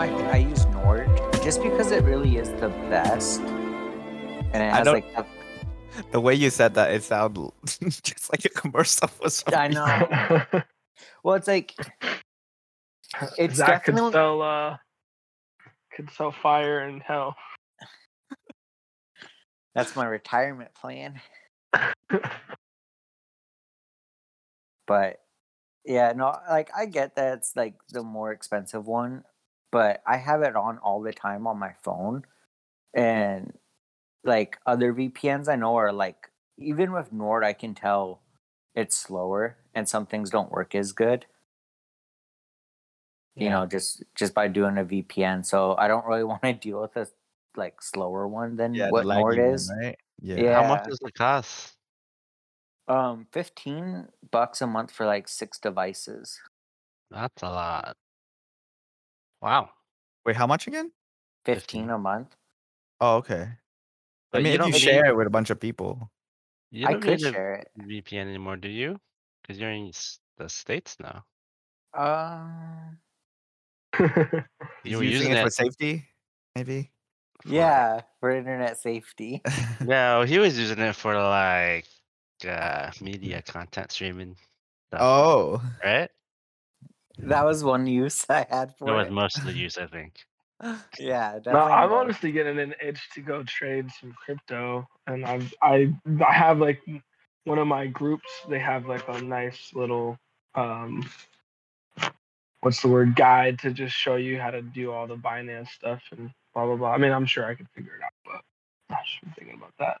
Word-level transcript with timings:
I, 0.00 0.08
I 0.32 0.36
use 0.38 0.64
Nord 0.66 1.10
just 1.42 1.62
because 1.62 1.90
it 1.90 2.02
really 2.04 2.38
is 2.38 2.48
the 2.58 2.70
best, 2.88 3.40
and 3.42 4.56
it 4.56 4.72
I 4.72 4.76
has 4.78 4.84
don't- 4.86 4.94
like 4.94 5.14
the, 5.14 5.26
The 6.12 6.20
way 6.22 6.34
you 6.34 6.48
said 6.48 6.72
that, 6.76 6.90
it 6.92 7.02
sounded 7.02 7.50
just 7.66 8.32
like 8.32 8.46
a 8.46 8.48
commercial 8.48 9.08
for 9.08 9.28
some 9.28 9.52
I 9.54 9.68
know. 9.68 10.62
Well, 11.22 11.34
it's 11.34 11.48
like 11.48 11.74
it's 13.36 13.56
Zach 13.56 13.84
could 13.84 13.92
definitely 13.92 14.12
sell 14.12 14.40
uh 14.40 14.76
could 15.94 16.08
sell 16.12 16.32
fire 16.32 16.80
and 16.80 17.02
hell. 17.02 17.36
that's 19.74 19.94
my 19.96 20.06
retirement 20.06 20.70
plan. 20.74 21.20
But 24.86 25.20
yeah, 25.84 26.12
no, 26.16 26.38
like 26.48 26.70
I 26.74 26.86
get 26.86 27.16
that 27.16 27.38
it's 27.38 27.54
like 27.54 27.74
the 27.90 28.02
more 28.02 28.32
expensive 28.32 28.86
one, 28.86 29.24
but 29.70 30.02
I 30.06 30.16
have 30.16 30.42
it 30.42 30.56
on 30.56 30.78
all 30.78 31.00
the 31.00 31.12
time 31.12 31.46
on 31.46 31.58
my 31.58 31.74
phone. 31.82 32.24
And 32.94 33.52
like 34.24 34.58
other 34.66 34.92
VPNs 34.92 35.48
I 35.48 35.56
know 35.56 35.76
are 35.76 35.92
like 35.92 36.30
even 36.58 36.92
with 36.92 37.12
Nord 37.12 37.44
I 37.44 37.52
can 37.52 37.74
tell 37.74 38.20
it's 38.74 38.96
slower 38.96 39.56
and 39.74 39.88
some 39.88 40.06
things 40.06 40.30
don't 40.30 40.50
work 40.50 40.74
as 40.74 40.92
good. 40.92 41.26
You 43.36 43.48
know, 43.48 43.64
just 43.64 44.02
just 44.14 44.34
by 44.34 44.48
doing 44.48 44.76
a 44.76 44.84
VPN. 44.84 45.46
So 45.46 45.74
I 45.78 45.88
don't 45.88 46.04
really 46.04 46.24
want 46.32 46.42
to 46.42 46.52
deal 46.52 46.82
with 46.82 46.96
a 46.96 47.08
like 47.56 47.80
slower 47.80 48.28
one 48.28 48.56
than 48.56 48.74
yeah, 48.74 48.90
what 48.90 49.06
Nord 49.06 49.38
laggy 49.38 49.44
one, 49.44 49.54
is. 49.54 49.72
right? 49.82 49.96
Yeah. 50.20 50.36
Yeah. 50.36 50.62
How 50.62 50.68
much 50.68 50.84
does 50.84 50.98
it 51.00 51.14
cost? 51.14 51.74
Um, 52.86 53.26
fifteen 53.32 54.08
bucks 54.30 54.60
a 54.60 54.66
month 54.66 54.90
for 54.90 55.06
like 55.06 55.26
six 55.28 55.58
devices. 55.58 56.38
That's 57.10 57.42
a 57.42 57.48
lot. 57.48 57.96
Wow. 59.42 59.70
Wait, 60.26 60.36
how 60.36 60.46
much 60.46 60.66
again? 60.66 60.90
Fifteen 61.44 61.82
15. 61.88 61.90
a 61.90 61.98
month. 61.98 62.36
Oh, 63.00 63.16
okay. 63.16 63.48
I 64.32 64.38
mean, 64.38 64.46
you 64.46 64.50
if 64.52 64.52
you 64.52 64.58
don't 64.58 64.74
share 64.74 65.02
need- 65.04 65.08
it 65.10 65.16
with 65.16 65.26
a 65.26 65.30
bunch 65.30 65.50
of 65.50 65.58
people. 65.58 66.10
You 66.70 66.86
I 66.86 66.92
don't 66.92 67.00
could 67.00 67.18
need 67.18 67.26
a 67.26 67.32
share 67.32 67.54
it. 67.54 67.68
VPN 67.80 68.28
anymore, 68.28 68.56
do 68.56 68.68
you? 68.68 69.00
Because 69.42 69.58
you're 69.58 69.70
in 69.70 69.90
the 70.36 70.48
states 70.48 70.96
now. 71.00 71.24
Um, 71.94 72.98
He's 73.98 74.06
You 74.84 74.96
were 74.98 75.02
using, 75.04 75.28
using 75.28 75.32
it 75.32 75.42
for 75.42 75.50
safety, 75.50 76.06
maybe. 76.54 76.92
yeah, 77.44 78.02
for 78.20 78.30
internet 78.30 78.78
safety. 78.78 79.42
No, 79.80 80.22
he 80.22 80.38
was 80.38 80.56
using 80.58 80.78
it 80.78 80.94
for 80.94 81.14
like 81.14 81.86
uh 82.46 82.90
media 83.00 83.42
content 83.42 83.90
streaming, 83.90 84.36
stuff, 84.88 85.00
oh, 85.02 85.62
right? 85.84 86.10
That 87.18 87.44
was 87.44 87.64
one 87.64 87.86
use 87.86 88.26
I 88.30 88.46
had 88.50 88.74
for 88.76 88.86
That 88.86 88.92
for 88.92 88.94
was 88.94 89.08
it. 89.08 89.10
most 89.10 89.38
of 89.38 89.44
the 89.44 89.52
use, 89.52 89.78
I 89.78 89.86
think. 89.86 90.14
yeah, 90.98 91.38
no. 91.46 91.58
I'm 91.58 91.90
most. 91.90 91.92
honestly 91.92 92.32
getting 92.32 92.58
an 92.58 92.74
itch 92.82 93.00
to 93.14 93.20
go 93.20 93.42
trade 93.44 93.90
some 94.00 94.12
crypto, 94.12 94.86
and 95.06 95.24
I've 95.24 95.52
I 95.62 95.94
I 96.26 96.32
have 96.32 96.58
like 96.58 96.80
one 97.44 97.58
of 97.58 97.66
my 97.66 97.86
groups. 97.86 98.28
They 98.48 98.58
have 98.58 98.86
like 98.86 99.08
a 99.08 99.20
nice 99.20 99.72
little 99.74 100.18
um, 100.54 101.08
what's 102.60 102.82
the 102.82 102.88
word 102.88 103.16
guide 103.16 103.58
to 103.60 103.72
just 103.72 103.94
show 103.94 104.16
you 104.16 104.38
how 104.40 104.50
to 104.50 104.62
do 104.62 104.92
all 104.92 105.06
the 105.06 105.16
Binance 105.16 105.68
stuff 105.68 106.02
and 106.12 106.30
blah 106.54 106.66
blah 106.66 106.76
blah. 106.76 106.92
I 106.92 106.98
mean, 106.98 107.12
I'm 107.12 107.26
sure 107.26 107.46
I 107.46 107.54
could 107.54 107.68
figure 107.74 107.94
it 107.96 108.02
out, 108.04 108.12
but 108.24 108.96
I'm 108.96 109.32
thinking 109.34 109.56
about 109.56 109.72
that. 109.78 110.00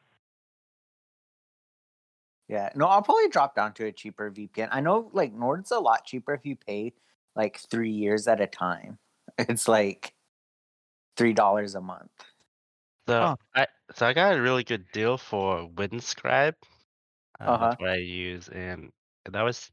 Yeah, 2.50 2.70
no, 2.74 2.86
I'll 2.88 3.00
probably 3.02 3.28
drop 3.28 3.54
down 3.54 3.74
to 3.74 3.84
a 3.86 3.92
cheaper 3.92 4.28
VPN. 4.28 4.70
I 4.72 4.80
know 4.80 5.08
like 5.12 5.32
Nord's 5.32 5.70
a 5.70 5.78
lot 5.78 6.04
cheaper 6.04 6.34
if 6.34 6.44
you 6.44 6.56
pay 6.56 6.92
like 7.36 7.58
three 7.58 7.92
years 7.92 8.26
at 8.26 8.40
a 8.40 8.46
time. 8.48 8.98
It's 9.38 9.68
like 9.68 10.14
three 11.16 11.32
dollars 11.32 11.74
a 11.74 11.80
month. 11.80 12.10
So 13.08 13.28
Huh. 13.28 13.36
I 13.54 13.66
so 13.94 14.06
I 14.06 14.12
got 14.12 14.36
a 14.36 14.42
really 14.42 14.64
good 14.64 14.90
deal 14.92 15.18
for 15.18 15.68
Windscribe. 15.68 16.54
Uh, 17.40 17.52
Uh-huh. 17.52 17.58
That's 17.58 17.78
what 17.78 17.90
I 17.90 17.96
use, 17.96 18.48
and 18.48 18.92
that 19.26 19.42
was 19.42 19.70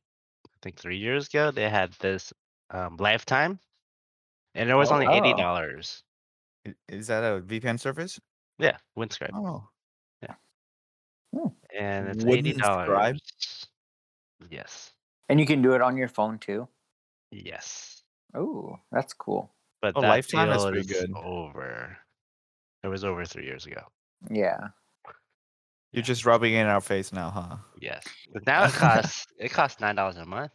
I 0.47 0.49
think 0.61 0.79
three 0.79 0.97
years 0.99 1.27
ago. 1.29 1.51
They 1.51 1.69
had 1.69 1.93
this 1.93 2.33
um, 2.71 2.97
lifetime, 2.97 3.59
and 4.55 4.69
it 4.69 4.75
was 4.75 4.91
Oh, 4.91 4.95
only 4.95 5.11
eighty 5.11 5.33
dollars. 5.33 6.03
i- 6.67 6.75
is 6.89 7.07
that 7.07 7.23
a 7.23 7.41
VPN 7.41 7.79
service? 7.79 8.19
Yeah, 8.59 8.77
Windscribe, 8.97 9.35
Oh, 11.33 11.55
and 11.77 12.07
it's 12.09 12.25
eighty 12.25 12.53
Windscribe? 12.53 12.87
dollars. 12.87 13.67
Yes, 14.49 14.91
And 15.29 15.39
you 15.39 15.45
can 15.45 15.61
do 15.61 15.73
it 15.73 15.81
on 15.81 15.97
your 15.97 16.07
phone 16.07 16.37
too. 16.39 16.67
yes, 17.31 18.03
Oh, 18.35 18.77
that's 18.91 19.13
cool. 19.13 19.51
but 19.81 19.93
Oh, 19.95 20.01
that 20.01 20.09
Lifetime 20.09 20.49
is 20.51 20.63
pretty 20.65 20.85
good. 20.87 21.11
over. 21.15 21.97
It 22.83 22.87
was 22.87 23.03
over 23.03 23.25
three 23.25 23.45
years 23.45 23.65
ago. 23.65 23.81
Yeah. 24.29 24.57
you're 25.91 26.03
just 26.03 26.25
rubbing 26.25 26.53
it 26.53 26.61
in 26.61 26.67
our 26.67 26.81
face 26.81 27.11
now, 27.13 27.29
huh? 27.31 27.57
Yes, 27.79 28.03
but 28.33 28.45
now 28.45 28.65
it 28.65 28.73
costs 28.73 29.25
it 29.39 29.49
costs 29.49 29.79
nine 29.81 29.95
dollars 29.95 30.17
a 30.17 30.25
month. 30.25 30.51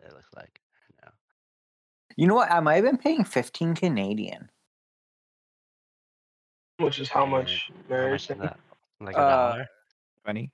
It 0.00 0.12
looks 0.12 0.28
like. 0.36 0.60
No. 1.02 1.10
You 2.16 2.26
know 2.26 2.34
what? 2.34 2.50
I 2.50 2.60
might 2.60 2.76
have 2.76 2.84
been 2.84 2.98
paying 2.98 3.24
fifteen 3.24 3.74
Canadian. 3.74 4.50
Which 6.78 6.98
is 6.98 7.08
how 7.08 7.22
And 7.24 7.32
much 7.32 7.70
How 7.88 8.08
much 8.10 8.30
is 8.30 8.36
that? 8.38 8.58
Like 9.00 9.16
a 9.16 9.20
Uh, 9.20 9.28
dollar? 9.50 9.66
Twenty? 10.24 10.50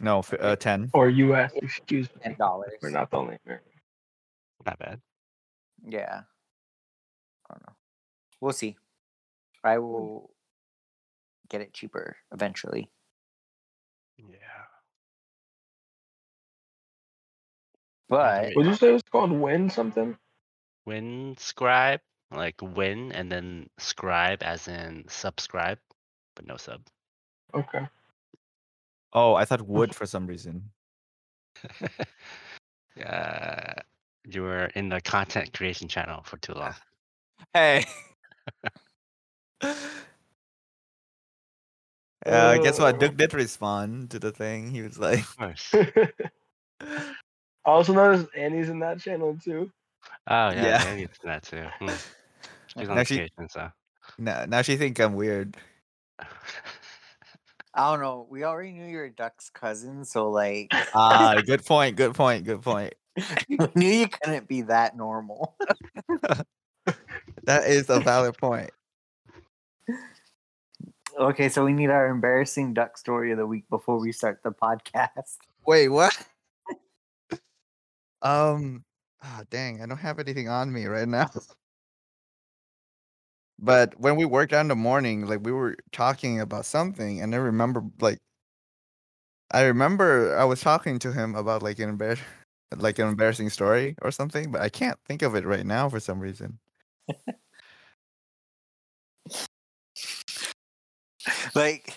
No, 0.00 0.18
f- 0.20 0.34
uh, 0.40 0.56
ten. 0.56 0.90
or 0.92 1.08
US? 1.08 1.52
Excuse 1.54 2.08
me. 2.14 2.20
Ten 2.22 2.34
dollars. 2.38 2.72
We're 2.82 2.90
not 2.90 3.10
the 3.10 3.16
only 3.18 3.38
American. 3.46 3.70
Not 4.66 4.78
bad. 4.78 5.00
Yeah. 5.86 6.22
I 7.50 7.54
don't 7.54 7.66
know. 7.66 7.74
We'll 8.40 8.52
see. 8.52 8.76
I 9.62 9.78
will 9.78 10.30
get 11.48 11.60
it 11.60 11.72
cheaper 11.72 12.16
eventually. 12.32 12.90
Yeah. 14.18 14.36
But 18.08 18.52
Would 18.56 18.66
you 18.66 18.74
say 18.74 18.94
it's 18.94 19.02
called 19.10 19.32
Win 19.32 19.70
something? 19.70 20.16
Win 20.86 21.36
scribe, 21.38 22.00
like 22.30 22.56
win 22.60 23.12
and 23.12 23.32
then 23.32 23.68
scribe 23.78 24.42
as 24.42 24.68
in 24.68 25.04
subscribe, 25.08 25.78
but 26.36 26.46
no 26.46 26.56
sub. 26.58 26.82
Okay. 27.54 27.86
Oh, 29.14 29.34
I 29.34 29.44
thought 29.44 29.62
wood 29.62 29.94
for 29.98 30.06
some 30.06 30.26
reason. 30.26 30.70
uh, 33.04 33.72
you 34.26 34.42
were 34.42 34.66
in 34.74 34.88
the 34.88 35.00
content 35.00 35.52
creation 35.52 35.88
channel 35.88 36.22
for 36.24 36.36
too 36.38 36.54
long. 36.54 36.74
Hey. 37.52 37.84
Uh, 42.26 42.56
guess 42.58 42.78
what? 42.78 42.98
Duke 42.98 43.16
did 43.18 43.34
respond 43.34 44.10
to 44.10 44.18
the 44.18 44.32
thing. 44.32 44.70
He 44.70 44.80
was 44.80 44.98
like, 44.98 45.18
Of 45.20 45.36
course. 45.36 45.74
Also 47.66 47.92
noticed 47.92 48.28
Annie's 48.34 48.68
in 48.70 48.78
that 48.80 48.98
channel 49.00 49.36
too. 49.42 49.70
Oh 50.28 50.48
yeah, 50.50 50.62
Yeah. 50.64 50.84
Danny's 50.84 51.08
in 51.22 51.28
that 51.28 51.42
too. 51.42 51.64
Hmm. 51.80 51.88
She's 52.78 52.88
on 52.88 52.96
Now 52.96 53.02
she- 53.02 53.16
vacation, 53.16 53.48
so. 53.50 53.70
now, 54.18 54.44
now 54.46 54.62
she 54.62 54.76
think 54.76 54.98
I'm 55.00 55.14
weird. 55.14 55.56
I 57.74 57.90
don't 57.90 58.00
know. 58.00 58.26
We 58.30 58.44
already 58.44 58.72
knew 58.72 58.86
you 58.86 58.98
were 58.98 59.08
Duck's 59.08 59.50
cousin, 59.50 60.04
so 60.04 60.30
like 60.30 60.72
Ah, 60.94 61.40
good 61.44 61.64
point. 61.64 61.96
Good 61.96 62.14
point. 62.14 62.44
Good 62.44 62.62
point. 62.62 62.94
we 63.48 63.58
knew 63.74 63.88
you 63.88 64.08
couldn't 64.08 64.48
be 64.48 64.62
that 64.62 64.96
normal. 64.96 65.56
That 67.44 67.64
is 67.64 67.90
a 67.90 68.00
valid 68.00 68.36
point. 68.38 68.70
okay, 71.18 71.48
so 71.48 71.64
we 71.64 71.72
need 71.72 71.90
our 71.90 72.08
embarrassing 72.08 72.74
duck 72.74 72.96
story 72.96 73.32
of 73.32 73.38
the 73.38 73.46
week 73.46 73.68
before 73.68 74.00
we 74.00 74.12
start 74.12 74.40
the 74.42 74.50
podcast. 74.50 75.36
Wait, 75.66 75.88
what? 75.88 76.16
um, 78.22 78.84
ah, 79.22 79.42
dang, 79.50 79.82
I 79.82 79.86
don't 79.86 79.98
have 79.98 80.18
anything 80.18 80.48
on 80.48 80.72
me 80.72 80.86
right 80.86 81.08
now. 81.08 81.30
But 83.58 83.98
when 84.00 84.16
we 84.16 84.24
worked 84.24 84.52
out 84.52 84.60
in 84.62 84.68
the 84.68 84.76
morning, 84.76 85.26
like 85.26 85.40
we 85.44 85.52
were 85.52 85.76
talking 85.92 86.40
about 86.40 86.66
something, 86.66 87.20
and 87.20 87.34
I 87.34 87.38
remember, 87.38 87.84
like, 88.00 88.18
I 89.50 89.62
remember 89.64 90.36
I 90.36 90.44
was 90.44 90.60
talking 90.60 90.98
to 91.00 91.12
him 91.12 91.34
about 91.34 91.62
like 91.62 91.78
an 91.78 91.96
embar- 91.96 92.18
like 92.76 92.98
an 92.98 93.08
embarrassing 93.08 93.50
story 93.50 93.96
or 94.02 94.10
something, 94.10 94.50
but 94.50 94.60
I 94.60 94.68
can't 94.68 94.98
think 95.06 95.22
of 95.22 95.34
it 95.34 95.44
right 95.46 95.64
now 95.66 95.88
for 95.88 96.00
some 96.00 96.20
reason. 96.20 96.58
Like 101.54 101.94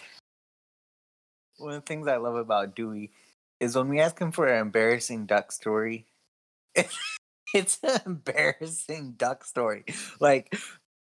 one 1.58 1.74
of 1.74 1.82
the 1.82 1.86
things 1.86 2.08
I 2.08 2.18
love 2.18 2.36
about 2.36 2.76
Dewey 2.76 3.12
is 3.60 3.76
when 3.76 3.90
we 3.90 4.00
ask 4.00 4.20
him 4.20 4.32
for 4.32 4.48
an 4.48 4.62
embarrassing 4.62 5.26
duck 5.26 5.52
story, 5.52 6.06
it's 7.54 7.80
an 7.84 8.02
embarrassing 8.06 9.14
duck 9.18 9.44
story. 9.46 9.86
Like 10.20 10.56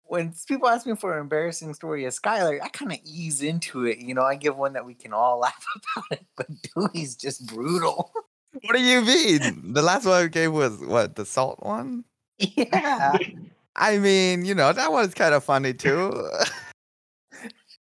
when 0.08 0.34
people 0.46 0.69
ask 0.69 0.87
me 0.87 0.96
for 0.96 1.14
an 1.14 1.20
embarrassing 1.20 1.75
story 1.75 2.05
of 2.06 2.14
Skylar, 2.14 2.60
I 2.62 2.69
kind 2.69 2.93
of 2.93 2.99
ease 3.05 3.43
into 3.43 3.84
it. 3.84 3.99
You 3.99 4.14
know, 4.14 4.22
I 4.22 4.34
give 4.37 4.56
one 4.56 4.72
that 4.72 4.84
we 4.84 4.94
can 4.94 5.12
all 5.12 5.38
laugh 5.40 5.64
about 5.96 6.19
it, 6.19 6.26
but 6.37 6.46
Dewey's 6.75 7.14
just 7.16 7.46
brutal. 7.46 8.12
What 8.62 8.75
do 8.75 8.82
you 8.82 9.02
mean? 9.02 9.75
The 9.75 9.82
last 9.82 10.06
one 10.06 10.25
I 10.25 10.26
gave 10.26 10.52
was 10.52 10.81
what 10.81 11.14
the 11.14 11.26
salt 11.26 11.62
one. 11.62 12.05
yeah. 12.38 13.16
I 13.76 13.99
mean, 13.99 14.46
you 14.46 14.55
know, 14.55 14.72
that 14.72 14.90
was 14.90 15.12
kind 15.14 15.34
of 15.34 15.44
funny 15.44 15.75
too. 15.75 16.11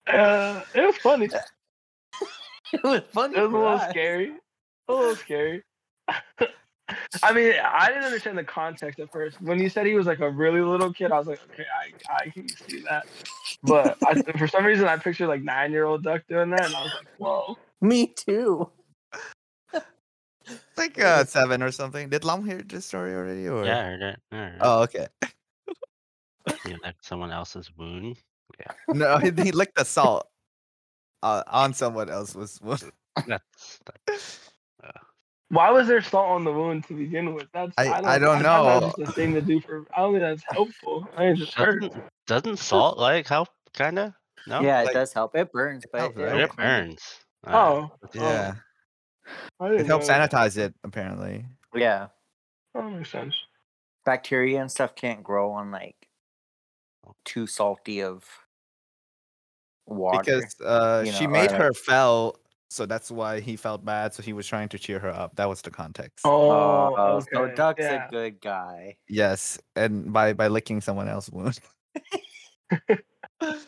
Uh, 0.07 0.61
it 0.73 0.81
was 0.81 0.97
funny. 0.97 1.25
it 1.25 2.83
was 2.83 3.01
funny. 3.11 3.37
It 3.37 3.41
was 3.41 3.51
a 3.51 3.53
little 3.53 3.67
us. 3.67 3.89
scary. 3.89 4.31
A 4.87 4.93
little 4.93 5.15
scary. 5.15 5.61
I 7.23 7.33
mean, 7.33 7.53
I 7.63 7.87
didn't 7.87 8.03
understand 8.03 8.37
the 8.37 8.43
context 8.43 8.99
at 8.99 9.11
first. 9.11 9.41
When 9.41 9.59
you 9.59 9.69
said 9.69 9.87
he 9.87 9.95
was 9.95 10.05
like 10.05 10.19
a 10.19 10.29
really 10.29 10.61
little 10.61 10.93
kid, 10.93 11.11
I 11.11 11.17
was 11.17 11.27
like, 11.27 11.39
okay, 11.51 11.65
I, 12.09 12.15
I 12.15 12.29
can 12.29 12.47
see 12.47 12.81
that. 12.81 13.07
But 13.63 13.97
I, 14.05 14.21
for 14.37 14.47
some 14.47 14.65
reason, 14.65 14.87
I 14.87 14.97
pictured 14.97 15.27
like 15.27 15.41
nine 15.41 15.71
year 15.71 15.85
old 15.85 16.03
duck 16.03 16.23
doing 16.29 16.51
that, 16.51 16.65
and 16.65 16.75
I 16.75 16.83
was 16.83 16.93
like, 16.93 17.07
whoa. 17.17 17.57
Me 17.81 18.07
too. 18.07 18.69
like 20.77 21.01
uh, 21.01 21.25
seven 21.25 21.63
or 21.63 21.71
something. 21.71 22.09
Did 22.09 22.23
Long 22.23 22.45
hear 22.45 22.61
this 22.61 22.85
story 22.85 23.13
already? 23.13 23.47
Or 23.47 23.65
Yeah, 23.65 23.79
I 23.79 23.83
heard 23.83 24.01
it. 24.01 24.19
I 24.31 24.35
heard 24.35 24.53
it. 24.53 24.59
Oh, 24.61 24.83
okay. 24.83 25.07
You 26.65 26.77
licked 26.83 27.03
someone 27.03 27.31
else's 27.31 27.71
wound. 27.75 28.17
Yeah. 28.59 28.71
No, 28.93 29.17
he, 29.17 29.31
he 29.31 29.51
licked 29.51 29.75
the 29.75 29.85
salt 29.85 30.27
uh, 31.23 31.43
on 31.47 31.73
someone 31.73 32.09
else's 32.09 32.61
wound. 32.61 32.91
That's 33.27 33.79
that, 33.85 34.39
Why 35.49 35.69
was 35.69 35.87
there 35.87 36.01
salt 36.01 36.29
on 36.29 36.43
the 36.43 36.51
wound 36.51 36.85
to 36.87 36.93
begin 36.93 37.33
with? 37.35 37.47
That's 37.53 37.71
I- 37.77 37.85
don't, 37.85 38.05
I 38.05 38.17
don't 38.19 38.41
know. 38.41 38.79
That's 38.79 38.95
just 38.97 39.11
a 39.11 39.13
thing 39.13 39.33
to 39.35 39.41
do 39.41 39.61
for. 39.61 39.85
I 39.95 40.01
don't 40.01 40.13
think 40.13 40.23
that's 40.23 40.43
helpful. 40.49 41.07
I 41.15 41.17
think 41.17 41.37
it 41.37 41.41
just 41.45 41.53
hurts. 41.53 41.87
doesn't, 41.87 42.03
doesn't 42.27 42.57
salt 42.57 42.97
like 42.97 43.27
help? 43.27 43.49
Kinda. 43.73 44.15
No. 44.47 44.61
yeah, 44.61 44.81
it 44.81 44.85
Like- 44.85 44.93
does 44.93 45.13
help. 45.13 45.35
It 45.35 45.51
burns, 45.51 45.85
but 45.91 46.01
it, 46.01 46.03
right? 46.03 46.15
But 46.15 46.35
it 46.35 46.41
it 46.41 46.55
burns. 46.55 47.01
Uh, 47.45 47.51
Oh, 47.53 47.91
Yeah, 48.13 48.55
I 49.59 49.67
didn't 49.69 49.81
it 49.81 49.87
helps 49.87 50.07
know 50.07 50.13
sanitize 50.15 50.57
it 50.57 50.73
apparently. 50.83 51.45
Yeah, 51.75 52.07
Oh, 52.73 52.81
that 52.83 52.91
makes 52.97 53.11
sense. 53.11 53.35
bacteria 54.05 54.61
and 54.61 54.71
stuff 54.71 54.95
can't 54.95 55.23
grow 55.23 55.51
on 55.51 55.71
like 55.71 55.95
too 57.23 57.45
salty 57.47 58.01
of 58.01 58.23
water. 59.85 60.19
Because 60.23 60.55
uh, 60.63 61.03
you 61.05 61.11
she 61.11 61.27
made 61.27 61.51
her 61.51 61.71
fell, 61.73 62.37
so 62.75 62.85
that's 62.85 63.09
why 63.09 63.39
he 63.39 63.55
felt 63.55 63.85
bad. 63.85 64.13
So 64.13 64.21
he 64.21 64.33
was 64.33 64.45
trying 64.45 64.69
to 64.69 64.77
cheer 64.77 64.99
her 64.99 65.09
up. 65.09 65.35
That 65.37 65.47
was 65.47 65.61
the 65.61 65.71
context. 65.71 66.25
Oh, 66.25 66.93
Oh, 66.97 67.21
so. 67.31 67.47
Duck's 67.55 67.81
yeah. 67.81 68.07
a 68.07 68.11
good 68.11 68.41
guy. 68.41 68.97
Yes, 69.07 69.57
and 69.75 70.11
by 70.11 70.33
by 70.33 70.47
licking 70.47 70.81
someone 70.81 71.07
else's 71.07 71.33
wound. 71.33 71.59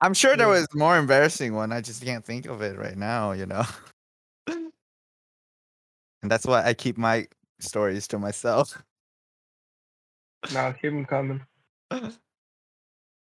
I'm 0.00 0.14
sure 0.14 0.36
there 0.36 0.48
was 0.48 0.66
more 0.74 0.98
embarrassing 0.98 1.54
one. 1.54 1.72
I 1.72 1.80
just 1.80 2.04
can't 2.04 2.24
think 2.24 2.46
of 2.46 2.60
it 2.62 2.76
right 2.76 2.96
now. 2.96 3.32
You 3.32 3.46
know, 3.46 3.64
and 4.46 4.70
that's 6.22 6.44
why 6.46 6.64
I 6.64 6.74
keep 6.74 6.98
my 6.98 7.26
stories 7.60 8.08
to 8.08 8.18
myself. 8.18 8.82
Now 10.52 10.72
keep 10.72 10.92
them 10.92 11.06
coming. 11.06 11.40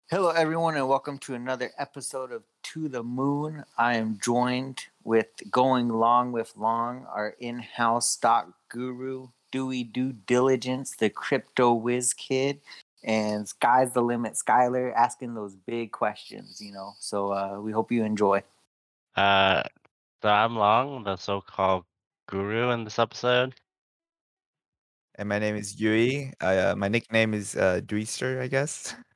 Hello, 0.10 0.30
everyone, 0.30 0.76
and 0.76 0.88
welcome 0.88 1.18
to 1.20 1.34
another 1.34 1.72
episode 1.78 2.34
of 2.34 2.44
To 2.64 2.90
the 2.90 3.02
Moon. 3.02 3.64
I 3.78 3.96
am 3.96 4.20
joined 4.22 4.84
with 5.04 5.28
Going 5.50 5.88
Long 5.88 6.34
with 6.34 6.54
Long, 6.58 7.06
our 7.06 7.36
in 7.40 7.60
house 7.60 8.12
stock 8.12 8.50
guru, 8.70 9.30
Dewey 9.54 9.86
Due 9.86 10.12
Diligence, 10.12 10.98
the 10.98 11.10
crypto 11.10 11.74
whiz 11.74 12.14
kid, 12.14 12.60
and 13.04 13.48
Sky's 13.48 13.94
the 13.94 14.02
Limit 14.02 14.34
Skyler 14.34 14.94
asking 14.94 15.36
those 15.36 15.56
big 15.56 15.94
questions, 15.94 16.62
you 16.62 16.74
know. 16.74 16.94
So 17.00 17.32
uh, 17.32 17.60
we 17.62 17.72
hope 17.72 17.90
you 17.90 18.04
enjoy. 18.04 18.44
Uh, 19.16 19.64
so 20.22 20.30
I'm 20.30 20.58
Long, 20.58 21.06
the 21.06 21.16
so-called 21.16 21.86
guru 22.28 22.72
in 22.72 22.84
this 22.84 23.00
episode. 23.00 23.56
And 25.16 25.30
my 25.30 25.40
name 25.40 25.56
is 25.56 25.80
Yui. 25.80 26.34
I, 26.42 26.58
uh, 26.58 26.76
my 26.76 26.90
nickname 26.90 27.34
is 27.34 27.56
uh, 27.56 27.80
Dweester, 27.86 28.42
I 28.42 28.48
guess. 28.48 28.96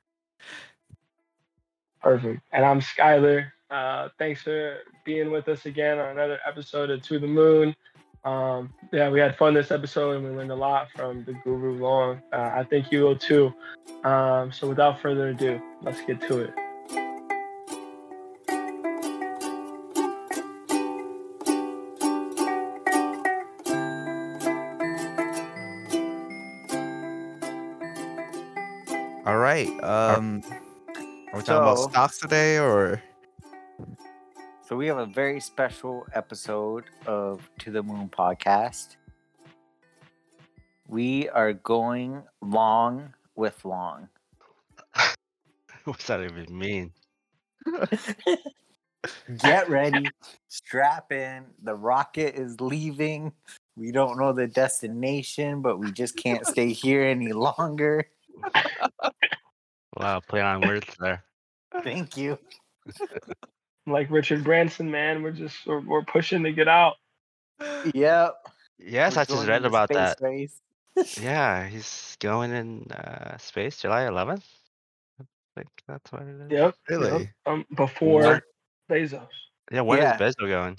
Perfect. 2.08 2.40
And 2.52 2.64
I'm 2.64 2.80
Skyler. 2.80 3.50
Uh, 3.70 4.08
thanks 4.18 4.40
for 4.40 4.78
being 5.04 5.30
with 5.30 5.46
us 5.46 5.66
again 5.66 5.98
on 5.98 6.08
another 6.12 6.38
episode 6.46 6.88
of 6.88 7.02
To 7.02 7.18
the 7.18 7.26
Moon. 7.26 7.76
Um, 8.24 8.72
yeah, 8.94 9.10
we 9.10 9.20
had 9.20 9.36
fun 9.36 9.52
this 9.52 9.70
episode 9.70 10.16
and 10.16 10.24
we 10.24 10.30
learned 10.30 10.50
a 10.50 10.54
lot 10.54 10.88
from 10.96 11.22
the 11.24 11.34
Guru 11.44 11.76
Long. 11.78 12.22
Uh, 12.32 12.50
I 12.54 12.64
think 12.64 12.90
you 12.90 13.02
will 13.02 13.18
too. 13.18 13.52
Um, 14.04 14.50
so 14.50 14.66
without 14.66 15.02
further 15.02 15.28
ado, 15.28 15.60
let's 15.82 16.00
get 16.00 16.18
to 16.22 16.38
it. 16.38 16.54
All 29.26 29.36
right. 29.36 29.68
Um, 29.84 30.42
are 31.32 31.38
we 31.38 31.44
talking 31.44 31.56
about 31.56 31.90
stocks 31.90 32.18
today, 32.18 32.58
or 32.58 33.02
So 34.66 34.76
we 34.76 34.86
have 34.86 34.96
a 34.98 35.06
very 35.06 35.40
special 35.40 36.06
episode 36.14 36.84
of 37.06 37.48
To 37.58 37.70
the 37.70 37.82
Moon 37.82 38.08
podcast. 38.08 38.96
We 40.86 41.28
are 41.28 41.52
going 41.52 42.22
long 42.40 43.12
with 43.36 43.62
long. 43.66 44.08
What's 45.84 46.06
that 46.06 46.22
even 46.22 46.58
mean? 46.58 46.92
Get 49.38 49.68
ready, 49.68 50.08
strap 50.48 51.12
in. 51.12 51.44
The 51.62 51.74
rocket 51.74 52.36
is 52.36 52.58
leaving. 52.60 53.32
We 53.76 53.92
don't 53.92 54.18
know 54.18 54.32
the 54.32 54.46
destination, 54.46 55.60
but 55.60 55.78
we 55.78 55.92
just 55.92 56.16
can't 56.16 56.46
stay 56.46 56.72
here 56.72 57.02
any 57.02 57.32
longer. 57.32 58.08
Wow, 59.98 60.20
play 60.20 60.40
on 60.40 60.60
words 60.60 60.86
there. 61.00 61.24
Thank 61.82 62.16
you. 62.16 62.38
Like 63.86 64.10
Richard 64.10 64.44
Branson, 64.44 64.90
man, 64.90 65.22
we're 65.22 65.32
just 65.32 65.66
we're, 65.66 65.80
we're 65.80 66.04
pushing 66.04 66.42
to 66.44 66.52
get 66.52 66.68
out. 66.68 66.96
Yep. 67.94 68.34
Yes, 68.78 69.16
we're 69.16 69.22
I 69.22 69.24
just 69.24 69.48
read 69.48 69.64
about 69.64 69.88
space 69.88 69.96
that. 69.96 70.20
race. 70.20 70.60
Yeah, 71.18 71.66
he's 71.66 72.14
going 72.20 72.52
in 72.52 72.82
uh, 72.92 73.38
space 73.38 73.80
July 73.80 74.02
11th. 74.02 74.42
I 75.18 75.24
think 75.56 75.68
that's 75.86 76.12
what 76.12 76.20
it 76.20 76.36
is. 76.42 76.50
Yep. 76.50 76.74
really? 76.90 77.10
Yep. 77.20 77.28
Um, 77.46 77.64
before 77.74 78.20
Where- 78.20 78.42
Bezos. 78.90 79.26
Yeah, 79.72 79.80
when 79.80 80.00
is 80.00 80.02
Yeah. 80.04 80.18
Bezo 80.18 80.46
going? 80.46 80.78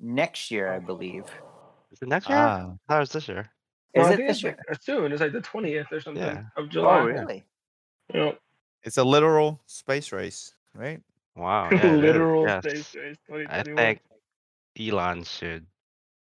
Next 0.00 0.52
year, 0.52 0.72
I 0.72 0.78
believe. 0.78 1.24
Is 1.90 2.02
it 2.02 2.08
next 2.08 2.28
year? 2.28 2.38
Ah, 2.38 2.72
How 2.88 3.00
is 3.00 3.10
this 3.10 3.26
year? 3.26 3.50
No, 3.96 4.02
Is 4.02 4.08
I 4.08 4.12
it 4.12 4.16
this 4.18 4.42
year? 4.44 4.56
like 4.68 4.80
soon. 4.80 5.10
It's 5.10 5.20
like 5.20 5.32
the 5.32 5.40
twentieth 5.40 5.90
or 5.90 6.00
something 6.00 6.22
Yeah. 6.22 6.44
of 6.56 6.68
July. 6.68 7.00
Oh, 7.00 7.04
really? 7.04 7.44
Yep. 8.14 8.40
it's 8.84 8.98
a 8.98 9.04
literal 9.04 9.60
space 9.66 10.12
race, 10.12 10.54
right? 10.74 11.00
Wow. 11.34 11.68
yeah, 11.72 11.92
Literal 11.92 12.46
yes. 12.46 12.64
space 12.64 12.94
race. 12.94 13.46
I 13.48 13.62
think 13.62 14.00
Elon 14.78 15.24
should 15.24 15.66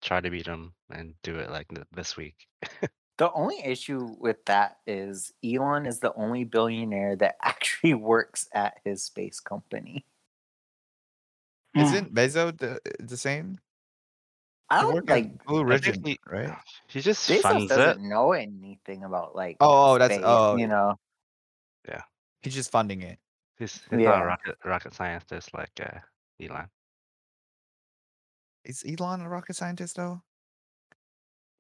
try 0.02 0.20
to 0.20 0.30
beat 0.30 0.46
him 0.46 0.74
and 0.92 1.14
do 1.24 1.36
it 1.36 1.50
like 1.50 1.68
this 1.94 2.18
week. 2.18 2.48
The 3.18 3.32
only 3.32 3.64
issue 3.64 4.10
with 4.20 4.44
that 4.46 4.78
is 4.86 5.32
Elon 5.44 5.86
is 5.86 6.00
the 6.00 6.14
only 6.16 6.44
billionaire 6.44 7.16
that 7.18 7.36
actually 7.42 7.94
works 7.94 8.48
at 8.54 8.74
his 8.84 9.04
space 9.04 9.40
company. 9.40 10.06
Isn't 11.76 12.10
hmm. 12.10 12.18
Bezos 12.18 12.58
the, 12.58 12.80
the 13.00 13.18
same? 13.18 13.60
I 14.70 14.82
don't 14.82 14.96
worked 14.96 15.10
like 15.10 15.46
Blue 15.46 15.60
I 15.60 15.64
Origin, 15.64 16.18
right? 16.28 16.58
He 16.88 17.00
just 17.00 17.30
Bezos 17.30 17.42
funds 17.42 17.68
doesn't 17.70 18.04
it. 18.04 18.08
know 18.08 18.34
anything 18.34 19.04
about 19.04 19.36
like 19.36 19.58
Oh, 19.60 19.94
oh, 19.94 19.98
that's- 19.98 20.18
space, 20.20 20.26
oh. 20.28 20.58
you 20.58 20.68
know. 20.68 20.98
He's 22.46 22.54
just 22.54 22.72
funding 22.72 23.02
it. 23.02 23.18
He's, 23.58 23.82
he's 23.90 24.00
not 24.06 24.22
a 24.22 24.26
rocket 24.26 24.56
rocket 24.64 24.94
scientist 24.94 25.52
like 25.54 25.72
uh, 25.82 25.98
Elon. 26.40 26.68
Is 28.64 28.84
Elon 28.88 29.22
a 29.22 29.30
rocket 29.30 29.56
scientist 29.56 29.96
though? 29.96 30.22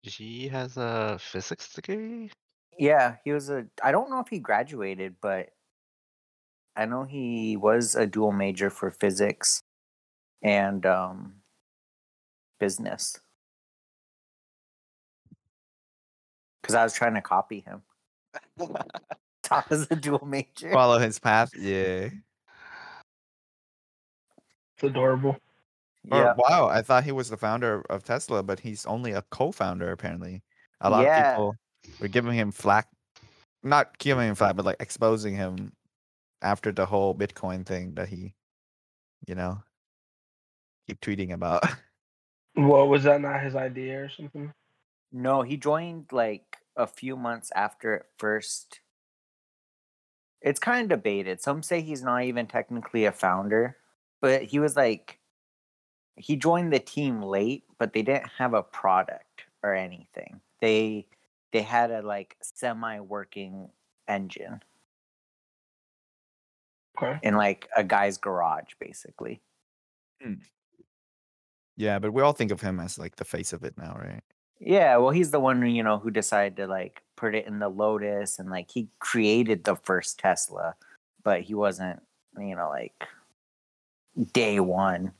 He 0.03 0.47
has 0.49 0.77
a 0.77 1.17
physics 1.19 1.73
degree. 1.73 2.29
Yeah, 2.77 3.15
he 3.23 3.31
was 3.31 3.49
a. 3.49 3.65
I 3.81 3.91
don't 3.91 4.11
know 4.11 4.19
if 4.19 4.27
he 4.27 4.37
graduated, 4.37 5.15
but 5.21 5.49
I 6.75 6.85
know 6.85 7.03
he 7.03 7.57
was 7.57 7.95
a 7.95 8.05
dual 8.05 8.31
major 8.31 8.69
for 8.69 8.91
physics 8.91 9.61
and 10.43 10.85
um, 10.85 11.37
business. 12.59 13.19
Because 16.61 16.75
I 16.75 16.83
was 16.83 16.93
trying 16.93 17.15
to 17.15 17.21
copy 17.21 17.65
him. 17.65 17.81
Top 19.45 19.71
as 19.71 19.87
a 19.91 19.95
dual 19.95 20.25
major. 20.25 20.71
Follow 20.71 20.97
his 20.99 21.19
path. 21.19 21.51
Yeah. 21.57 22.09
It's 24.75 24.83
adorable. 24.83 25.37
Or, 26.11 26.17
yeah, 26.19 26.33
wow, 26.37 26.67
I 26.67 26.81
thought 26.81 27.03
he 27.03 27.11
was 27.11 27.29
the 27.29 27.37
founder 27.37 27.81
of 27.89 28.03
Tesla, 28.03 28.43
but 28.43 28.59
he's 28.59 28.85
only 28.85 29.11
a 29.13 29.21
co-founder 29.31 29.91
apparently. 29.91 30.43
A 30.81 30.89
lot 30.89 31.03
Yeah. 31.03 31.29
of 31.29 31.33
people 31.33 31.55
were 31.99 32.07
giving 32.07 32.33
him 32.33 32.51
flack, 32.51 32.87
not 33.63 33.97
giving 33.97 34.27
him 34.29 34.35
flack, 34.35 34.55
but 34.55 34.65
like 34.65 34.77
exposing 34.79 35.35
him 35.35 35.71
after 36.41 36.71
the 36.71 36.85
whole 36.85 37.15
Bitcoin 37.15 37.65
thing 37.65 37.95
that 37.95 38.09
he, 38.09 38.33
you 39.27 39.35
know, 39.35 39.63
keep 40.87 40.99
tweeting 41.01 41.31
about. 41.33 41.63
What 42.57 42.87
was 42.87 43.03
that? 43.03 43.19
Not 43.19 43.41
his 43.43 43.53
idea 43.55 44.03
or 44.05 44.09
something? 44.09 44.53
no, 45.11 45.41
he 45.41 45.57
joined 45.57 46.05
like 46.13 46.57
a 46.77 46.87
few 46.87 47.17
months 47.17 47.51
after 47.55 47.95
it 47.95 48.05
first 48.17 48.79
It's 50.45 50.59
kind 50.61 50.91
of 50.91 50.99
debated. 50.99 51.41
Some 51.41 51.63
say 51.63 51.81
he's 51.81 52.03
not 52.03 52.23
even 52.23 52.47
technically 52.47 53.05
a 53.05 53.11
founder, 53.11 53.77
but 54.21 54.43
he 54.43 54.59
was 54.59 54.77
like 54.77 55.19
he 56.17 56.35
joined 56.37 56.73
the 56.73 56.79
team 56.79 57.21
late, 57.21 57.65
but 57.77 57.93
they 57.93 58.01
didn't 58.03 58.29
have 58.37 58.53
a 58.53 58.63
product 58.63 59.45
or 59.63 59.75
anything. 59.75 60.41
They 60.61 61.07
they 61.53 61.63
had 61.63 61.91
a 61.91 62.01
like 62.03 62.37
semi 62.41 62.99
working 63.01 63.71
engine 64.07 64.63
Okay. 66.97 67.21
in 67.21 67.35
like 67.35 67.67
a 67.75 67.83
guy's 67.83 68.17
garage 68.17 68.73
basically. 68.79 69.41
Hmm. 70.21 70.39
Yeah, 71.77 71.99
but 71.99 72.11
we 72.13 72.21
all 72.21 72.33
think 72.33 72.51
of 72.51 72.61
him 72.61 72.79
as 72.79 72.97
like 72.97 73.15
the 73.17 73.25
face 73.25 73.53
of 73.53 73.63
it 73.63 73.77
now, 73.77 73.95
right? 73.95 74.23
Yeah, 74.59 74.97
well 74.97 75.11
he's 75.11 75.31
the 75.31 75.39
one 75.39 75.65
you 75.65 75.83
know 75.83 75.99
who 75.99 76.11
decided 76.11 76.57
to 76.57 76.67
like 76.67 77.03
put 77.25 77.33
it 77.33 77.47
in 77.47 77.57
the 77.57 77.67
Lotus 77.67 78.37
and 78.37 78.51
like 78.51 78.69
he 78.69 78.87
created 78.99 79.63
the 79.63 79.75
first 79.75 80.19
Tesla, 80.19 80.75
but 81.23 81.41
he 81.41 81.55
wasn't, 81.55 81.99
you 82.37 82.55
know, 82.55 82.69
like 82.69 82.93
day 84.33 84.59
one 84.59 85.11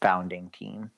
founding 0.00 0.48
team. 0.58 0.90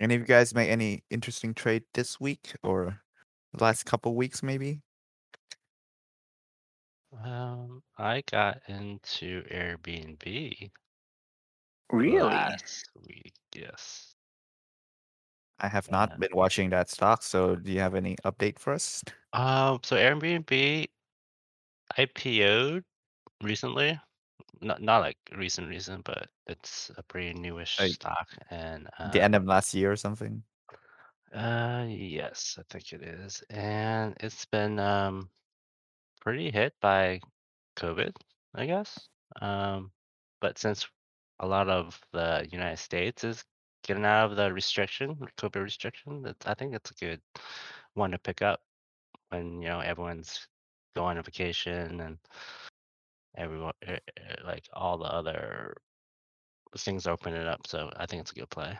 Any 0.00 0.14
of 0.14 0.22
you 0.22 0.26
guys 0.26 0.54
make 0.54 0.70
any 0.70 1.04
interesting 1.10 1.52
trade 1.52 1.82
this 1.92 2.18
week 2.18 2.54
or 2.62 2.98
the 3.52 3.62
last 3.62 3.84
couple 3.84 4.14
weeks, 4.14 4.42
maybe? 4.42 4.80
Um, 7.22 7.82
I 7.98 8.22
got 8.30 8.62
into 8.68 9.42
Airbnb 9.52 10.70
Really? 11.90 12.24
last 12.24 12.88
week. 13.06 13.34
Yes. 13.54 14.14
I 15.60 15.68
have 15.68 15.90
Yeah. 15.90 15.92
not 15.92 16.18
been 16.18 16.34
watching 16.34 16.70
that 16.70 16.88
stock, 16.90 17.22
so 17.22 17.56
do 17.56 17.70
you 17.72 17.80
have 17.80 17.94
any 17.94 18.16
update 18.24 18.58
for 18.58 18.72
us? 18.72 19.02
Um, 19.32 19.80
so 19.84 19.96
Airbnb 19.96 20.86
IPO'd 21.96 22.84
recently. 23.42 24.00
Not 24.62 24.82
not 24.82 25.00
like 25.00 25.18
recent 25.32 25.68
recent, 25.68 26.04
but 26.04 26.30
it's 26.46 26.90
a 26.96 27.02
pretty 27.04 27.34
newish 27.34 27.72
Like, 27.78 27.98
stock. 27.98 28.28
And 28.50 28.90
the 29.04 29.20
end 29.22 29.34
um, 29.34 29.36
of 29.36 29.44
last 29.44 29.74
year 29.74 29.90
or 29.92 29.96
something? 29.96 30.44
uh, 31.32 31.86
yes, 31.88 32.56
I 32.58 32.62
think 32.70 32.92
it 32.92 33.02
is. 33.02 33.42
And 33.50 34.16
it's 34.20 34.46
been 34.46 34.78
um 34.78 35.30
pretty 36.20 36.50
hit 36.52 36.74
by 36.80 37.20
COVID, 37.76 38.14
I 38.54 38.66
guess. 38.66 39.08
Um, 39.42 39.92
but 40.40 40.58
since 40.58 40.88
a 41.40 41.46
lot 41.48 41.68
of 41.70 42.00
the 42.12 42.48
United 42.52 42.78
States 42.78 43.24
is 43.24 43.44
getting 43.88 44.06
out 44.06 44.30
of 44.32 44.36
the 44.38 44.52
restriction, 44.54 45.18
the 45.20 45.28
COVID 45.38 45.62
restriction, 45.64 46.22
that's, 46.22 46.46
I 46.46 46.54
think 46.54 46.74
it's 46.74 46.92
a 46.92 46.94
good 46.94 47.22
one 47.94 48.12
to 48.12 48.20
pick 48.20 48.42
up 48.42 48.62
when 49.30 49.62
you 49.62 49.68
know 49.68 49.80
everyone's 49.80 50.48
going 50.96 51.18
on 51.18 51.24
vacation 51.24 52.00
and 52.02 52.18
everyone 53.36 53.72
eh, 53.82 53.98
eh, 54.16 54.34
like 54.44 54.68
all 54.72 54.98
the 54.98 55.04
other 55.06 55.74
things 56.78 57.06
are 57.06 57.12
opening 57.12 57.42
up. 57.46 57.66
So 57.66 57.90
I 57.96 58.06
think 58.06 58.22
it's 58.22 58.32
a 58.32 58.34
good 58.34 58.50
play. 58.50 58.78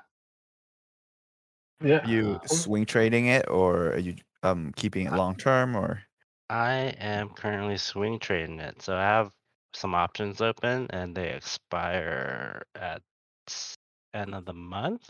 Yeah. 1.81 1.99
Are 2.03 2.07
you 2.07 2.41
Uh, 2.51 2.57
swing 2.65 2.87
trading 2.87 3.27
it 3.27 3.49
or 3.49 3.93
are 3.93 3.99
you 3.99 4.17
um 4.43 4.73
keeping 4.75 5.07
it 5.07 5.13
long 5.13 5.37
term 5.37 5.77
or 5.77 6.03
I 6.51 6.95
am 6.99 7.31
currently 7.33 7.79
swing 7.79 8.19
trading 8.19 8.61
it, 8.61 8.83
so 8.83 8.95
I 8.97 9.01
have 9.03 9.33
some 9.73 9.95
options 9.95 10.41
open, 10.43 10.87
and 10.91 11.17
they 11.17 11.33
expire 11.35 12.65
at 12.75 13.03
s- 13.49 13.77
end 14.15 14.35
of 14.35 14.45
the 14.45 14.53
month, 14.55 15.09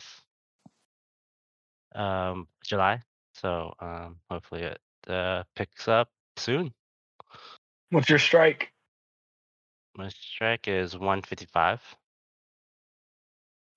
um, 1.94 2.48
July. 2.64 3.02
So 3.34 3.72
um, 3.80 4.16
hopefully 4.30 4.62
it 4.62 4.80
uh, 5.08 5.44
picks 5.54 5.88
up 5.88 6.08
soon. 6.36 6.72
What's 7.90 8.08
your 8.08 8.18
strike? 8.18 8.72
My 9.96 10.08
strike 10.08 10.68
is 10.68 10.94
155. 10.94 11.80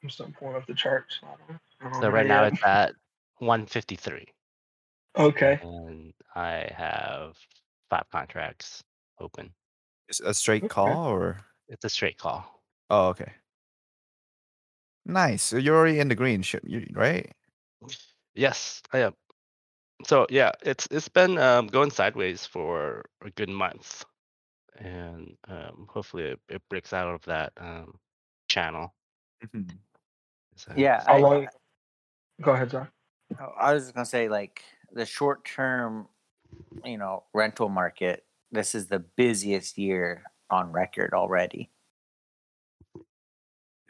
I'm 0.03 0.09
still 0.09 0.31
pulling 0.37 0.55
up 0.55 0.65
the 0.67 0.73
charts. 0.73 1.19
I 1.23 1.27
don't- 1.47 1.59
I 1.79 1.83
don't 1.89 2.01
So 2.01 2.09
right 2.09 2.25
now 2.27 2.43
it's 2.43 2.63
at 2.63 2.93
153, 3.37 4.27
Okay. 5.17 5.59
and 5.61 6.13
I 6.35 6.71
have 6.75 7.37
five 7.89 8.07
contracts 8.11 8.83
open. 9.19 9.53
is 10.09 10.19
it 10.19 10.27
a 10.27 10.33
straight 10.33 10.63
Okay. 10.63 10.69
call 10.73 11.05
or 11.07 11.37
It's 11.69 11.85
a 11.85 11.89
straight 11.89 12.17
call. 12.17 12.61
oh 12.89 13.07
okay. 13.09 13.33
Nice. 15.05 15.43
So 15.43 15.58
you're 15.58 15.75
already 15.75 16.00
in 16.00 16.08
the 16.08 16.15
green, 16.15 16.43
right? 16.93 17.31
Yes, 18.36 18.81
I 18.93 19.00
am. 19.00 19.13
So 20.05 20.25
yeah, 20.29 20.51
it's 20.63 20.88
it's 20.91 21.10
been 21.10 21.38
um, 21.38 21.67
going 21.67 21.91
sideways 21.91 22.46
for 22.46 23.05
a 23.24 23.29
good 23.31 23.50
month, 23.50 24.03
and 24.77 25.38
um, 25.48 25.88
hopefully 25.89 26.24
it, 26.24 26.39
it 26.50 26.62
breaks 26.70 26.93
out 26.93 27.13
of 27.13 27.22
that 27.24 27.53
um, 27.58 28.00
channel. 28.48 28.93
Mhm. 29.55 29.77
So, 30.55 30.74
Yeah, 30.75 31.03
How 31.05 31.15
I, 31.15 31.20
long? 31.20 31.48
Go 32.41 32.51
ahead, 32.51 32.72
Zach. 32.72 32.91
Oh, 33.39 33.53
I 33.60 33.74
was 33.74 33.84
just 33.84 33.96
gonna 33.96 34.05
say, 34.05 34.29
like 34.29 34.63
the 34.91 35.05
short 35.05 35.46
term, 35.46 36.08
you 36.84 36.98
know, 36.98 37.24
rental 37.34 37.70
market. 37.70 38.25
This 38.51 38.75
is 38.75 38.88
the 38.88 39.00
busiest 39.00 39.77
year 39.77 40.24
on 40.50 40.72
record 40.72 41.13
already. 41.13 41.70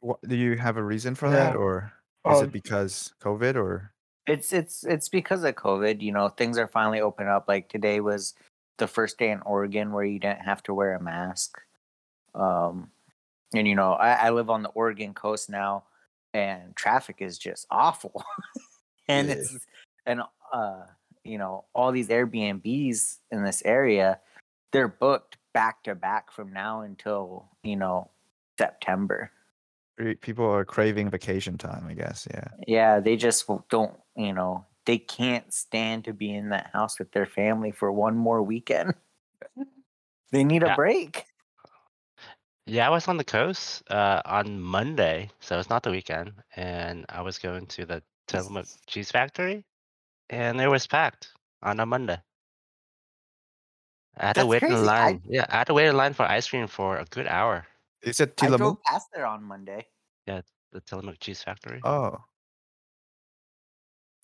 What, 0.01 0.19
do 0.27 0.35
you 0.35 0.57
have 0.57 0.77
a 0.77 0.83
reason 0.83 1.15
for 1.15 1.29
that 1.29 1.55
or 1.55 1.93
is 2.29 2.39
Um, 2.39 2.45
it 2.45 2.51
because 2.51 3.13
COVID 3.21 3.55
or 3.55 3.93
It's 4.27 4.53
it's 4.53 4.83
it's 4.83 5.09
because 5.09 5.43
of 5.43 5.55
COVID. 5.55 6.01
You 6.01 6.11
know, 6.11 6.29
things 6.29 6.57
are 6.57 6.67
finally 6.67 7.01
open 7.01 7.27
up. 7.27 7.47
Like 7.47 7.69
today 7.69 7.99
was 8.01 8.33
the 8.77 8.87
first 8.87 9.17
day 9.17 9.31
in 9.31 9.41
Oregon 9.41 9.91
where 9.91 10.03
you 10.05 10.19
didn't 10.19 10.41
have 10.41 10.61
to 10.63 10.73
wear 10.73 10.93
a 10.95 11.01
mask. 11.01 11.59
Um, 12.35 12.91
and 13.53 13.67
you 13.67 13.75
know, 13.75 13.93
I, 13.93 14.13
I 14.27 14.29
live 14.31 14.49
on 14.49 14.63
the 14.63 14.69
Oregon 14.69 15.13
coast 15.13 15.49
now, 15.49 15.83
and 16.33 16.75
traffic 16.75 17.17
is 17.19 17.37
just 17.37 17.67
awful. 17.71 18.23
and 19.07 19.27
Yeah. 19.27 19.35
it's 19.35 19.57
and 20.05 20.21
uh, 20.53 20.85
you 21.23 21.37
know, 21.37 21.65
all 21.75 21.91
these 21.91 22.09
Airbnbs 22.09 23.17
in 23.31 23.43
this 23.43 23.61
area, 23.65 24.19
they're 24.71 24.87
booked 24.87 25.37
back 25.53 25.83
to 25.83 25.95
back 25.95 26.31
from 26.31 26.53
now 26.53 26.81
until 26.81 27.49
you 27.63 27.75
know 27.75 28.09
September. 28.57 29.31
Re- 30.01 30.15
people 30.15 30.45
are 30.45 30.65
craving 30.65 31.09
vacation 31.11 31.57
time, 31.57 31.85
I 31.87 31.93
guess. 31.93 32.27
Yeah. 32.33 32.47
Yeah, 32.67 32.99
they 32.99 33.15
just 33.17 33.45
don't, 33.69 33.93
you 34.15 34.33
know, 34.33 34.65
they 34.85 34.97
can't 34.97 35.53
stand 35.53 36.05
to 36.05 36.13
be 36.13 36.33
in 36.33 36.49
that 36.49 36.71
house 36.73 36.97
with 36.97 37.11
their 37.11 37.27
family 37.27 37.71
for 37.71 37.91
one 37.91 38.17
more 38.17 38.41
weekend. 38.41 38.93
They 40.31 40.45
need 40.45 40.63
a 40.63 40.75
break. 40.75 41.25
yeah, 42.65 42.87
I 42.87 42.89
was 42.89 43.09
on 43.09 43.17
the 43.17 43.23
coast 43.25 43.83
uh, 43.91 44.21
on 44.23 44.61
Monday, 44.61 45.29
so 45.41 45.59
it's 45.59 45.69
not 45.69 45.83
the 45.83 45.91
weekend, 45.91 46.31
and 46.55 47.05
I 47.09 47.21
was 47.21 47.37
going 47.37 47.65
to 47.67 47.85
the 47.85 48.01
Tillamook 48.27 48.65
Cheese 48.87 49.11
Factory, 49.11 49.65
and 50.29 50.61
it 50.61 50.69
was 50.69 50.87
packed 50.87 51.33
on 51.61 51.81
a 51.81 51.85
Monday. 51.85 52.17
I 54.17 54.27
had 54.27 54.37
to 54.37 54.39
That's 54.39 54.47
wait 54.47 54.63
in 54.63 54.69
crazy. 54.69 54.85
I- 54.95 55.11
line. 55.11 55.21
Yeah, 55.25 55.45
I 55.49 55.57
had 55.57 55.67
to 55.67 55.73
wait 55.73 55.87
in 55.87 55.97
line 55.97 56.13
for 56.13 56.23
ice 56.23 56.47
cream 56.47 56.67
for 56.67 56.97
a 56.97 57.05
good 57.05 57.27
hour. 57.27 57.67
Is 58.03 58.19
it 58.19 58.33
I 58.37 58.45
Tillamook? 58.45 58.59
drove 58.59 58.83
past 58.83 59.07
there 59.13 59.25
on 59.25 59.43
Monday. 59.43 59.85
Yeah, 60.27 60.41
the 60.71 60.81
Tillamook 60.81 61.19
Cheese 61.19 61.43
Factory. 61.43 61.79
Oh. 61.83 62.17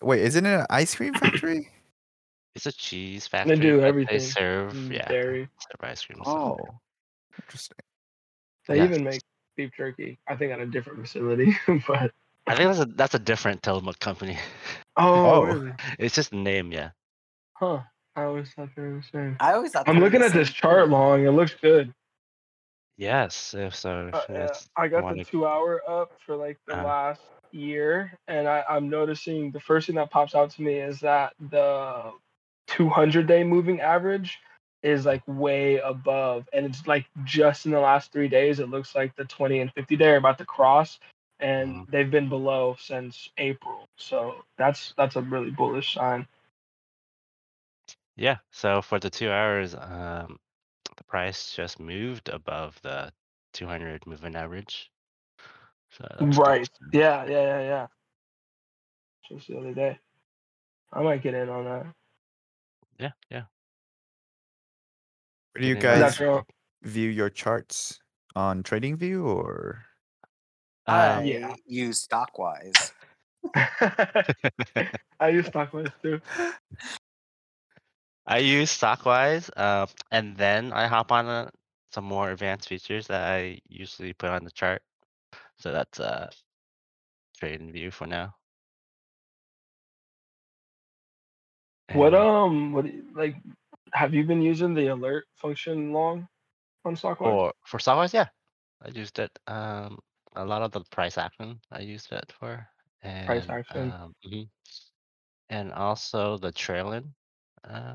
Wait, 0.02 0.22
isn't 0.22 0.46
it 0.46 0.60
an 0.60 0.66
ice 0.70 0.94
cream 0.94 1.14
factory? 1.14 1.68
It's 2.54 2.66
a 2.66 2.72
cheese 2.72 3.26
factory. 3.26 3.56
They 3.56 3.62
do 3.62 3.78
but 3.78 3.86
everything. 3.86 4.18
They 4.18 4.24
serve, 4.24 4.72
Mm, 4.72 4.92
yeah, 4.92 5.08
Dairy. 5.08 5.48
serve 5.60 5.90
ice 5.90 6.04
cream. 6.04 6.18
and 6.18 6.26
stuff. 6.26 6.36
oh. 6.38 6.58
Interesting. 7.42 7.76
They 8.66 8.76
Yeah. 8.78 8.84
even 8.84 9.04
make 9.04 9.20
beef 9.56 9.70
jerky. 9.76 10.18
I 10.28 10.36
think 10.36 10.52
at 10.52 10.60
a 10.60 10.66
different 10.66 11.00
facility, 11.00 11.56
but 11.86 12.12
I 12.46 12.54
think 12.56 12.68
that's 12.68 12.80
a 12.80 12.84
that's 12.86 13.14
a 13.14 13.18
different 13.18 13.62
Tillamook 13.62 13.98
company. 14.00 14.38
oh, 14.96 15.24
Oh. 15.24 15.42
really? 15.44 15.72
it's 15.98 16.14
just 16.14 16.30
the 16.30 16.36
name, 16.36 16.72
yeah. 16.72 16.90
Huh. 17.54 17.80
I 18.16 18.24
always 18.24 18.50
thought 18.52 18.70
they 18.74 18.82
were 18.82 18.96
the 18.96 19.02
same. 19.12 19.36
I 19.38 19.52
always 19.52 19.70
thought 19.72 19.88
I'm 19.88 20.00
looking 20.00 20.20
the 20.20 20.26
at 20.26 20.32
this 20.32 20.50
chart 20.50 20.88
long. 20.88 21.24
It 21.24 21.30
looks 21.30 21.54
good. 21.54 21.94
Yes. 22.98 23.54
If 23.54 23.74
so, 23.76 24.12
Uh, 24.12 24.22
if 24.28 24.32
yeah, 24.34 24.60
I 24.76 24.88
got 24.88 25.08
the 25.08 25.18
two 25.18 25.46
hour 25.46 25.82
up 25.88 26.12
for 26.26 26.36
like 26.36 26.58
the 26.66 26.74
Uh. 26.74 26.76
last 26.76 27.22
year, 27.52 28.12
and 28.28 28.48
I, 28.48 28.64
I'm 28.68 28.88
noticing 28.88 29.50
the 29.52 29.60
first 29.60 29.86
thing 29.86 29.96
that 29.96 30.10
pops 30.10 30.34
out 30.34 30.50
to 30.52 30.62
me 30.62 30.76
is 30.80 31.00
that 31.00 31.34
the 31.50 32.12
200 32.68 33.26
day 33.26 33.44
moving 33.44 33.80
average 33.80 34.38
is 34.82 35.04
like 35.06 35.22
way 35.26 35.76
above, 35.78 36.48
and 36.52 36.66
it's 36.66 36.86
like 36.86 37.06
just 37.24 37.66
in 37.66 37.72
the 37.72 37.80
last 37.80 38.12
three 38.12 38.28
days, 38.28 38.60
it 38.60 38.70
looks 38.70 38.94
like 38.94 39.14
the 39.16 39.24
20 39.24 39.60
and 39.60 39.72
50 39.72 39.96
day 39.96 40.10
are 40.10 40.16
about 40.16 40.38
to 40.38 40.46
cross, 40.46 40.98
and 41.40 41.76
Mhm. 41.76 41.88
they've 41.88 42.10
been 42.10 42.28
below 42.28 42.76
since 42.78 43.30
April. 43.38 43.88
So 43.96 44.44
that's 44.58 44.94
that's 44.96 45.16
a 45.16 45.22
really 45.22 45.50
bullish 45.50 45.94
sign. 45.94 46.26
Yeah. 48.16 48.38
So 48.50 48.82
for 48.82 48.98
the 48.98 49.10
two 49.10 49.30
hours, 49.30 49.74
um, 49.74 50.38
the 50.98 51.04
price 51.04 51.54
just 51.54 51.80
moved 51.80 52.28
above 52.28 52.78
the 52.82 53.12
200 53.54 54.06
moving 54.06 54.36
average. 54.36 54.90
So 55.90 56.06
that's 56.18 56.36
good. 56.36 56.46
Right. 56.46 56.70
Yeah, 56.92 57.24
yeah, 57.24 57.42
yeah, 57.42 57.60
yeah. 57.60 57.86
Just 59.28 59.48
the 59.48 59.58
other 59.58 59.72
day. 59.72 59.98
I 60.92 61.02
might 61.02 61.22
get 61.22 61.34
in 61.34 61.48
on 61.48 61.64
that. 61.64 61.86
Yeah. 62.98 63.12
Yeah. 63.30 63.42
Where 65.52 65.62
do 65.62 65.68
you 65.68 65.76
guys 65.76 66.20
view 66.82 67.10
your 67.10 67.30
charts 67.30 68.00
on 68.34 68.62
TradingView 68.62 69.24
or? 69.24 69.84
I 70.86 71.18
Um, 71.18 71.26
yeah. 71.26 71.54
use 71.66 72.02
Stockwise. 72.02 72.92
I 73.54 75.28
use 75.30 75.46
Stockwise 75.46 75.88
too. 76.02 76.20
I 78.28 78.38
use 78.38 78.70
Stockwise, 78.70 79.50
uh, 79.56 79.88
and 80.12 80.36
then 80.36 80.72
I 80.72 80.86
hop 80.88 81.12
on 81.12 81.26
uh, 81.26 81.50
some 81.92 82.04
more 82.04 82.30
advanced 82.30 82.68
features 82.68 83.08
that 83.08 83.22
I 83.28 83.60
usually 83.68 84.14
put 84.14 84.30
on 84.30 84.44
the 84.44 84.52
chart. 84.52 84.82
So 85.58 85.72
that's 85.72 86.00
uh, 86.00 86.30
TradingView 87.40 87.92
for 87.92 88.06
now. 88.06 88.36
What 91.92 92.14
um 92.14 92.72
what 92.72 92.86
like 93.14 93.36
have 93.92 94.14
you 94.14 94.24
been 94.24 94.42
using 94.42 94.74
the 94.74 94.88
alert 94.88 95.26
function 95.36 95.92
long 95.92 96.28
on 96.84 96.96
Stockwise? 96.96 97.42
for 97.42 97.52
for 97.64 97.78
Stockwise, 97.80 98.14
yeah, 98.14 98.28
I 98.82 98.88
used 98.90 99.18
it. 99.18 99.30
Um, 99.46 99.98
a 100.36 100.44
lot 100.44 100.62
of 100.62 100.72
the 100.72 100.80
price 100.90 101.18
action 101.18 101.60
I 101.70 101.80
used 101.80 102.12
it 102.12 102.32
for, 102.38 102.66
and 103.02 103.44
Price 103.44 103.48
action. 103.50 103.94
um, 103.96 104.14
mhm. 104.26 104.48
and 105.50 105.72
also 105.72 106.38
the 106.38 106.52
trailing. 106.52 107.14
Uh, 107.64 107.94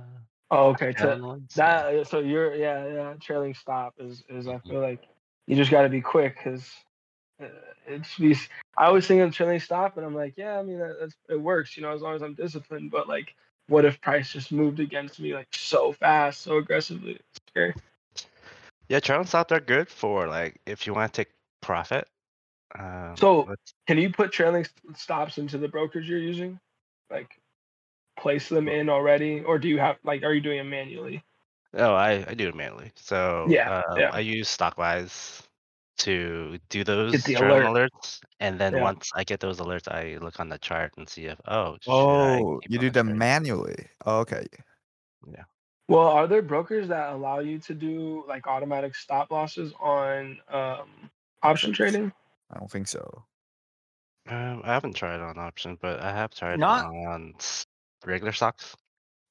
Oh, 0.51 0.70
okay. 0.70 0.93
Ones. 1.20 1.55
that 1.55 2.08
so 2.08 2.20
you're 2.20 2.53
yeah 2.53 2.86
yeah 2.86 3.13
trailing 3.20 3.55
stop 3.55 3.96
is 3.98 4.24
is 4.29 4.48
I 4.48 4.53
Mhm. 4.55 4.70
feel 4.70 4.82
like 4.82 5.03
you 5.48 5.55
just 5.55 5.72
got 5.72 5.82
to 5.82 5.89
be 5.89 6.01
quick 6.01 6.36
because 6.38 6.70
it's 7.88 8.17
be 8.20 8.36
I 8.77 8.86
always 8.86 9.08
think 9.08 9.22
of 9.22 9.34
trailing 9.34 9.60
stop 9.60 9.98
and 9.98 10.05
I'm 10.05 10.13
like 10.13 10.38
yeah 10.38 10.60
I 10.60 10.63
mean 10.63 10.77
that, 10.77 10.98
that's 11.00 11.15
it 11.27 11.41
works 11.41 11.75
you 11.75 11.82
know 11.82 11.91
as 11.91 12.01
long 12.01 12.15
as 12.15 12.22
I'm 12.22 12.36
disciplined 12.36 12.91
but 12.91 13.08
like 13.08 13.34
what 13.67 13.84
if 13.86 14.00
price 14.00 14.32
just 14.32 14.51
moved 14.51 14.79
against 14.79 15.20
me 15.20 15.34
like 15.34 15.48
so 15.53 15.91
fast 15.93 16.41
so 16.41 16.58
aggressively 16.58 17.13
it's 17.13 17.39
scary. 17.50 17.74
Yeah, 18.89 19.00
trailing 19.00 19.25
stop 19.25 19.48
they're 19.48 19.60
good 19.60 19.89
for 19.89 20.27
like 20.27 20.62
if 20.67 20.86
you 20.86 20.93
want 20.93 21.12
to 21.13 21.24
take 21.24 21.34
profit. 21.62 22.08
Um, 22.77 23.15
So- 23.17 23.50
Can 23.88 23.98
you 23.98 24.12
put 24.12 24.32
trailing 24.32 24.67
stops 24.96 25.38
into 25.39 25.58
the 25.58 25.67
brokers 25.67 26.08
you're 26.08 26.20
using? 26.20 26.60
Like 27.10 27.39
place 28.17 28.50
them 28.50 28.67
in 28.67 28.89
already, 28.89 29.41
or 29.43 29.60
do 29.60 29.67
you 29.67 29.79
have 29.79 29.98
like 30.03 30.24
are 30.24 30.34
you 30.34 30.41
doing 30.41 30.60
it 30.60 30.63
manually? 30.65 31.24
oh, 31.74 31.93
I 31.93 32.25
I 32.27 32.34
do 32.34 32.50
it 32.50 32.55
manually. 32.55 32.91
So 32.96 33.51
Yeah, 33.51 33.70
um, 33.70 33.84
yeah. 34.00 34.10
I 34.12 34.20
use 34.20 34.50
Stockwise 34.50 35.43
to 36.00 36.58
do 36.70 36.84
those 36.84 37.24
the 37.25 37.36
alert. 37.36 37.65
alerts, 37.65 38.20
and 38.39 38.60
then 38.60 38.75
Yeah. 38.75 38.82
once 38.82 39.12
I 39.15 39.24
get 39.24 39.39
those 39.39 39.60
alerts, 39.60 39.88
I 39.91 40.17
look 40.17 40.39
on 40.39 40.50
the 40.50 40.58
chart 40.60 40.93
and 40.98 41.08
see 41.10 41.25
if 41.27 41.39
oh 41.48 41.77
Oh, 41.88 42.62
you 42.67 42.79
do 42.79 42.89
them 42.89 43.08
trade? 43.08 43.17
manually. 43.17 43.89
Oh, 44.05 44.20
okay. 44.22 44.46
Yeah. 45.27 45.46
Well, 45.88 46.08
are 46.08 46.27
there 46.27 46.41
brokers 46.41 46.88
that 46.89 47.13
allow 47.13 47.39
you 47.39 47.60
to 47.60 47.74
do 47.74 48.25
like 48.27 48.48
automatic 48.48 48.96
stop 48.96 49.32
losses 49.32 49.74
on 49.79 50.39
um, 50.50 51.10
option 51.41 51.74
trading? 51.74 52.12
I 52.50 52.58
don't 52.60 52.72
think 52.72 52.88
so. 52.88 53.25
Um, 54.27 54.62
I 54.63 54.74
haven't 54.74 54.96
tried 54.96 55.20
on 55.22 55.38
option, 55.38 55.77
but 55.82 56.00
I 56.01 56.12
have 56.13 56.32
tried 56.34 56.60
Not- 56.60 56.86
on 56.86 57.34
s- 57.39 57.65
regular 58.06 58.32
stocks. 58.32 58.76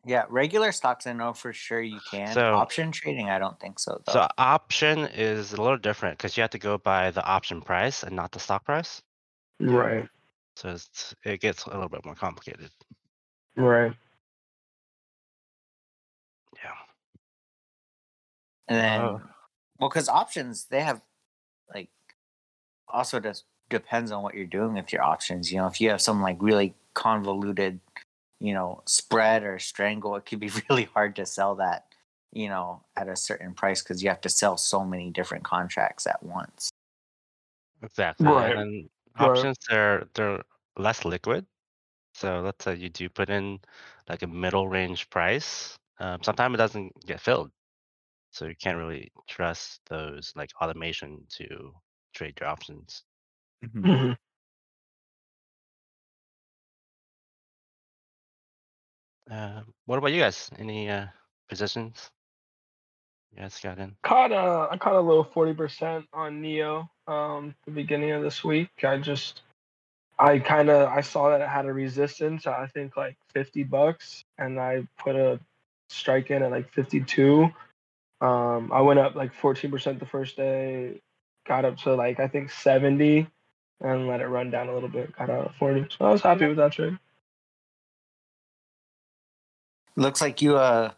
Yeah, 0.04 0.24
regular 0.28 0.72
stocks 0.72 1.06
I 1.06 1.12
know 1.12 1.32
for 1.32 1.52
sure 1.52 1.80
you 1.80 2.00
can. 2.10 2.32
So- 2.34 2.54
Option 2.54 2.90
trading, 2.90 3.30
I 3.30 3.38
don't 3.38 3.58
think 3.60 3.78
so 3.78 4.00
though. 4.04 4.12
So 4.12 4.28
option 4.38 5.06
is 5.06 5.52
a 5.52 5.62
little 5.62 5.78
different 5.78 6.18
because 6.18 6.36
you 6.36 6.40
have 6.40 6.50
to 6.50 6.58
go 6.58 6.76
by 6.78 7.10
the 7.12 7.24
option 7.24 7.60
price 7.62 8.02
and 8.02 8.16
not 8.16 8.32
the 8.32 8.40
stock 8.40 8.64
price. 8.64 9.00
Right, 9.60 10.08
So 10.56 10.70
it's, 10.70 11.14
it 11.24 11.40
gets 11.40 11.66
a 11.66 11.70
little 11.70 11.88
bit 11.88 12.04
more 12.04 12.16
complicated. 12.16 12.68
right. 13.56 13.92
Yeah. 16.56 16.70
and 18.68 18.78
then, 18.78 19.00
Oh. 19.02 19.20
well, 19.78 19.88
because 19.88 20.08
options 20.08 20.64
they 20.64 20.80
have 20.80 21.00
like 21.72 21.90
also 22.88 23.20
just 23.20 23.44
depends 23.68 24.10
on 24.10 24.22
what 24.22 24.34
you're 24.34 24.46
doing 24.46 24.74
with 24.74 24.92
your 24.92 25.02
options. 25.02 25.52
You 25.52 25.58
know, 25.58 25.66
if 25.68 25.80
you 25.80 25.90
have 25.90 26.00
some 26.00 26.20
like 26.22 26.38
really 26.40 26.74
convoluted, 26.94 27.78
you 28.42 28.52
know, 28.54 28.82
spread 28.86 29.44
or 29.44 29.58
strangle, 29.58 30.16
it 30.16 30.26
could 30.26 30.40
be 30.40 30.50
really 30.68 30.84
hard 30.84 31.16
to 31.16 31.26
sell 31.26 31.54
that. 31.56 31.86
You 32.34 32.48
know, 32.48 32.82
at 32.96 33.08
a 33.08 33.16
certain 33.16 33.52
price 33.54 33.82
because 33.82 34.02
you 34.02 34.08
have 34.08 34.22
to 34.22 34.30
sell 34.30 34.56
so 34.56 34.84
many 34.86 35.10
different 35.10 35.44
contracts 35.44 36.06
at 36.06 36.22
once. 36.22 36.70
Exactly. 37.82 38.26
Right, 38.26 38.52
And 38.52 38.58
then 38.58 38.90
right. 39.18 39.28
options 39.28 39.56
they're 39.68 40.04
they're 40.14 40.42
less 40.76 41.04
liquid. 41.04 41.46
So 42.14 42.40
let's 42.40 42.64
say 42.64 42.76
you 42.76 42.90
do 42.90 43.08
put 43.08 43.30
in 43.30 43.60
like 44.08 44.22
a 44.22 44.26
middle 44.26 44.68
range 44.68 45.10
price. 45.10 45.76
Um, 46.00 46.22
sometimes 46.22 46.54
it 46.54 46.58
doesn't 46.58 46.92
get 47.06 47.20
filled. 47.20 47.50
So 48.32 48.46
you 48.46 48.56
can't 48.56 48.78
really 48.78 49.12
trust 49.28 49.80
those 49.88 50.32
like 50.36 50.50
automation 50.60 51.26
to 51.38 51.74
trade 52.14 52.38
your 52.40 52.48
options. 52.50 53.04
Mhm. 53.62 54.16
Uh, 59.32 59.62
what 59.86 59.98
about 59.98 60.12
you 60.12 60.20
guys? 60.20 60.50
Any 60.58 60.90
uh, 60.90 61.06
positions 61.48 62.10
Yes, 63.36 63.60
got 63.60 63.78
in? 63.78 63.96
Caught 64.02 64.32
a 64.32 64.68
I 64.70 64.76
caught 64.76 64.94
a 64.94 65.00
little 65.00 65.24
forty 65.24 65.54
percent 65.54 66.06
on 66.12 66.42
NIO 66.42 66.88
um 67.06 67.54
the 67.64 67.70
beginning 67.70 68.10
of 68.10 68.22
this 68.22 68.44
week. 68.44 68.70
I 68.82 68.98
just 68.98 69.42
I 70.18 70.38
kind 70.38 70.68
of 70.68 70.88
I 70.88 71.00
saw 71.00 71.30
that 71.30 71.40
it 71.40 71.48
had 71.48 71.66
a 71.66 71.72
resistance. 71.72 72.46
I 72.46 72.66
think 72.66 72.96
like 72.96 73.16
fifty 73.32 73.62
bucks, 73.62 74.24
and 74.38 74.60
I 74.60 74.86
put 74.98 75.16
a 75.16 75.40
strike 75.88 76.30
in 76.30 76.42
at 76.42 76.50
like 76.50 76.70
fifty 76.72 77.00
two. 77.00 77.50
Um, 78.20 78.70
I 78.72 78.82
went 78.82 79.00
up 79.00 79.14
like 79.14 79.34
fourteen 79.34 79.70
percent 79.70 79.98
the 79.98 80.06
first 80.06 80.36
day, 80.36 81.00
got 81.46 81.64
up 81.64 81.78
to 81.78 81.94
like 81.94 82.20
I 82.20 82.28
think 82.28 82.50
seventy, 82.50 83.26
and 83.80 84.08
let 84.08 84.20
it 84.20 84.28
run 84.28 84.50
down 84.50 84.68
a 84.68 84.74
little 84.74 84.90
bit. 84.90 85.16
Got 85.16 85.30
out 85.30 85.54
forty, 85.58 85.86
so 85.88 86.04
I 86.04 86.12
was 86.12 86.20
happy 86.20 86.46
with 86.46 86.58
that 86.58 86.72
trade. 86.72 86.98
Looks 89.96 90.20
like 90.20 90.40
you 90.40 90.56
uh 90.56 90.92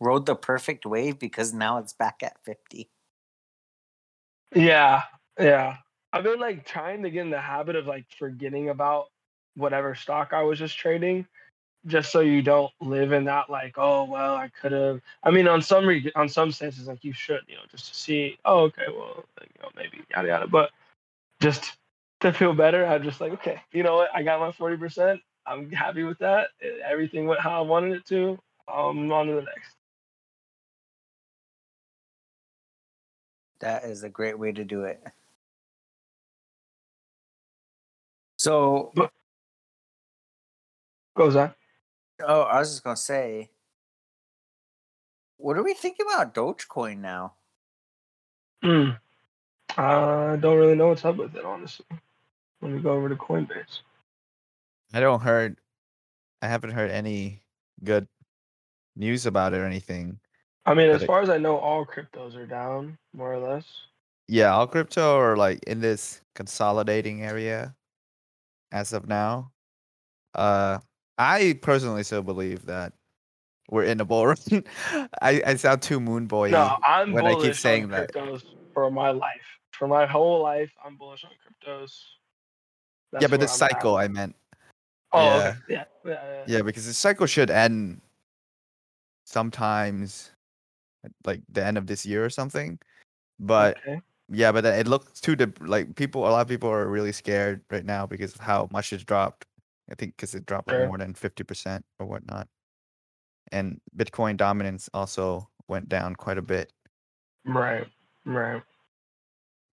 rode 0.00 0.26
the 0.26 0.36
perfect 0.36 0.84
wave 0.84 1.18
because 1.18 1.54
now 1.54 1.78
it's 1.78 1.92
back 1.92 2.22
at 2.22 2.36
fifty. 2.44 2.90
Yeah, 4.54 5.02
yeah. 5.38 5.76
I've 6.12 6.24
been 6.24 6.40
like 6.40 6.66
trying 6.66 7.02
to 7.02 7.10
get 7.10 7.22
in 7.22 7.30
the 7.30 7.40
habit 7.40 7.76
of 7.76 7.86
like 7.86 8.06
forgetting 8.18 8.70
about 8.70 9.06
whatever 9.54 9.94
stock 9.94 10.32
I 10.32 10.42
was 10.42 10.58
just 10.58 10.78
trading, 10.78 11.26
just 11.86 12.10
so 12.12 12.20
you 12.20 12.42
don't 12.42 12.72
live 12.80 13.12
in 13.12 13.24
that 13.24 13.50
like, 13.50 13.74
oh 13.76 14.04
well, 14.04 14.34
I 14.34 14.48
could 14.60 14.72
have. 14.72 15.00
I 15.22 15.30
mean, 15.30 15.48
on 15.48 15.62
some 15.62 15.86
re- 15.86 16.12
on 16.14 16.28
some 16.28 16.52
senses, 16.52 16.86
like 16.86 17.04
you 17.04 17.12
should, 17.12 17.40
you 17.48 17.54
know, 17.56 17.62
just 17.70 17.88
to 17.88 17.94
see, 17.94 18.38
oh 18.44 18.60
okay, 18.64 18.86
well, 18.88 19.24
you 19.40 19.62
know, 19.62 19.70
maybe 19.76 20.00
yada 20.10 20.28
yada. 20.28 20.46
But 20.46 20.70
just 21.40 21.76
to 22.20 22.32
feel 22.32 22.54
better, 22.54 22.86
I'm 22.86 23.02
just 23.02 23.20
like, 23.20 23.32
okay, 23.32 23.60
you 23.72 23.82
know 23.82 23.96
what? 23.96 24.10
I 24.14 24.22
got 24.22 24.40
my 24.40 24.52
forty 24.52 24.76
percent. 24.76 25.20
I'm 25.46 25.70
happy 25.70 26.02
with 26.02 26.18
that. 26.18 26.48
Everything 26.84 27.26
went 27.26 27.40
how 27.40 27.62
I 27.62 27.66
wanted 27.66 27.92
it 27.92 28.06
to. 28.06 28.38
Um, 28.68 29.10
on 29.12 29.26
to 29.26 29.34
the 29.34 29.42
next. 29.42 29.76
That 33.60 33.84
is 33.84 34.02
a 34.02 34.08
great 34.08 34.38
way 34.38 34.52
to 34.52 34.64
do 34.64 34.82
it. 34.82 35.02
So, 38.38 38.92
Goes 41.16 41.34
that? 41.34 41.56
oh, 42.20 42.42
I 42.42 42.58
was 42.58 42.70
just 42.70 42.84
gonna 42.84 42.96
say, 42.96 43.50
what 45.38 45.54
do 45.54 45.62
we 45.62 45.74
think 45.74 45.96
about 46.00 46.34
Dogecoin 46.34 46.98
now? 46.98 47.34
Hmm. 48.62 48.90
I 49.78 50.36
don't 50.36 50.58
really 50.58 50.74
know 50.74 50.88
what's 50.88 51.04
up 51.04 51.16
with 51.16 51.34
it, 51.36 51.44
honestly. 51.44 51.86
Let 52.60 52.72
me 52.72 52.80
go 52.80 52.92
over 52.92 53.08
to 53.08 53.16
Coinbase. 53.16 53.80
I 54.92 55.00
don't 55.00 55.20
heard. 55.20 55.58
I 56.42 56.48
haven't 56.48 56.70
heard 56.70 56.90
any 56.90 57.42
good 57.82 58.06
news 58.94 59.26
about 59.26 59.54
it 59.54 59.58
or 59.58 59.64
anything. 59.64 60.18
I 60.64 60.74
mean, 60.74 60.90
as 60.90 61.02
it- 61.02 61.06
far 61.06 61.22
as 61.22 61.30
I 61.30 61.38
know, 61.38 61.56
all 61.58 61.86
cryptos 61.86 62.34
are 62.36 62.46
down, 62.46 62.98
more 63.12 63.32
or 63.32 63.38
less. 63.38 63.64
Yeah, 64.28 64.54
all 64.54 64.66
crypto 64.66 65.18
are 65.18 65.36
like 65.36 65.62
in 65.64 65.80
this 65.80 66.20
consolidating 66.34 67.22
area 67.22 67.74
as 68.72 68.92
of 68.92 69.06
now. 69.06 69.52
Uh, 70.34 70.78
I 71.16 71.58
personally 71.62 72.02
still 72.02 72.22
believe 72.22 72.66
that 72.66 72.92
we're 73.70 73.84
in 73.84 74.00
a 74.00 74.04
bull 74.04 74.26
run. 74.26 74.36
I, 75.22 75.42
I 75.46 75.54
sound 75.56 75.82
too 75.82 76.00
moon 76.00 76.26
boy. 76.26 76.50
No, 76.50 76.76
I'm 76.86 77.12
when 77.12 77.26
I 77.26 77.30
keep 77.34 77.42
bullish 77.42 77.60
saying 77.60 77.84
on 77.84 77.90
that. 77.90 78.12
cryptos 78.12 78.42
for 78.74 78.90
my 78.90 79.10
life. 79.10 79.46
For 79.70 79.86
my 79.86 80.06
whole 80.06 80.42
life, 80.42 80.72
I'm 80.84 80.96
bullish 80.96 81.24
on 81.24 81.30
cryptos. 81.32 82.02
yeah, 83.20 83.28
but 83.28 83.40
the 83.40 83.48
cycle 83.48 83.96
I 83.96 84.08
meant. 84.08 84.34
Oh, 85.12 85.24
yeah. 85.24 85.36
okay. 85.36 85.58
Yeah, 85.68 85.84
yeah, 86.04 86.12
yeah. 86.12 86.44
Yeah, 86.46 86.62
because 86.62 86.86
the 86.86 86.92
cycle 86.92 87.26
should 87.26 87.50
end 87.50 88.00
sometimes 89.24 90.30
like 91.24 91.42
the 91.48 91.64
end 91.64 91.78
of 91.78 91.86
this 91.86 92.04
year 92.04 92.24
or 92.24 92.30
something. 92.30 92.78
But 93.38 93.78
okay. 93.78 94.00
yeah, 94.28 94.52
but 94.52 94.62
then 94.62 94.78
it 94.78 94.86
looks 94.86 95.20
too 95.20 95.36
dip- 95.36 95.60
like 95.60 95.94
people. 95.96 96.22
A 96.26 96.30
lot 96.30 96.40
of 96.40 96.48
people 96.48 96.70
are 96.70 96.88
really 96.88 97.12
scared 97.12 97.60
right 97.70 97.84
now 97.84 98.06
because 98.06 98.34
of 98.34 98.40
how 98.40 98.68
much 98.72 98.92
it's 98.92 99.04
dropped. 99.04 99.46
I 99.90 99.94
think 99.94 100.16
because 100.16 100.34
it 100.34 100.46
dropped 100.46 100.68
like 100.68 100.88
more 100.88 100.98
than 100.98 101.14
fifty 101.14 101.44
percent 101.44 101.84
or 101.98 102.06
whatnot, 102.06 102.48
and 103.52 103.80
Bitcoin 103.96 104.36
dominance 104.36 104.88
also 104.92 105.48
went 105.68 105.88
down 105.88 106.16
quite 106.16 106.38
a 106.38 106.42
bit. 106.42 106.72
Right. 107.44 107.86
Right. 108.24 108.62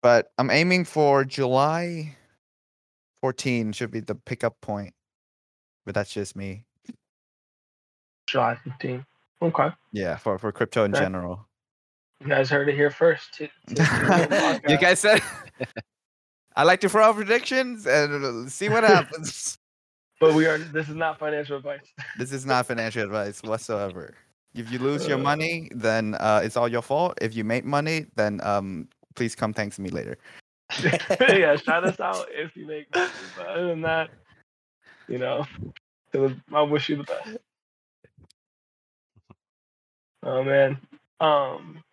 But 0.04 0.32
I'm 0.38 0.52
aiming 0.52 0.86
for 0.86 1.24
July 1.24 2.17
14 3.22 3.72
should 3.72 3.89
be 3.89 4.02
the 4.02 4.15
pickup 4.15 4.60
point. 4.60 4.93
But 5.86 5.96
that's 5.96 6.13
just 6.13 6.36
me. 6.36 6.63
July 8.28 8.58
15th. 8.65 9.06
Okay. 9.41 9.69
Yeah, 9.91 10.15
for 10.15 10.38
for 10.38 10.52
crypto 10.52 10.86
in 10.86 10.93
Okay. 10.96 11.04
general. 11.04 11.46
You 12.22 12.28
guys 12.30 12.50
heard 12.50 12.69
it 12.69 12.76
here 12.76 12.89
first. 12.89 13.34
T- 13.34 13.50
t- 13.67 13.76
t- 13.76 13.84
you 14.69 14.78
guys 14.78 15.00
said 15.00 15.22
I 16.56 16.63
like 16.63 16.80
to 16.82 16.89
throw 16.89 17.04
out 17.04 17.15
predictions 17.15 17.86
and 17.86 18.24
uh, 18.24 18.50
see 18.50 18.69
what 18.69 18.84
happens. 18.84 19.58
But 20.19 20.36
we 20.36 20.46
are. 20.46 20.58
This 20.58 20.88
is 20.88 20.96
not 20.96 21.19
financial 21.19 21.58
advice. 21.58 21.82
this 22.17 22.32
is 22.32 22.46
not 22.46 22.65
financial 22.65 23.04
advice 23.04 23.41
whatsoever. 23.43 24.13
If 24.56 24.72
you 24.72 24.80
lose 24.80 25.06
your 25.06 25.17
Uh. 25.17 25.22
money, 25.24 25.67
then 25.76 26.15
uh, 26.15 26.39
it's 26.41 26.56
all 26.56 26.69
your 26.69 26.82
fault. 26.84 27.17
If 27.19 27.36
you 27.36 27.43
make 27.43 27.65
money, 27.65 28.06
then 28.15 28.39
um, 28.43 28.88
please 29.15 29.36
come 29.36 29.52
thanks 29.52 29.76
to 29.78 29.82
me 29.82 29.89
later. 29.89 30.17
yeah, 31.19 31.58
shout 31.58 31.84
us 31.84 32.00
out 32.00 32.28
if 32.32 32.56
you 32.56 32.65
make 32.65 32.86
money. 32.96 33.12
But 33.36 33.48
other 33.48 33.67
than 33.67 33.82
that, 33.82 34.12
you 35.08 35.18
know, 35.18 35.46
it 36.13 36.36
I 36.54 36.62
wish 36.62 36.89
you 36.89 36.98
the 36.98 37.04
best. 37.04 37.38
Oh 40.24 40.44
man, 40.44 40.78
um, 41.20 41.84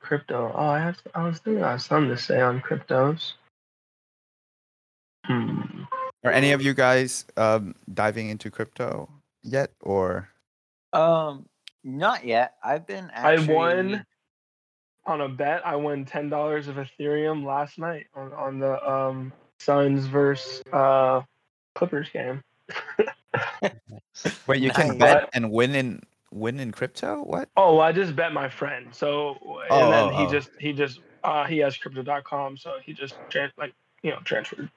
crypto. 0.00 0.52
Oh, 0.54 0.66
I 0.66 0.80
have. 0.80 0.98
I 1.14 1.24
was 1.24 1.38
thinking 1.38 1.62
I 1.62 1.72
have 1.72 1.82
something 1.82 2.10
to 2.10 2.20
say 2.20 2.40
on 2.40 2.60
cryptos. 2.60 3.32
Hmm. 5.24 5.82
Are 6.24 6.32
any 6.32 6.52
of 6.52 6.62
you 6.62 6.74
guys 6.74 7.26
um, 7.36 7.74
diving 7.92 8.28
into 8.28 8.50
crypto 8.50 9.08
yet, 9.42 9.70
or 9.80 10.28
Um, 10.92 11.46
not 11.84 12.24
yet. 12.24 12.54
I've 12.64 12.86
been. 12.86 13.10
I 13.14 13.38
won 13.46 14.04
on 15.06 15.20
a 15.20 15.28
bet. 15.28 15.64
I 15.66 15.76
won 15.76 16.04
ten 16.04 16.28
dollars 16.28 16.66
of 16.66 16.76
Ethereum 16.76 17.44
last 17.44 17.78
night 17.78 18.06
on 18.14 18.32
on 18.32 18.58
the 18.58 18.90
um 18.90 19.32
Suns 19.60 20.06
versus 20.06 20.62
uh 20.72 21.22
Clippers 21.78 22.08
game. 22.10 22.42
wait? 24.46 24.60
You 24.60 24.70
can 24.70 24.88
Nice. 24.88 24.98
bet 24.98 25.28
and 25.32 25.50
win 25.52 25.74
in 25.74 26.02
win 26.32 26.58
in 26.60 26.72
crypto? 26.72 27.22
What? 27.22 27.48
Oh, 27.56 27.76
well, 27.76 27.82
I 27.86 27.92
just 27.92 28.16
bet 28.16 28.32
my 28.32 28.48
friend. 28.48 28.88
So 28.92 29.30
and 29.30 29.66
Oh, 29.70 29.90
then 29.90 30.04
oh, 30.04 30.16
he 30.18 30.24
oh. 30.26 30.30
just 30.30 30.50
he 30.58 30.72
just 30.72 31.00
uh 31.24 31.44
he 31.44 31.58
has 31.58 31.76
crypto.com, 31.76 32.56
so 32.56 32.74
he 32.84 32.92
just 32.92 33.14
tran 33.30 33.50
like 33.56 33.72
you 34.02 34.10
know 34.10 34.18
transferred 34.24 34.68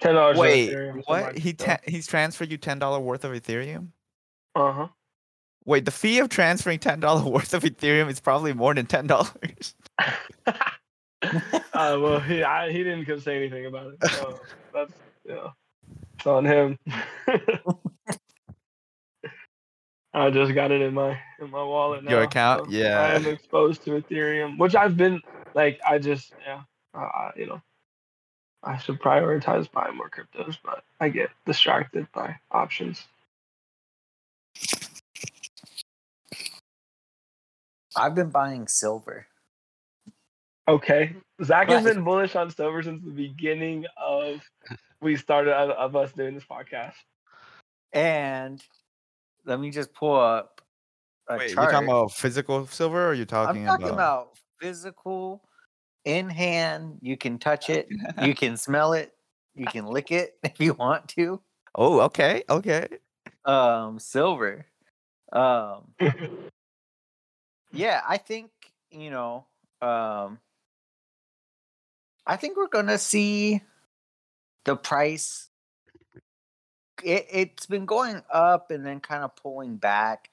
ten 0.00 0.14
dollars. 0.14 0.38
Wait, 0.38 0.70
Ethereum 0.70 1.02
what? 1.06 1.36
He 1.36 1.52
ta- 1.52 1.78
he's 1.86 2.06
transferred 2.06 2.50
you 2.52 2.56
ten 2.56 2.78
dollar 2.78 3.00
worth 3.00 3.24
of 3.24 3.32
Ethereum. 3.32 3.88
uh 4.54 4.72
huh. 4.72 4.88
Wait, 5.66 5.86
the 5.86 5.90
fee 5.90 6.18
of 6.20 6.28
transferring 6.28 6.78
ten 6.78 7.00
dollar 7.00 7.28
worth 7.30 7.52
of 7.52 7.64
Ethereum 7.64 8.08
is 8.08 8.20
probably 8.20 8.52
more 8.52 8.74
than 8.74 8.86
ten 8.86 9.06
dollars. 9.08 9.74
uh, 11.24 11.32
well, 11.72 12.20
he 12.20 12.42
I, 12.44 12.70
he 12.70 12.78
didn't 12.84 13.06
come 13.06 13.18
say 13.20 13.36
anything 13.36 13.66
about 13.66 13.92
it. 13.94 14.10
So 14.10 14.40
that's 14.72 14.92
you 15.26 15.34
know, 15.34 15.52
it's 16.24 16.26
on 16.26 16.44
him. 16.46 16.78
I 20.14 20.30
just 20.30 20.54
got 20.54 20.70
it 20.70 20.80
in 20.80 20.94
my 20.94 21.18
in 21.40 21.50
my 21.50 21.62
wallet 21.62 22.04
now. 22.04 22.12
Your 22.12 22.22
account? 22.22 22.66
so 22.66 22.70
Yeah. 22.70 23.00
I 23.00 23.14
am 23.14 23.26
exposed 23.26 23.84
to 23.84 23.90
Ethereum, 24.00 24.58
which 24.58 24.74
I've 24.74 24.96
been 24.96 25.20
like. 25.54 25.78
I 25.86 25.98
just 25.98 26.32
yeah, 26.46 26.62
uh, 26.94 26.98
I- 27.00 27.32
you 27.36 27.46
know, 27.46 27.60
I 28.62 28.78
should 28.78 29.00
prioritize 29.00 29.70
buying 29.70 29.96
more 29.96 30.08
cryptos, 30.08 30.56
but 30.64 30.84
I 31.00 31.08
get 31.10 31.30
distracted 31.44 32.06
by 32.14 32.36
options. 32.50 33.04
I've 37.96 38.14
been 38.14 38.30
buying 38.30 38.66
silver. 38.68 39.26
Okay, 40.66 41.14
Zach 41.42 41.68
has 41.68 41.84
been 41.84 42.02
bullish 42.04 42.34
on 42.34 42.50
silver 42.50 42.82
since 42.82 43.04
the 43.04 43.10
beginning 43.10 43.84
of 44.02 44.40
we 45.04 45.16
started 45.16 45.54
of, 45.54 45.70
of 45.70 45.96
us 45.96 46.12
doing 46.12 46.34
this 46.34 46.44
podcast. 46.44 46.94
And 47.92 48.60
let 49.44 49.60
me 49.60 49.70
just 49.70 49.92
pull 49.92 50.18
up 50.18 50.62
a 51.28 51.38
Wait, 51.38 51.50
chart. 51.50 51.68
you 51.68 51.72
talking 51.72 51.88
about 51.88 52.12
physical 52.12 52.66
silver, 52.66 53.04
or 53.04 53.08
are 53.10 53.14
you 53.14 53.24
talking, 53.24 53.68
I'm 53.68 53.78
talking 53.78 53.94
about 53.94 54.30
physical, 54.60 55.44
in 56.04 56.28
hand. 56.28 56.98
You 57.00 57.16
can 57.16 57.38
touch 57.38 57.70
it. 57.70 57.88
you 58.20 58.34
can 58.36 58.56
smell 58.56 58.92
it. 58.94 59.12
You 59.54 59.66
can 59.66 59.86
lick 59.86 60.10
it 60.10 60.36
if 60.42 60.60
you 60.60 60.74
want 60.74 61.08
to. 61.10 61.40
Oh, 61.74 62.00
okay, 62.00 62.44
okay. 62.48 62.88
Um, 63.44 63.98
silver. 63.98 64.66
Um, 65.32 65.92
yeah, 67.72 68.00
I 68.08 68.16
think 68.16 68.50
you 68.90 69.10
know. 69.10 69.46
Um, 69.82 70.38
I 72.26 72.36
think 72.36 72.56
we're 72.56 72.68
gonna 72.68 72.98
see 72.98 73.60
the 74.64 74.76
price. 74.76 75.48
It 77.02 77.26
it's 77.30 77.66
been 77.66 77.86
going 77.86 78.22
up 78.32 78.70
and 78.70 78.84
then 78.84 79.00
kind 79.00 79.24
of 79.24 79.36
pulling 79.36 79.76
back, 79.76 80.30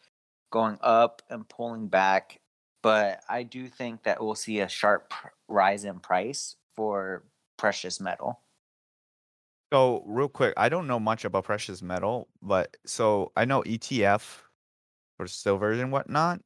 going 0.52 0.78
up 0.82 1.22
and 1.30 1.48
pulling 1.48 1.88
back. 1.88 2.40
But 2.84 3.22
I 3.30 3.44
do 3.44 3.68
think 3.68 4.04
that 4.04 4.24
we'll 4.24 4.36
see 4.36 4.60
a 4.60 4.68
sharp 4.68 5.14
rise 5.48 5.86
in 5.86 6.00
price 6.00 6.56
for 6.76 7.24
precious 7.58 8.00
metal. 8.00 8.40
So 9.72 10.04
real 10.06 10.28
quick, 10.28 10.54
I 10.58 10.68
don't 10.68 10.88
know 10.88 11.00
much 11.00 11.24
about 11.24 11.46
precious 11.46 11.82
metal, 11.82 12.28
but 12.42 12.76
so 12.86 13.32
I 13.38 13.46
know 13.46 13.62
ETF 13.62 14.42
for 15.18 15.28
silver 15.28 15.72
and 15.72 15.92
whatnot. 15.92 16.42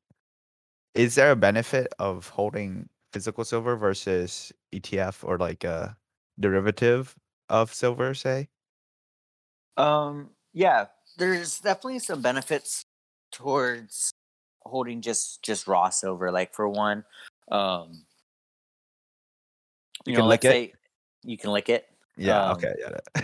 Is 0.93 1.15
there 1.15 1.31
a 1.31 1.35
benefit 1.35 1.87
of 1.97 2.29
holding 2.29 2.87
physical 3.13 3.43
silver 3.43 3.75
versus 3.75 4.51
ETF 4.73 5.23
or 5.23 5.37
like 5.37 5.63
a 5.63 5.97
derivative 6.39 7.15
of 7.49 7.73
silver, 7.73 8.13
say? 8.13 8.49
Um, 9.77 10.29
yeah, 10.53 10.85
there's 11.17 11.59
definitely 11.59 11.99
some 11.99 12.21
benefits 12.21 12.83
towards 13.31 14.11
holding 14.61 15.01
just 15.01 15.43
just 15.43 15.67
raw 15.67 15.89
silver. 15.89 16.31
Like 16.31 16.53
for 16.53 16.67
one, 16.69 17.03
um, 17.51 18.05
You 20.05 20.11
you, 20.11 20.15
can 20.15 20.23
know, 20.23 20.29
lick 20.29 20.45
it? 20.45 20.49
say 20.49 20.73
you 21.23 21.37
can 21.37 21.51
lick 21.51 21.69
it. 21.69 21.87
Yeah, 22.17 22.43
Um, 22.45 22.51
okay, 22.57 22.73
yeah. 22.79 23.23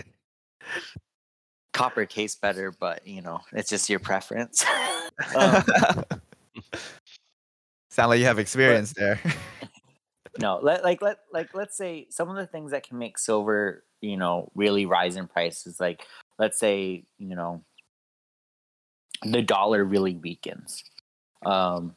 Copper 1.72 2.04
tastes 2.04 2.38
better, 2.38 2.70
but 2.70 3.06
you 3.06 3.22
know 3.22 3.40
it's 3.52 3.70
just 3.70 3.88
your 3.88 3.98
preference. 4.00 4.64
um, 5.36 5.62
Sound 7.90 8.08
like 8.08 8.20
you 8.20 8.26
have 8.26 8.38
experience 8.38 8.92
there. 8.94 9.20
no, 10.38 10.58
let, 10.62 10.82
like 10.82 11.02
let 11.02 11.18
like 11.32 11.54
let's 11.54 11.76
say 11.76 12.06
some 12.10 12.30
of 12.30 12.36
the 12.36 12.46
things 12.46 12.70
that 12.70 12.86
can 12.86 12.98
make 12.98 13.18
silver, 13.18 13.84
you 14.00 14.16
know, 14.16 14.50
really 14.54 14.86
rise 14.86 15.16
in 15.16 15.26
price 15.26 15.66
is 15.66 15.78
like 15.78 16.06
let's 16.38 16.58
say 16.58 17.04
you 17.18 17.34
know 17.34 17.62
the 19.22 19.42
dollar 19.42 19.84
really 19.84 20.16
weakens, 20.16 20.84
um, 21.44 21.94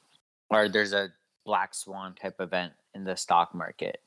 or 0.49 0.67
there's 0.67 0.93
a 0.93 1.13
black 1.45 1.73
swan 1.73 2.13
type 2.13 2.41
event 2.41 2.73
in 2.93 3.05
the 3.05 3.15
stock 3.15 3.55
market. 3.55 4.01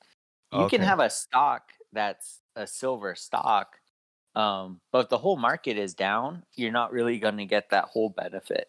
You 0.53 0.69
can 0.69 0.81
have 0.81 1.01
a 1.01 1.11
stock 1.11 1.73
that's 1.93 2.41
a 2.57 2.67
silver 2.67 3.15
stock, 3.15 3.77
um, 4.35 4.81
but 4.93 5.05
if 5.05 5.09
the 5.09 5.19
whole 5.19 5.37
market 5.37 5.79
is 5.79 5.95
down, 5.95 6.43
you're 6.55 6.73
not 6.73 6.93
really 6.93 7.19
going 7.19 7.37
to 7.39 7.45
get 7.45 7.71
that 7.71 7.85
whole 7.85 8.11
benefit. 8.11 8.69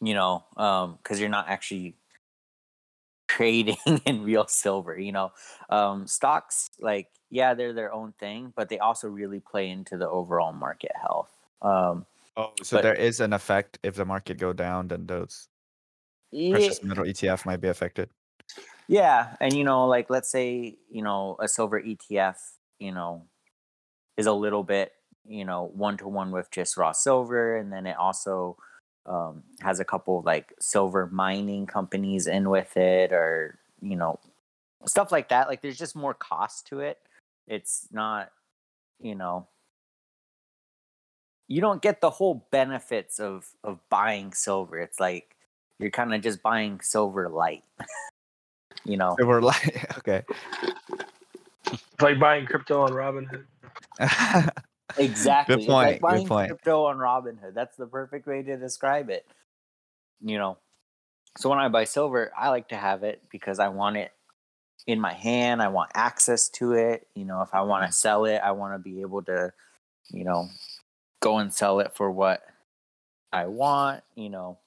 You 0.00 0.14
know, 0.14 0.44
um 0.56 0.98
because 1.02 1.18
you're 1.18 1.28
not 1.28 1.48
actually 1.48 1.96
trading 3.38 3.76
in 4.04 4.24
real 4.24 4.46
silver. 4.48 4.98
You 4.98 5.12
know, 5.12 5.32
um, 5.70 6.06
stocks 6.06 6.70
like 6.80 7.08
yeah, 7.30 7.54
they're 7.54 7.72
their 7.72 7.92
own 7.92 8.12
thing, 8.18 8.52
but 8.56 8.68
they 8.68 8.78
also 8.78 9.08
really 9.08 9.40
play 9.40 9.70
into 9.70 9.96
the 9.96 10.08
overall 10.08 10.52
market 10.52 10.92
health. 11.00 11.30
Um, 11.62 12.06
oh, 12.36 12.52
so 12.62 12.76
but- 12.76 12.82
there 12.82 12.94
is 12.94 13.20
an 13.20 13.32
effect 13.32 13.78
if 13.82 13.94
the 13.94 14.04
market 14.04 14.38
go 14.38 14.52
down, 14.52 14.88
then 14.88 15.06
those 15.06 15.48
yeah, 16.32 16.56
precious 16.56 16.82
metal 16.82 17.04
ETF 17.04 17.46
might 17.46 17.60
be 17.60 17.68
affected. 17.68 18.10
Yeah, 18.88 19.36
and 19.40 19.52
you 19.52 19.64
know, 19.64 19.86
like 19.86 20.10
let's 20.10 20.30
say 20.30 20.76
you 20.90 21.02
know 21.02 21.36
a 21.40 21.46
silver 21.46 21.80
ETF, 21.80 22.36
you 22.78 22.92
know, 22.92 23.26
is 24.16 24.26
a 24.26 24.32
little 24.32 24.64
bit 24.64 24.92
you 25.26 25.44
know 25.44 25.70
one 25.74 25.96
to 25.98 26.08
one 26.08 26.32
with 26.32 26.50
just 26.50 26.76
raw 26.76 26.92
silver, 26.92 27.56
and 27.56 27.72
then 27.72 27.86
it 27.86 27.96
also 27.96 28.56
um, 29.08 29.42
has 29.60 29.80
a 29.80 29.84
couple 29.84 30.18
of 30.18 30.24
like 30.24 30.52
silver 30.60 31.06
mining 31.06 31.66
companies 31.66 32.26
in 32.26 32.50
with 32.50 32.76
it, 32.76 33.12
or 33.12 33.58
you 33.80 33.96
know, 33.96 34.18
stuff 34.86 35.10
like 35.10 35.28
that. 35.30 35.48
Like 35.48 35.62
there's 35.62 35.78
just 35.78 35.96
more 35.96 36.14
cost 36.14 36.66
to 36.68 36.80
it. 36.80 36.98
It's 37.46 37.88
not, 37.90 38.30
you 39.00 39.14
know, 39.14 39.46
you 41.48 41.60
don't 41.60 41.80
get 41.80 42.00
the 42.00 42.10
whole 42.10 42.46
benefits 42.50 43.18
of 43.18 43.46
of 43.64 43.80
buying 43.88 44.32
silver. 44.32 44.78
It's 44.78 45.00
like 45.00 45.34
you're 45.78 45.90
kind 45.90 46.14
of 46.14 46.22
just 46.22 46.42
buying 46.42 46.80
silver 46.80 47.28
light. 47.28 47.64
you 48.84 48.96
know. 48.96 49.14
They 49.18 49.24
were 49.24 49.42
like, 49.42 49.98
okay. 49.98 50.22
It's 51.72 52.02
like 52.02 52.20
buying 52.20 52.46
crypto 52.46 52.82
on 52.82 52.90
Robinhood. 52.90 53.44
Exactly. 54.96 55.56
It's 55.56 55.66
point, 55.66 55.86
Like 55.86 56.00
good 56.00 56.28
point. 56.28 56.48
crypto 56.48 56.84
on 56.86 56.96
Robinhood. 56.96 57.54
That's 57.54 57.76
the 57.76 57.86
perfect 57.86 58.26
way 58.26 58.42
to 58.42 58.56
describe 58.56 59.10
it. 59.10 59.26
You 60.20 60.38
know, 60.38 60.58
So 61.36 61.50
when 61.50 61.58
I 61.58 61.68
buy 61.68 61.84
silver, 61.84 62.32
I 62.36 62.48
like 62.50 62.68
to 62.68 62.76
have 62.76 63.04
it 63.04 63.22
because 63.30 63.58
I 63.58 63.68
want 63.68 63.96
it 63.96 64.12
in 64.86 65.00
my 65.00 65.12
hand. 65.12 65.62
I 65.62 65.68
want 65.68 65.90
access 65.94 66.48
to 66.50 66.72
it. 66.72 67.06
You 67.14 67.24
know, 67.24 67.42
if 67.42 67.54
I 67.54 67.62
want 67.62 67.86
to 67.86 67.92
sell 67.92 68.24
it, 68.24 68.38
I 68.38 68.52
want 68.52 68.74
to 68.74 68.78
be 68.78 69.00
able 69.02 69.22
to, 69.24 69.52
you 70.10 70.24
know, 70.24 70.48
go 71.20 71.38
and 71.38 71.52
sell 71.52 71.80
it 71.80 71.92
for 71.94 72.10
what 72.10 72.42
I 73.32 73.46
want. 73.46 74.02
You 74.16 74.30
know, 74.30 74.58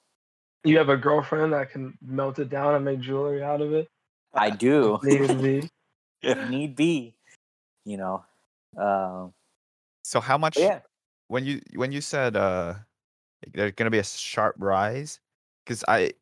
You 0.64 0.78
have 0.78 0.88
a 0.88 0.96
girlfriend 0.96 1.52
that 1.52 1.70
can 1.70 1.98
melt 2.00 2.38
it 2.38 2.48
down 2.48 2.74
and 2.74 2.84
make 2.84 3.00
jewelry 3.00 3.42
out 3.42 3.60
of 3.60 3.72
it. 3.74 3.88
I 4.32 4.50
do 4.56 4.98
Need 5.02 5.42
be. 5.42 5.70
if 6.22 6.48
need 6.48 6.76
be. 6.76 7.14
You 7.84 7.96
know, 7.96 8.24
um, 8.78 9.34
So 10.02 10.20
how 10.20 10.38
much? 10.38 10.54
but 10.54 10.62
yeah. 10.62 10.80
When 11.28 11.44
you 11.46 11.60
when 11.76 11.92
you 11.92 12.00
said 12.00 12.36
uh, 12.36 12.74
there's 13.52 13.72
gonna 13.72 13.90
be 13.90 13.98
a 13.98 14.04
sharp 14.04 14.56
rise, 14.58 15.20
because 15.64 15.82
I, 15.88 16.12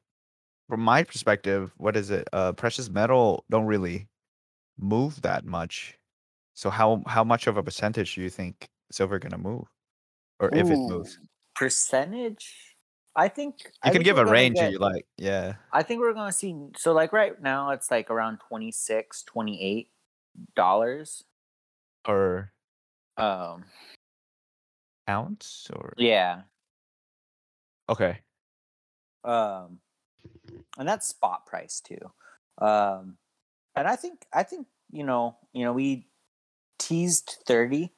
from 0.69 0.81
my 0.81 1.03
perspective, 1.03 1.73
what 1.77 1.97
is 1.97 2.11
it? 2.11 2.29
Uh, 2.33 2.53
precious 2.53 2.89
metal 2.89 3.45
don't 3.51 3.67
really 3.67 4.09
move 4.79 5.21
that 5.23 5.45
much. 5.45 5.99
So 6.55 6.71
how 6.71 7.03
how 7.07 7.25
much 7.25 7.47
of 7.47 7.57
a 7.57 7.63
percentage 7.63 8.15
do 8.15 8.23
you 8.23 8.31
think 8.31 8.69
silver 8.93 9.19
gonna 9.19 9.39
move, 9.39 9.67
or 10.39 10.55
if 10.55 10.71
it 10.71 10.79
moves? 10.89 11.19
Percentage. 11.57 12.77
I 13.17 13.29
think 13.29 13.57
You 13.65 13.71
I 13.83 13.89
can 13.89 13.95
think 13.95 14.05
give 14.05 14.19
a 14.19 14.25
range 14.27 14.59
if 14.59 14.73
you 14.73 14.79
like. 14.79 15.05
Yeah. 15.19 15.55
I 15.73 15.83
think 15.83 16.01
we're 16.01 16.15
gonna 16.15 16.33
see. 16.33 16.55
So 16.77 16.93
like 16.93 17.13
right 17.13 17.41
now, 17.41 17.71
it's 17.71 17.91
like 17.91 18.11
around 18.11 18.39
26 18.49 19.25
28 19.25 19.91
dollars. 20.55 21.25
Or 22.07 22.53
Um, 23.17 23.65
ounce 25.09 25.69
or 25.73 25.95
yeah. 25.99 26.43
okay. 27.89 28.21
Um, 29.25 29.81
and 30.79 30.89
that's 30.89 31.07
spot 31.09 31.47
price 31.47 31.81
too. 31.81 31.99
Um, 32.59 33.17
and 33.77 33.87
I 33.87 33.97
think 33.97 34.25
I 34.33 34.43
think 34.43 34.67
you 34.91 35.05
know 35.05 35.37
you 35.53 35.65
know 35.65 35.73
we 35.73 36.09
teased 36.79 37.39
30 37.47 37.93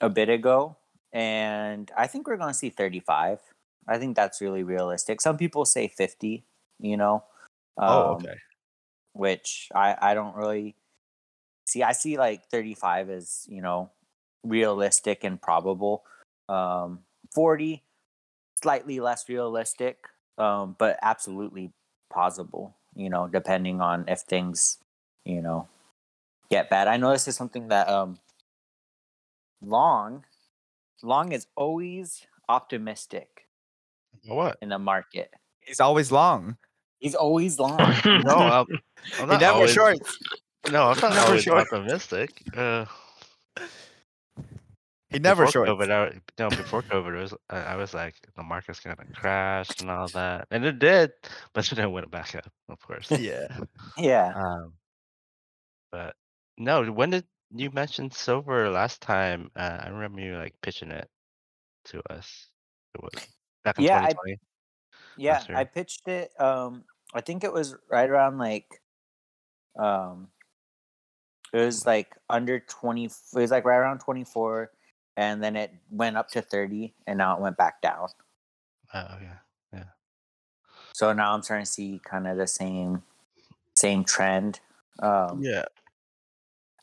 a 0.00 0.08
bit 0.08 0.28
ago, 0.28 0.76
and 1.12 1.90
I 1.96 2.06
think 2.06 2.26
we're 2.26 2.36
gonna 2.36 2.54
see 2.54 2.70
35. 2.70 3.40
I 3.88 3.98
think 3.98 4.16
that's 4.16 4.40
really 4.40 4.62
realistic. 4.62 5.20
Some 5.20 5.36
people 5.36 5.64
say 5.64 5.88
50. 5.88 6.44
You 6.78 6.96
know. 6.96 7.24
Oh, 7.76 8.10
Um, 8.10 8.14
okay. 8.16 8.34
which 9.12 9.68
I 9.74 9.96
I 10.00 10.14
don't 10.14 10.34
really 10.36 10.76
see. 11.70 11.82
I 11.82 11.92
see 11.92 12.18
like 12.18 12.46
35 12.50 13.10
as 13.10 13.46
you 13.48 13.62
know 13.62 13.90
realistic 14.44 15.24
and 15.24 15.40
probable. 15.40 16.04
Um, 16.48 17.00
40 17.34 17.84
slightly 18.62 19.00
less 19.00 19.28
realistic, 19.28 19.98
um, 20.38 20.76
but 20.78 20.98
absolutely 21.02 21.72
possible. 22.12 22.76
You 22.94 23.10
know, 23.10 23.28
depending 23.28 23.80
on 23.80 24.04
if 24.08 24.20
things 24.20 24.78
you 25.24 25.42
know 25.42 25.68
get 26.50 26.70
bad. 26.70 26.88
I 26.88 26.96
know 26.96 27.12
this 27.12 27.28
is 27.28 27.36
something 27.36 27.68
that 27.68 27.88
um 27.88 28.18
long 29.62 30.24
long 31.02 31.32
is 31.32 31.46
always 31.56 32.26
optimistic 32.48 33.46
What? 34.26 34.58
in 34.60 34.68
the 34.70 34.78
market. 34.78 35.32
He's 35.60 35.80
always 35.80 36.10
long. 36.10 36.56
He's 36.98 37.14
always 37.14 37.58
long. 37.58 37.94
No, 38.24 38.36
I'm, 38.36 38.66
I'm 39.18 39.20
He 39.20 39.26
not 39.26 39.40
never 39.40 39.54
always, 39.54 39.72
shorts. 39.72 40.18
No, 40.70 40.84
I'm 40.90 41.00
not 41.00 41.14
never 41.14 41.20
always 41.26 41.42
short. 41.42 41.66
optimistic. 41.72 42.42
Uh, 42.56 42.84
He 45.08 45.18
never 45.18 45.44
before 45.46 45.66
shorts. 45.66 45.70
COVID, 45.84 45.90
I, 45.90 46.20
no, 46.38 46.50
before 46.50 46.82
COVID, 46.82 47.20
was 47.20 47.34
I, 47.48 47.56
I 47.58 47.76
was 47.76 47.92
like 47.94 48.14
the 48.36 48.42
market's 48.44 48.78
gonna 48.80 48.96
crash 49.14 49.68
and 49.80 49.90
all 49.90 50.06
that, 50.08 50.46
and 50.52 50.64
it 50.64 50.78
did, 50.78 51.10
but 51.52 51.64
then 51.66 51.84
it 51.84 51.90
went 51.90 52.10
back 52.10 52.34
up, 52.36 52.46
of 52.68 52.78
course. 52.80 53.10
Yeah. 53.18 53.48
yeah. 53.98 54.32
Um, 54.36 54.74
but 55.90 56.14
no, 56.58 56.84
when 56.92 57.10
did 57.10 57.24
you 57.52 57.70
mention 57.72 58.10
silver 58.12 58.70
last 58.70 59.00
time? 59.00 59.50
Uh, 59.56 59.78
I 59.82 59.88
remember 59.88 60.20
you 60.20 60.36
like 60.36 60.54
pitching 60.62 60.92
it 60.92 61.08
to 61.86 62.00
us. 62.12 62.46
It 62.94 63.02
was 63.02 63.26
back 63.64 63.78
in 63.78 63.84
Yeah, 63.84 63.96
I- 63.98 64.12
2020. 64.12 64.38
Yeah, 65.16 65.42
I 65.54 65.64
pitched 65.64 66.06
it. 66.06 66.30
Um, 66.40 66.84
I 67.12 67.20
think 67.20 67.42
it 67.42 67.52
was 67.52 67.74
right 67.90 68.08
around 68.08 68.38
like, 68.38 68.66
um, 69.76 70.28
it 71.52 71.58
was 71.58 71.86
like 71.86 72.16
under 72.28 72.60
twenty. 72.60 73.06
It 73.06 73.12
was 73.34 73.50
like 73.50 73.64
right 73.64 73.76
around 73.76 74.00
twenty 74.00 74.24
four, 74.24 74.70
and 75.16 75.42
then 75.42 75.56
it 75.56 75.72
went 75.90 76.16
up 76.16 76.30
to 76.30 76.42
thirty, 76.42 76.94
and 77.06 77.18
now 77.18 77.36
it 77.36 77.40
went 77.40 77.56
back 77.56 77.80
down. 77.82 78.08
Oh 78.94 79.16
yeah. 79.20 79.38
Yeah. 79.72 79.84
So 80.92 81.12
now 81.12 81.34
I'm 81.34 81.42
starting 81.42 81.64
to 81.66 81.70
see 81.70 82.00
kind 82.04 82.26
of 82.26 82.36
the 82.36 82.46
same, 82.46 83.02
same 83.74 84.04
trend. 84.04 84.60
Um, 85.00 85.40
Yeah. 85.42 85.64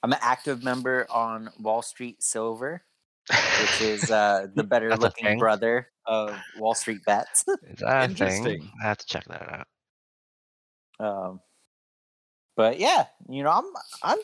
I'm 0.03 0.13
an 0.13 0.19
active 0.21 0.63
member 0.63 1.06
on 1.10 1.49
Wall 1.60 1.82
Street 1.82 2.21
Silver, 2.23 2.84
which 3.30 3.82
is 3.82 4.10
uh, 4.12 4.47
the 4.53 4.63
better 4.63 4.95
looking 4.95 5.38
brother 5.39 5.89
of 6.06 6.38
Wall 6.58 6.75
Street 6.75 7.03
Bets. 7.06 7.45
Is 7.47 7.80
that 7.80 7.84
a 7.84 8.01
thing? 8.01 8.10
Interesting. 8.12 8.71
I 8.82 8.88
have 8.88 8.97
to 8.99 9.06
check 9.06 9.25
that 9.25 9.65
out. 10.99 11.27
Um, 11.30 11.39
but 12.58 12.80
yeah, 12.80 13.06
you 13.30 13.43
know, 13.43 13.52
I'm 13.52 13.65
I'm 14.04 14.17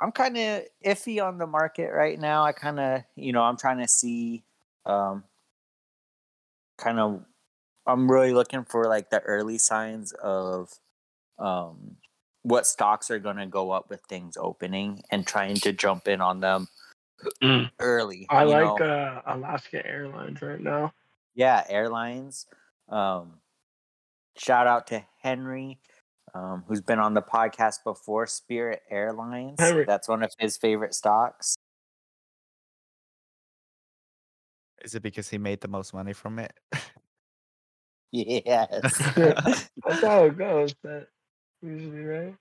I'm 0.00 0.10
kind 0.10 0.36
of 0.36 0.62
iffy 0.84 1.22
on 1.24 1.38
the 1.38 1.46
market 1.46 1.92
right 1.92 2.18
now. 2.18 2.42
I 2.42 2.50
kind 2.50 2.80
of, 2.80 3.02
you 3.14 3.32
know, 3.32 3.42
I'm 3.42 3.56
trying 3.56 3.78
to 3.78 3.86
see, 3.86 4.42
um, 4.84 5.22
kind 6.76 6.98
of, 6.98 7.24
I'm 7.86 8.10
really 8.10 8.32
looking 8.32 8.64
for 8.64 8.86
like 8.86 9.10
the 9.10 9.20
early 9.20 9.58
signs 9.58 10.10
of, 10.12 10.72
um, 11.38 11.96
what 12.42 12.66
stocks 12.66 13.12
are 13.12 13.20
going 13.20 13.36
to 13.36 13.46
go 13.46 13.70
up 13.70 13.88
with 13.90 14.00
things 14.08 14.36
opening 14.36 15.02
and 15.12 15.24
trying 15.24 15.54
to 15.56 15.72
jump 15.72 16.08
in 16.08 16.20
on 16.20 16.40
them 16.40 16.66
Mm. 17.40 17.70
early. 17.78 18.26
I 18.30 18.42
like 18.42 18.80
know? 18.80 18.84
uh, 18.84 19.22
Alaska 19.26 19.86
Airlines 19.86 20.42
right 20.42 20.60
now. 20.60 20.92
yeah 21.36 21.62
airlines 21.68 22.46
um 22.88 23.34
shout 24.36 24.66
out 24.66 24.88
to 24.88 25.04
henry 25.22 25.78
um, 26.34 26.64
who's 26.66 26.80
been 26.80 26.98
on 26.98 27.14
the 27.14 27.22
podcast 27.22 27.84
before 27.84 28.26
spirit 28.26 28.80
airlines 28.90 29.60
Henry. 29.60 29.84
that's 29.84 30.08
one 30.08 30.22
of 30.22 30.32
his 30.38 30.56
favorite 30.56 30.94
stocks 30.94 31.56
Is 34.84 34.96
it 34.96 35.02
because 35.02 35.28
he 35.28 35.38
made 35.38 35.60
the 35.60 35.68
most 35.68 35.94
money 35.94 36.12
from 36.12 36.40
it? 36.40 36.52
yes 38.12 38.98
That's 39.16 40.02
how 40.02 40.24
it 40.26 40.36
goes. 40.36 40.74
That 40.82 41.06
usually 41.62 42.02
right. 42.02 42.34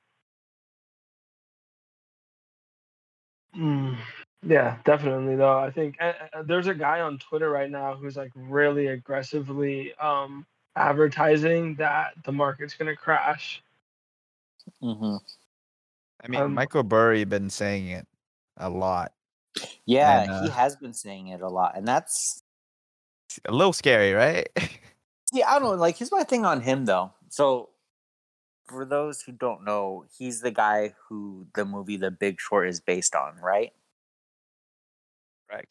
Mm, 3.58 3.98
yeah, 4.44 4.78
definitely 4.84 5.38
though. 5.38 5.58
I 5.58 5.72
think 5.72 5.96
uh, 6.02 6.14
uh, 6.34 6.44
there's 6.44 6.68
a 6.68 6.74
guy 6.74 7.00
on 7.00 7.20
Twitter 7.20 7.50
right 7.50 7.70
now 7.70 7.96
who's 7.96 8.18
like 8.18 8.32
really 8.36 8.88
aggressively 8.88 9.94
um 9.96 10.46
advertising 10.76 11.76
that 11.76 12.12
the 12.26 12.34
market's 12.34 12.74
gonna 12.74 12.96
crash. 12.96 13.64
Hmm 14.82 15.16
I 16.24 16.28
mean, 16.28 16.42
Um, 16.42 16.54
Michael 16.54 16.84
Burry 16.84 17.24
been 17.24 17.50
saying 17.50 17.88
it 17.88 18.08
a 18.58 18.70
lot. 18.70 19.14
yeah 19.86 20.24
And, 20.24 20.32
he 20.32 20.48
uh, 20.48 20.52
has 20.52 20.76
been 20.76 20.94
saying 20.94 21.28
it 21.28 21.42
a 21.42 21.50
lot 21.50 21.76
and 21.76 21.88
that's 21.88 22.44
a 23.46 23.52
little 23.52 23.74
scary, 23.74 24.14
right? 24.14 24.50
yeah 25.34 25.50
i 25.50 25.58
don't 25.60 25.64
know 25.64 25.76
like 25.76 25.98
here's 25.98 26.12
my 26.12 26.24
thing 26.24 26.46
on 26.46 26.62
him 26.62 26.86
though 26.86 27.12
so 27.30 27.70
for 28.66 28.86
those 28.86 29.22
who 29.22 29.32
don't 29.32 29.64
know 29.64 30.06
he's 30.18 30.42
the 30.42 30.52
guy 30.52 30.94
who 31.08 31.48
the 31.56 31.66
movie 31.66 31.98
the 31.98 32.12
big 32.12 32.40
short 32.40 32.68
is 32.68 32.80
based 32.80 33.16
on 33.16 33.36
right 33.38 33.72
right. 35.52 35.68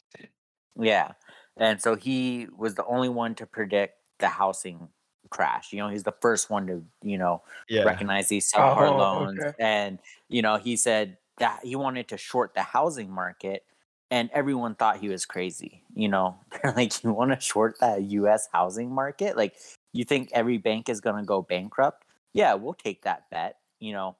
Yeah. 0.79 1.13
And 1.57 1.81
so 1.81 1.95
he 1.95 2.47
was 2.55 2.75
the 2.75 2.85
only 2.85 3.09
one 3.09 3.35
to 3.35 3.45
predict 3.45 3.95
the 4.19 4.27
housing 4.29 4.89
crash. 5.31 5.73
You 5.73 5.79
know, 5.79 5.89
he's 5.89 6.03
the 6.03 6.13
first 6.21 6.49
one 6.51 6.67
to, 6.67 6.83
you 7.01 7.17
know, 7.17 7.41
Yeah. 7.67 7.83
recognize 7.83 8.27
these 8.27 8.51
oh, 8.55 8.59
subpar 8.59 8.89
Oh, 8.89 8.97
loans. 8.97 9.39
okay. 9.39 9.55
And, 9.59 9.97
you 10.29 10.43
know, 10.43 10.57
he 10.57 10.77
said 10.77 11.17
that 11.39 11.61
he 11.63 11.75
wanted 11.75 12.07
to 12.09 12.17
short 12.17 12.53
the 12.53 12.61
housing 12.61 13.09
market 13.09 13.65
and 14.11 14.29
everyone 14.33 14.75
thought 14.75 14.97
he 14.97 15.09
was 15.09 15.25
crazy. 15.25 15.83
You 15.95 16.09
know, 16.09 16.37
they're 16.61 16.73
like, 16.73 17.03
you 17.03 17.13
want 17.13 17.31
to 17.31 17.39
short 17.39 17.79
that 17.79 18.03
US 18.03 18.47
housing 18.53 18.93
market? 18.93 19.35
Like, 19.35 19.55
you 19.93 20.03
think 20.03 20.29
every 20.33 20.57
bank 20.57 20.89
is 20.89 21.01
going 21.01 21.15
to 21.15 21.25
go 21.25 21.41
bankrupt? 21.41 22.05
Yeah, 22.33 22.53
we'll 22.53 22.73
take 22.73 23.03
that 23.03 23.29
bet, 23.31 23.57
you 23.79 23.93
know. 23.93 24.17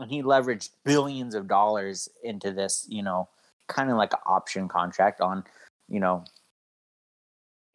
And 0.00 0.10
he 0.10 0.22
leveraged 0.22 0.70
billions 0.84 1.34
of 1.34 1.46
dollars 1.46 2.08
into 2.24 2.52
this, 2.52 2.84
you 2.88 3.02
know, 3.02 3.28
kind 3.68 3.90
of 3.90 3.96
like 3.96 4.12
an 4.12 4.18
option 4.26 4.66
contract 4.66 5.20
on, 5.20 5.44
you 5.88 6.00
know, 6.00 6.24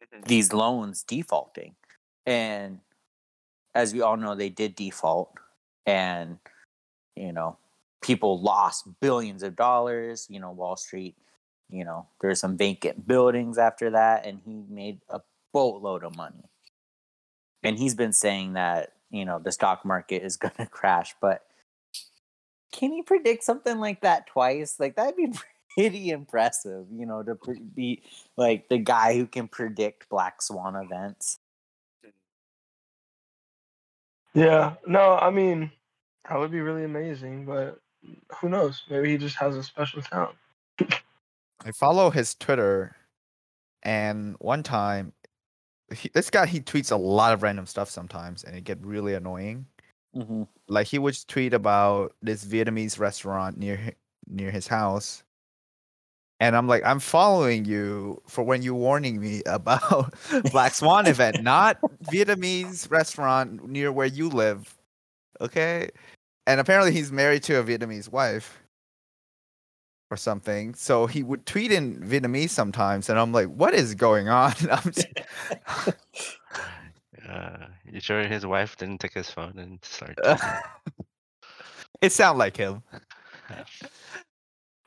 mm-hmm. 0.02 0.22
these 0.26 0.52
loans 0.52 1.02
defaulting. 1.02 1.74
And 2.30 2.80
as 3.74 3.92
we 3.94 4.02
all 4.02 4.16
know, 4.16 4.36
they 4.36 4.50
did 4.50 4.76
default. 4.76 5.32
And, 5.86 6.38
you 7.16 7.32
know, 7.32 7.58
people 8.02 8.40
lost 8.40 8.88
billions 9.00 9.42
of 9.42 9.56
dollars. 9.56 10.28
You 10.30 10.40
know, 10.40 10.52
Wall 10.52 10.76
Street, 10.76 11.16
you 11.70 11.84
know, 11.84 12.06
there's 12.20 12.40
some 12.40 12.56
vacant 12.56 13.08
buildings 13.08 13.58
after 13.58 13.90
that. 13.90 14.26
And 14.26 14.40
he 14.46 14.62
made 14.70 15.00
a 15.10 15.20
boatload 15.52 16.04
of 16.04 16.16
money. 16.16 16.44
and 17.64 17.78
he's 17.78 17.96
been 17.96 18.12
saying 18.14 18.54
that 18.54 18.94
you 19.10 19.24
know 19.24 19.40
the 19.40 19.52
stock 19.52 19.84
market 19.84 20.22
is 20.24 20.36
going 20.38 20.54
to 20.58 20.66
crash, 20.66 21.16
but 21.20 21.42
can 22.72 22.92
he 22.92 23.02
predict 23.02 23.44
something 23.44 23.80
like 23.80 24.02
that 24.02 24.28
twice? 24.28 24.76
Like 24.80 24.96
that'd 24.96 25.16
be 25.16 25.32
pretty 25.76 26.10
impressive, 26.10 26.86
you 26.92 27.06
know, 27.06 27.24
to 27.24 27.36
pre- 27.36 27.60
be 27.60 28.04
like 28.38 28.70
the 28.70 28.78
guy 28.78 29.16
who 29.16 29.26
can 29.26 29.48
predict 29.48 30.08
black 30.10 30.42
swan 30.42 30.76
events. 30.76 31.39
Yeah, 34.34 34.74
no, 34.86 35.16
I 35.16 35.30
mean, 35.30 35.70
that 36.28 36.38
would 36.38 36.50
be 36.50 36.60
really 36.60 36.84
amazing, 36.84 37.46
but 37.46 37.80
who 38.40 38.48
knows? 38.48 38.82
Maybe 38.88 39.10
he 39.10 39.18
just 39.18 39.36
has 39.36 39.56
a 39.56 39.62
special 39.62 40.02
talent. 40.02 40.36
I 41.64 41.72
follow 41.72 42.10
his 42.10 42.34
Twitter, 42.34 42.96
and 43.82 44.36
one 44.38 44.62
time, 44.62 45.12
he, 45.92 46.10
this 46.14 46.30
guy 46.30 46.46
he 46.46 46.60
tweets 46.60 46.92
a 46.92 46.96
lot 46.96 47.32
of 47.32 47.42
random 47.42 47.66
stuff 47.66 47.90
sometimes, 47.90 48.44
and 48.44 48.56
it 48.56 48.64
get 48.64 48.78
really 48.84 49.14
annoying. 49.14 49.66
Mm-hmm. 50.16 50.44
Like 50.68 50.86
he 50.86 50.98
would 50.98 51.16
tweet 51.28 51.52
about 51.52 52.14
this 52.22 52.44
Vietnamese 52.44 52.98
restaurant 52.98 53.58
near 53.58 53.76
hi- 53.76 53.96
near 54.26 54.50
his 54.50 54.68
house, 54.68 55.22
and 56.40 56.56
I'm 56.56 56.66
like, 56.66 56.82
I'm 56.84 57.00
following 57.00 57.64
you 57.64 58.20
for 58.26 58.42
when 58.42 58.62
you're 58.62 58.74
warning 58.74 59.20
me 59.20 59.42
about 59.46 60.14
Black 60.50 60.74
Swan 60.74 61.06
event, 61.06 61.42
not 61.42 61.78
Vietnamese 62.12 62.90
restaurant 62.90 63.68
near 63.68 63.92
where 63.92 64.06
you 64.06 64.28
live. 64.28 64.76
Okay, 65.40 65.90
and 66.46 66.60
apparently 66.60 66.92
he's 66.92 67.12
married 67.12 67.42
to 67.44 67.58
a 67.58 67.64
Vietnamese 67.64 68.10
wife 68.10 68.58
or 70.10 70.16
something. 70.16 70.74
So 70.74 71.06
he 71.06 71.22
would 71.22 71.46
tweet 71.46 71.70
in 71.70 71.96
Vietnamese 72.00 72.50
sometimes, 72.50 73.08
and 73.08 73.18
I'm 73.18 73.32
like, 73.32 73.48
what 73.48 73.74
is 73.74 73.94
going 73.94 74.28
on? 74.28 74.52
I'm 74.70 74.92
just, 74.92 75.06
Uh, 77.30 77.66
you 77.84 78.00
sure 78.00 78.26
his 78.26 78.44
wife 78.44 78.76
didn't 78.76 78.98
take 78.98 79.14
his 79.14 79.30
phone 79.30 79.56
and 79.56 79.78
start? 79.84 80.18
it 82.02 82.10
sounded 82.10 82.38
like 82.38 82.56
him. 82.56 82.82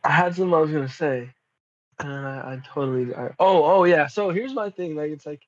I 0.03 0.11
had 0.11 0.35
something 0.35 0.53
I 0.53 0.59
was 0.59 0.71
gonna 0.71 0.89
say, 0.89 1.29
and 2.03 2.27
I, 2.27 2.53
I 2.53 2.61
totally. 2.73 3.13
I, 3.15 3.29
oh, 3.39 3.63
oh 3.63 3.83
yeah. 3.85 4.07
So 4.07 4.29
here's 4.29 4.53
my 4.53 4.69
thing. 4.69 4.95
Like 4.95 5.11
it's 5.11 5.25
like, 5.25 5.41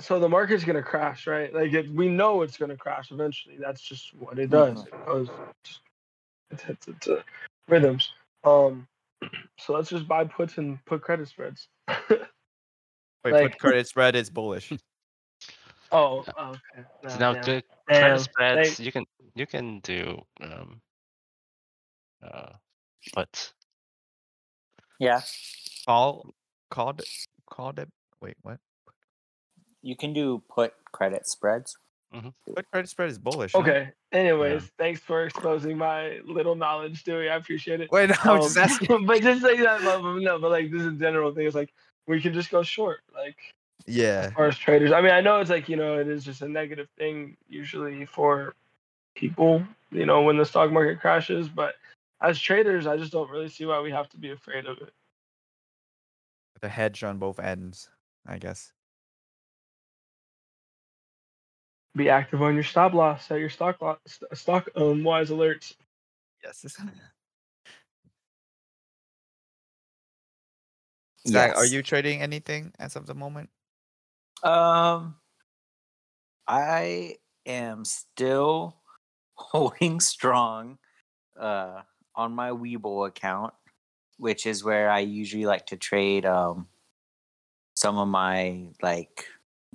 so 0.00 0.18
the 0.18 0.28
market's 0.28 0.64
gonna 0.64 0.82
crash, 0.82 1.26
right? 1.26 1.52
Like 1.54 1.72
it, 1.72 1.90
we 1.92 2.08
know 2.08 2.42
it's 2.42 2.56
gonna 2.56 2.76
crash 2.76 3.10
eventually. 3.12 3.56
That's 3.58 3.80
just 3.80 4.14
what 4.14 4.38
it 4.38 4.50
does. 4.50 4.84
It 4.84 5.06
goes. 5.06 5.28
It 6.50 6.60
hits 6.60 6.88
its 6.88 7.08
uh, 7.08 7.22
rhythms. 7.68 8.10
Um, 8.44 8.86
so 9.58 9.72
let's 9.74 9.90
just 9.90 10.08
buy 10.08 10.24
puts 10.24 10.58
and 10.58 10.84
put 10.84 11.02
credit 11.02 11.28
spreads. 11.28 11.68
Wait, 11.88 12.20
Like- 13.24 13.52
put 13.52 13.58
credit 13.58 13.86
spread 13.88 14.16
is 14.16 14.30
bullish. 14.30 14.72
oh, 15.92 16.24
okay. 16.38 16.86
So 17.08 17.18
now 17.18 17.32
damn. 17.34 17.42
good 17.44 17.64
Damn, 17.88 18.00
credit 18.00 18.20
spreads. 18.20 18.76
they- 18.78 18.84
You 18.84 18.92
can 18.92 19.04
you 19.34 19.46
can 19.46 19.80
do 19.80 20.20
um 20.40 20.80
uh 22.22 22.50
puts. 23.12 23.52
Yeah, 25.00 25.20
Call, 25.86 26.30
called, 26.70 27.02
called 27.50 27.78
it. 27.78 27.88
Wait, 28.20 28.36
what? 28.42 28.58
you 29.82 29.94
can 29.96 30.14
do 30.14 30.42
put 30.48 30.72
credit 30.92 31.26
spreads. 31.26 31.76
Put 32.54 32.70
credit 32.70 32.88
spread 32.88 33.10
is 33.10 33.18
bullish. 33.18 33.52
huh? 33.52 33.58
Okay. 33.58 33.90
Anyways, 34.12 34.70
thanks 34.78 35.00
for 35.00 35.24
exposing 35.24 35.76
my 35.76 36.20
little 36.24 36.54
knowledge, 36.54 37.02
Dewey. 37.02 37.28
I 37.28 37.34
appreciate 37.36 37.80
it. 37.80 37.90
Wait, 37.90 38.08
no, 38.24 38.34
I'm 38.34 38.40
just 38.40 38.56
Um, 38.56 38.62
asking. 38.70 39.06
but 39.06 39.20
just 39.20 39.42
like 39.42 39.58
that, 39.58 39.82
but, 39.82 40.00
but 40.00 40.20
no, 40.20 40.38
but 40.38 40.50
like 40.52 40.70
this 40.70 40.82
is 40.82 40.86
a 40.86 40.92
general 40.92 41.34
thing. 41.34 41.46
It's 41.46 41.56
like 41.56 41.72
we 42.06 42.20
can 42.22 42.32
just 42.32 42.50
go 42.50 42.62
short, 42.62 43.00
like 43.12 43.36
Yeah. 43.86 44.26
as 44.28 44.32
far 44.32 44.46
as 44.46 44.56
traders. 44.56 44.92
I 44.92 45.00
mean, 45.02 45.10
I 45.10 45.20
know 45.20 45.40
it's 45.40 45.50
like 45.50 45.68
you 45.68 45.76
know 45.76 45.98
it 45.98 46.08
is 46.08 46.24
just 46.24 46.40
a 46.42 46.48
negative 46.48 46.88
thing 46.96 47.36
usually 47.48 48.06
for 48.06 48.54
people, 49.16 49.64
you 49.90 50.06
know, 50.06 50.22
when 50.22 50.36
the 50.38 50.44
stock 50.46 50.70
market 50.70 51.00
crashes. 51.00 51.48
But 51.48 51.74
as 52.22 52.38
traders, 52.38 52.86
I 52.86 52.96
just 52.96 53.10
don't 53.12 53.28
really 53.30 53.48
see 53.48 53.66
why 53.66 53.80
we 53.80 53.90
have 53.90 54.08
to 54.10 54.16
be 54.16 54.30
afraid 54.30 54.66
of 54.66 54.78
it. 54.78 54.92
The 56.64 56.70
hedge 56.70 57.04
on 57.04 57.18
both 57.18 57.38
ends, 57.38 57.90
I 58.26 58.38
guess. 58.38 58.72
Be 61.94 62.08
active 62.08 62.40
on 62.40 62.54
your 62.54 62.62
stop 62.62 62.94
loss, 62.94 63.26
set 63.26 63.38
your 63.38 63.50
stock 63.50 63.82
loss, 63.82 63.98
stock 64.32 64.70
um 64.74 65.04
wise 65.04 65.28
alerts. 65.28 65.74
Yes. 66.42 66.64
Zach, 71.28 71.54
are 71.54 71.66
you 71.66 71.82
trading 71.82 72.22
anything 72.22 72.72
as 72.78 72.96
of 72.96 73.04
the 73.04 73.14
moment? 73.14 73.50
Um, 74.42 75.16
I 76.48 77.16
am 77.44 77.84
still 77.84 78.78
holding 79.34 80.00
strong 80.00 80.78
uh, 81.38 81.82
on 82.14 82.32
my 82.32 82.52
Webull 82.52 83.06
account, 83.06 83.52
which 84.18 84.46
is 84.46 84.64
where 84.64 84.90
I 84.90 85.00
usually 85.00 85.46
like 85.46 85.66
to 85.66 85.76
trade 85.76 86.24
um, 86.26 86.68
some 87.74 87.98
of 87.98 88.08
my 88.08 88.68
like 88.82 89.26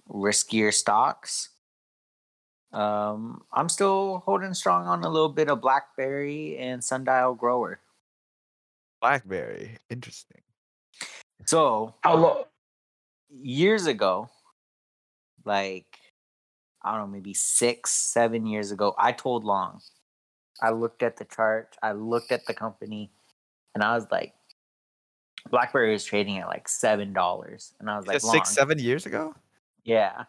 riskier 0.10 0.74
stocks. 0.74 1.50
Um, 2.72 3.42
I'm 3.52 3.70
still 3.70 4.22
holding 4.26 4.54
strong 4.54 4.86
on 4.88 5.04
a 5.04 5.10
little 5.10 5.30
bit 5.30 5.50
of 5.50 5.62
BlackBerry 5.62 6.58
and 6.58 6.84
Sundial 6.84 7.34
Grower. 7.34 7.80
Blackberry. 9.02 9.78
Interesting. 9.90 10.42
So 11.46 11.96
How 12.02 12.16
long? 12.16 12.44
years 13.30 13.86
ago, 13.88 14.30
like 15.46 15.88
I 16.84 16.92
don't 16.92 17.02
know, 17.02 17.08
maybe 17.08 17.34
six, 17.34 17.92
seven 17.92 18.46
years 18.46 18.72
ago, 18.72 18.96
I 18.98 19.12
told 19.12 19.44
Long. 19.44 19.82
I 20.62 20.72
looked 20.72 21.04
at 21.04 21.18
the 21.18 21.26
chart, 21.26 21.76
I 21.82 21.94
looked 21.94 22.32
at 22.32 22.46
the 22.46 22.54
company, 22.54 23.12
and 23.76 23.84
I 23.84 23.96
was 23.96 24.06
like, 24.12 24.34
BlackBerry 25.50 25.92
was 25.94 26.04
trading 26.04 26.38
at 26.40 26.48
like 26.48 26.68
seven 26.68 27.14
dollars, 27.14 27.74
and 27.80 27.90
I 27.90 27.98
was 27.98 28.08
like, 28.08 28.16
six, 28.22 28.26
Long, 28.34 28.46
seven 28.46 28.80
years 28.80 29.06
ago? 29.06 29.34
yeah, 29.84 30.24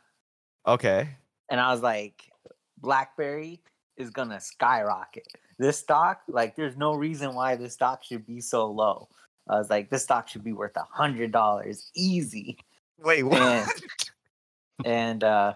Okay. 0.66 1.08
and 1.48 1.60
I 1.60 1.72
was 1.72 1.82
like, 1.82 2.30
BlackBerry 2.78 3.60
is 3.96 4.10
gonna 4.10 4.40
skyrocket. 4.40 5.26
This 5.58 5.78
stock, 5.78 6.22
like, 6.28 6.56
there's 6.56 6.76
no 6.76 6.94
reason 6.94 7.34
why 7.34 7.56
this 7.56 7.74
stock 7.74 8.02
should 8.02 8.24
be 8.26 8.40
so 8.40 8.70
low. 8.70 9.08
I 9.48 9.58
was 9.58 9.68
like, 9.68 9.90
this 9.90 10.04
stock 10.04 10.28
should 10.28 10.44
be 10.44 10.52
worth 10.52 10.76
a 10.76 10.86
hundred 10.90 11.32
dollars 11.32 11.90
easy. 11.94 12.58
Wait, 13.02 13.22
what? 13.24 13.40
And, 13.42 13.68
and 14.84 15.24
uh 15.24 15.54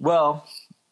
well, 0.00 0.48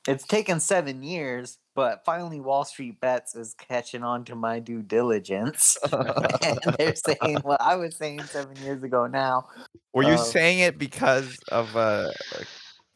it's 0.06 0.26
taken 0.26 0.60
seven 0.60 1.02
years, 1.02 1.58
but 1.74 2.04
finally 2.04 2.40
Wall 2.40 2.64
Street 2.64 3.00
Bets 3.00 3.34
is 3.34 3.54
catching 3.54 4.02
on 4.02 4.24
to 4.24 4.34
my 4.34 4.58
due 4.58 4.82
diligence. 4.82 5.78
and 5.92 6.58
they're 6.78 6.94
saying 7.22 7.38
what 7.42 7.60
I 7.60 7.76
was 7.76 7.96
saying 7.96 8.22
seven 8.24 8.56
years 8.58 8.82
ago 8.82 9.06
now. 9.06 9.48
Were 9.94 10.02
you 10.02 10.14
uh, 10.14 10.18
saying 10.18 10.60
it 10.60 10.78
because 10.78 11.38
of 11.50 11.74
uh 11.76 12.10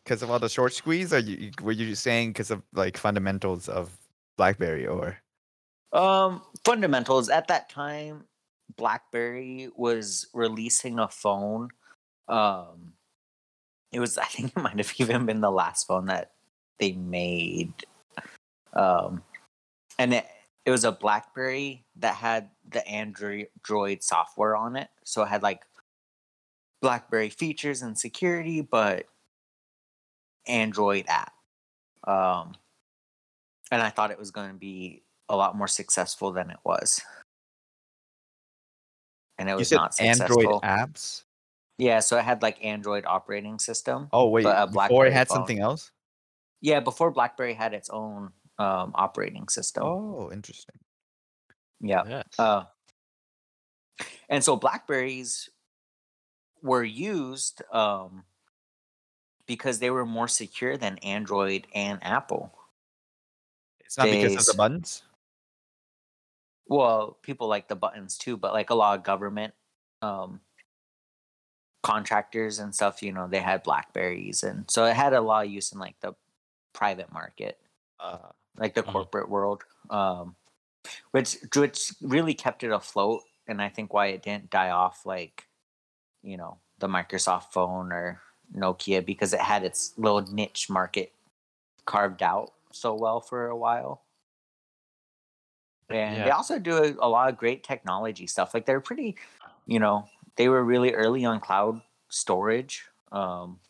because 0.05 0.23
of 0.23 0.31
all 0.31 0.39
the 0.39 0.49
short 0.49 0.73
squeeze 0.73 1.13
or 1.13 1.19
you, 1.19 1.51
were 1.63 1.73
you 1.73 1.95
saying 1.95 2.31
because 2.31 2.51
of 2.51 2.63
like 2.75 2.97
fundamentals 2.97 3.69
of 3.69 3.97
BlackBerry 4.37 4.87
or 4.87 5.19
Um 5.93 6.43
fundamentals 6.65 7.29
at 7.29 7.49
that 7.49 7.71
time 7.71 8.25
BlackBerry 8.77 9.71
was 9.75 10.27
releasing 10.35 10.99
a 10.99 11.09
phone. 11.09 11.71
Um 12.29 12.93
it 13.91 14.01
was 14.01 14.19
I 14.19 14.25
think 14.25 14.53
it 14.57 14.61
might 14.61 14.77
have 14.77 14.93
even 14.99 15.25
been 15.25 15.41
the 15.41 15.51
last 15.51 15.87
phone 15.87 16.07
that 16.07 16.33
they 16.79 16.93
made. 16.93 17.73
Um 18.77 19.23
and 19.99 20.15
it 20.15 20.27
it 20.67 20.71
was 20.73 20.85
a 20.85 20.93
BlackBerry 20.93 21.85
that 21.97 22.17
had 22.17 22.51
the 22.69 22.87
Android 22.87 23.47
Droid 23.63 24.03
software 24.03 24.57
on 24.57 24.77
it. 24.77 24.89
So 25.05 25.23
it 25.23 25.29
had 25.29 25.43
like 25.43 25.63
BlackBerry 26.83 27.31
features 27.31 27.83
and 27.83 27.97
security, 27.97 28.63
but 28.63 29.07
Android 30.49 31.05
app. 31.09 31.33
Um, 32.07 32.55
and 33.71 33.81
I 33.81 33.91
thought 33.91 34.11
it 34.11 34.19
was 34.19 34.33
going 34.33 34.51
to 34.51 34.57
be 34.57 35.03
a 35.29 35.37
lot 35.37 35.57
more 35.57 35.69
successful 35.69 36.33
than 36.33 36.51
it 36.51 36.59
was. 36.65 37.01
And 39.39 39.49
it 39.49 39.57
was 39.57 39.71
not 39.71 40.01
Android 40.01 40.63
apps? 40.63 41.23
Yeah, 41.79 42.01
so 42.01 42.17
it 42.17 42.25
had 42.25 42.43
like 42.43 42.65
Android 42.65 43.05
operating 43.07 43.59
system. 43.59 44.09
Oh 44.13 44.29
wait, 44.31 44.45
But 44.45 44.67
before 44.67 44.73
BlackBerry 44.73 45.09
it 45.09 45.13
had 45.13 45.29
phone. 45.29 45.37
something 45.37 45.61
else? 45.61 45.93
Yeah, 46.61 46.81
before 46.81 47.11
BlackBerry 47.11 47.55
had 47.55 47.75
its 47.75 47.91
own 47.91 48.33
um, 48.59 48.93
operating 48.95 49.49
system. 49.49 49.85
Oh, 49.85 50.31
interesting. 50.33 50.79
Yeah. 51.81 52.03
Yes. 52.09 52.27
Uh, 52.39 52.65
and 54.29 54.43
so 54.43 54.57
Blackberries 54.57 55.51
were 56.63 56.85
used 56.85 57.63
um, 57.73 58.25
because 59.47 59.79
they 59.79 59.91
were 59.91 60.07
more 60.07 60.29
secure 60.29 60.77
than 60.77 60.99
Android 60.99 61.67
and 61.75 61.99
Apple. 62.03 62.53
It's 63.81 63.97
not 63.97 64.11
because 64.11 64.37
of 64.37 64.47
the 64.47 64.55
buttons. 64.57 65.03
Well, 66.69 67.17
people 67.23 67.47
like 67.47 67.69
the 67.69 67.77
buttons 67.77 68.19
too, 68.19 68.37
but 68.37 68.53
like 68.53 68.71
a 68.71 68.75
lot 68.75 68.99
of 68.99 69.05
government 69.05 69.55
um, 70.03 70.41
contractors 71.83 72.59
and 72.59 72.75
stuff, 72.75 73.03
you 73.03 73.13
know, 73.13 73.29
they 73.29 73.39
had 73.39 73.63
Blackberries, 73.63 74.43
and 74.43 74.69
so 74.69 74.85
it 74.85 74.97
had 74.97 75.13
a 75.13 75.21
lot 75.21 75.47
of 75.47 75.53
use 75.53 75.71
in 75.71 75.79
like 75.79 75.95
the 76.01 76.15
private 76.73 77.13
market, 77.13 77.61
Uh, 77.99 78.31
like 78.57 78.75
the 78.75 78.83
Mhm. 78.83 78.93
corporate 78.93 79.29
world, 79.29 79.65
um, 79.91 80.37
which 81.13 81.39
which 81.55 81.95
really 82.03 82.35
kept 82.35 82.65
it 82.65 82.71
afloat, 82.73 83.23
and 83.47 83.63
I 83.63 83.69
think 83.69 83.93
why 83.95 84.09
it 84.09 84.23
didn't 84.23 84.51
die 84.51 84.71
off 84.71 85.07
like, 85.07 85.49
you 86.23 86.37
know, 86.37 86.61
the 86.79 86.89
Microsoft 86.89 87.53
phone 87.53 87.93
or 87.93 88.23
Nokia 88.55 89.05
because 89.05 89.33
it 89.35 89.41
had 89.41 89.65
its 89.65 89.97
little 89.99 90.23
niche 90.23 90.71
market 90.71 91.13
carved 91.87 92.23
out 92.23 92.55
so 92.73 92.95
well 92.95 93.21
for 93.21 93.49
a 93.49 93.57
while. 93.57 94.05
And 95.89 96.25
they 96.25 96.31
also 96.31 96.59
do 96.59 96.77
a, 96.77 96.95
a 96.99 97.09
lot 97.09 97.29
of 97.29 97.37
great 97.39 97.63
technology 97.63 98.27
stuff. 98.27 98.53
Like 98.55 98.67
they're 98.67 98.81
pretty, 98.81 99.17
you 99.67 99.79
know, 99.79 100.09
they 100.37 100.49
were 100.49 100.65
really 100.65 100.95
early 100.95 101.25
on 101.25 101.41
cloud 101.41 101.81
storage. 102.09 102.85
Um, 103.13 103.61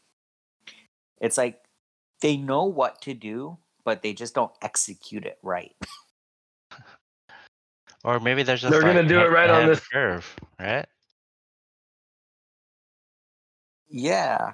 it's 1.21 1.39
like 1.39 1.63
they 2.21 2.37
know 2.37 2.65
what 2.65 3.03
to 3.03 3.15
do, 3.15 3.59
but 3.87 4.03
they 4.03 4.13
just 4.13 4.35
don't 4.35 4.53
execute 4.61 5.25
it 5.25 5.39
right. 5.43 5.75
Or 8.05 8.21
maybe 8.21 8.45
there's 8.45 8.61
just 8.61 8.71
They're 8.71 8.83
gonna 8.83 9.03
do 9.03 9.19
it 9.19 9.31
right 9.33 9.51
on 9.51 9.63
the 9.63 9.75
this- 9.75 9.89
curve, 9.89 10.37
right? 10.61 10.87
Yeah. 13.89 14.53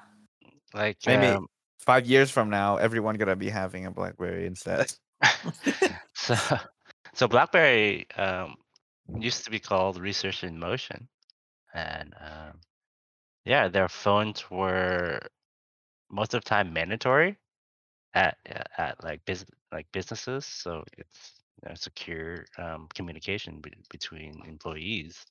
Like 0.72 0.97
Maybe- 1.07 1.26
um, 1.26 1.47
five 1.78 2.07
years 2.07 2.30
from 2.30 2.49
now, 2.49 2.76
everyone 2.76 3.16
gonna 3.16 3.37
be 3.37 3.51
having 3.51 3.85
a 3.85 3.91
BlackBerry 3.91 4.47
instead. 4.47 4.91
so 6.14 6.35
so 7.12 7.28
BlackBerry 7.28 8.07
um, 8.16 8.55
used 9.18 9.45
to 9.45 9.51
be 9.51 9.59
called 9.59 9.99
Research 9.99 10.45
in 10.45 10.59
Motion, 10.59 11.07
and 11.74 12.14
um, 12.20 12.61
yeah, 13.45 13.68
their 13.68 13.89
phones 13.89 14.51
were 14.51 15.20
most 16.11 16.33
of 16.33 16.43
the 16.43 16.49
time 16.49 16.72
mandatory 16.72 17.37
at 18.14 18.36
uh, 18.54 18.64
at 18.78 19.02
like 19.04 19.24
business 19.24 19.50
like 19.72 19.86
businesses. 19.92 20.46
So 20.46 20.84
it's 20.98 21.32
you 21.62 21.68
know, 21.68 21.74
secure 21.74 22.44
um, 22.58 22.88
communication 22.94 23.60
be- 23.60 23.72
between 23.90 24.42
employees, 24.46 25.24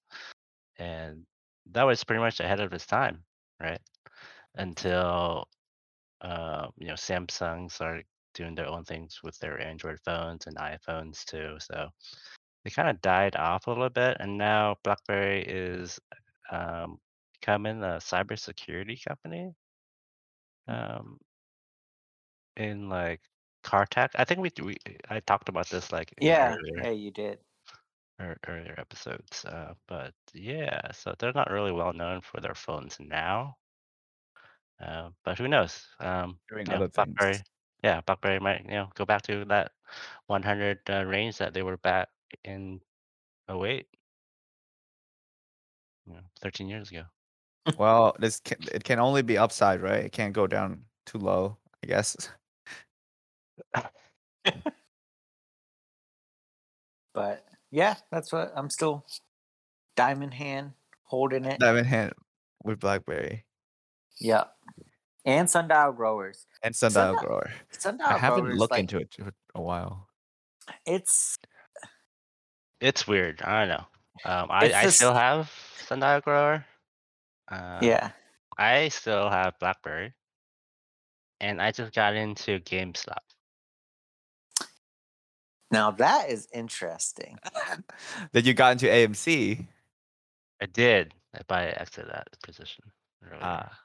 and 0.79 1.25
that 1.71 1.83
was 1.83 2.03
pretty 2.03 2.21
much 2.21 2.39
ahead 2.39 2.59
of 2.59 2.73
its 2.73 2.85
time, 2.85 3.23
right? 3.61 3.79
Until 4.55 5.47
uh, 6.21 6.67
you 6.77 6.87
know 6.87 6.93
Samsung 6.95 7.71
started 7.71 8.05
doing 8.33 8.55
their 8.55 8.67
own 8.67 8.83
things 8.85 9.19
with 9.23 9.37
their 9.39 9.59
Android 9.61 9.99
phones 10.05 10.47
and 10.47 10.57
iPhones 10.57 11.25
too. 11.25 11.57
So 11.59 11.89
they 12.63 12.71
kind 12.71 12.89
of 12.89 13.01
died 13.01 13.35
off 13.35 13.67
a 13.67 13.71
little 13.71 13.89
bit, 13.89 14.17
and 14.19 14.37
now 14.37 14.77
BlackBerry 14.83 15.43
is 15.43 15.99
um, 16.51 16.99
becoming 17.39 17.83
a 17.83 17.97
cybersecurity 17.97 19.03
company. 19.05 19.53
Um, 20.67 21.19
in 22.57 22.89
like 22.89 23.21
car 23.63 23.87
I 24.15 24.25
think 24.25 24.39
we 24.41 24.51
we 24.63 24.77
I 25.09 25.19
talked 25.21 25.49
about 25.49 25.69
this 25.69 25.91
like 25.91 26.13
in 26.17 26.37
Yeah. 26.37 26.57
earlier, 26.61 26.83
Yeah, 26.83 26.91
you 26.91 27.11
did. 27.11 27.43
ear- 28.21 28.39
earlier 28.47 28.73
episodes. 28.79 29.43
Uh, 29.43 29.73
but 29.87 30.15
yeah, 30.33 30.91
so 30.93 31.13
they're 31.19 31.33
not 31.33 31.51
really 31.51 31.73
well 31.73 31.91
known 31.93 32.21
for 32.21 32.39
their 32.39 32.55
phones 32.55 32.97
now. 33.01 33.57
Uh, 34.79 35.11
but 35.23 35.37
who 35.37 35.47
knows? 35.47 35.87
Um, 35.99 36.39
Doing 36.49 36.67
you 36.67 36.71
know, 36.71 36.81
other 36.81 36.87
things. 36.89 37.27
BlackBerry, 37.27 37.43
yeah, 37.83 38.01
BlackBerry 38.01 38.39
might 38.39 38.63
you 38.65 38.71
know 38.71 38.89
go 38.95 39.05
back 39.05 39.21
to 39.23 39.45
that 39.45 39.71
100 40.27 40.79
uh, 40.89 41.03
range 41.05 41.37
that 41.37 41.53
they 41.53 41.61
were 41.63 41.77
back 41.77 42.09
in 42.43 42.81
08, 43.49 43.87
you 46.05 46.13
know, 46.13 46.21
13 46.39 46.67
years 46.69 46.89
ago. 46.91 47.05
Well, 47.77 48.15
this 48.19 48.39
can, 48.39 48.57
it 48.71 48.83
can 48.83 48.99
only 48.99 49.21
be 49.23 49.37
upside, 49.37 49.81
right? 49.81 50.05
It 50.05 50.11
can't 50.11 50.33
go 50.33 50.47
down 50.47 50.85
too 51.05 51.17
low, 51.17 51.57
I 51.83 51.87
guess. 51.87 52.15
But 57.13 57.43
yeah, 57.71 57.95
that's 58.11 58.31
what 58.31 58.53
I'm 58.55 58.69
still 58.69 59.05
diamond 59.95 60.33
hand 60.33 60.71
holding 61.03 61.45
it. 61.45 61.59
Diamond 61.59 61.87
hand 61.87 62.13
with 62.63 62.79
BlackBerry 62.79 63.45
Yeah. 64.19 64.45
And 65.25 65.49
sundial 65.49 65.91
growers. 65.91 66.47
and 66.63 66.75
sundial 66.75 67.13
Sundial- 67.15 67.23
grower. 67.23 67.51
Sundial 67.71 68.09
I 68.09 68.17
haven't 68.17 68.41
growers, 68.45 68.57
looked 68.57 68.71
like, 68.71 68.79
into 68.79 68.97
it 68.99 69.13
for 69.13 69.31
a 69.55 69.61
while. 69.61 70.07
It's 70.85 71.37
It's 72.79 73.05
weird. 73.07 73.41
I 73.41 73.59
don't 73.65 73.69
know. 73.69 73.85
Um, 74.25 74.47
I, 74.49 74.65
It's 74.65 74.75
I 74.75 74.89
still 74.89 75.13
have 75.13 75.51
sundial 75.85 76.21
grower. 76.21 76.65
Uh, 77.51 77.79
yeah. 77.81 78.11
I 78.57 78.87
still 78.89 79.29
have 79.29 79.59
BlackBerry, 79.59 80.13
and 81.39 81.61
I 81.61 81.71
just 81.71 81.93
got 81.93 82.15
into 82.15 82.59
GameStop. 82.59 83.17
Now 85.71 85.91
that 85.91 86.29
is 86.29 86.47
interesting. 86.53 87.39
that 88.33 88.45
you 88.45 88.53
got 88.53 88.73
into 88.73 88.87
AMC. 88.87 89.67
I 90.61 90.65
did, 90.67 91.13
but 91.33 91.51
I 91.51 91.67
exited 91.69 92.11
that 92.11 92.27
position 92.43 92.91
earlier. 93.23 93.41
Ah, 93.41 93.79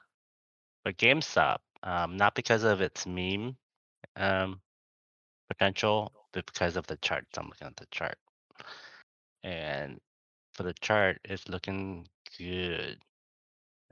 but 0.83 0.97
GameStop, 0.97 1.59
um, 1.83 2.17
not 2.17 2.35
because 2.35 2.63
of 2.63 2.81
its 2.81 3.05
meme 3.07 3.57
um, 4.15 4.61
potential, 5.49 6.13
but 6.33 6.45
because 6.47 6.77
of 6.77 6.87
the 6.87 6.97
charts. 6.97 7.37
I'm 7.37 7.47
looking 7.49 7.67
at 7.67 7.77
the 7.77 7.87
chart, 7.91 8.17
and 9.43 9.99
for 10.53 10.63
the 10.63 10.73
chart, 10.75 11.19
it's 11.25 11.47
looking 11.49 12.07
good. 12.37 12.99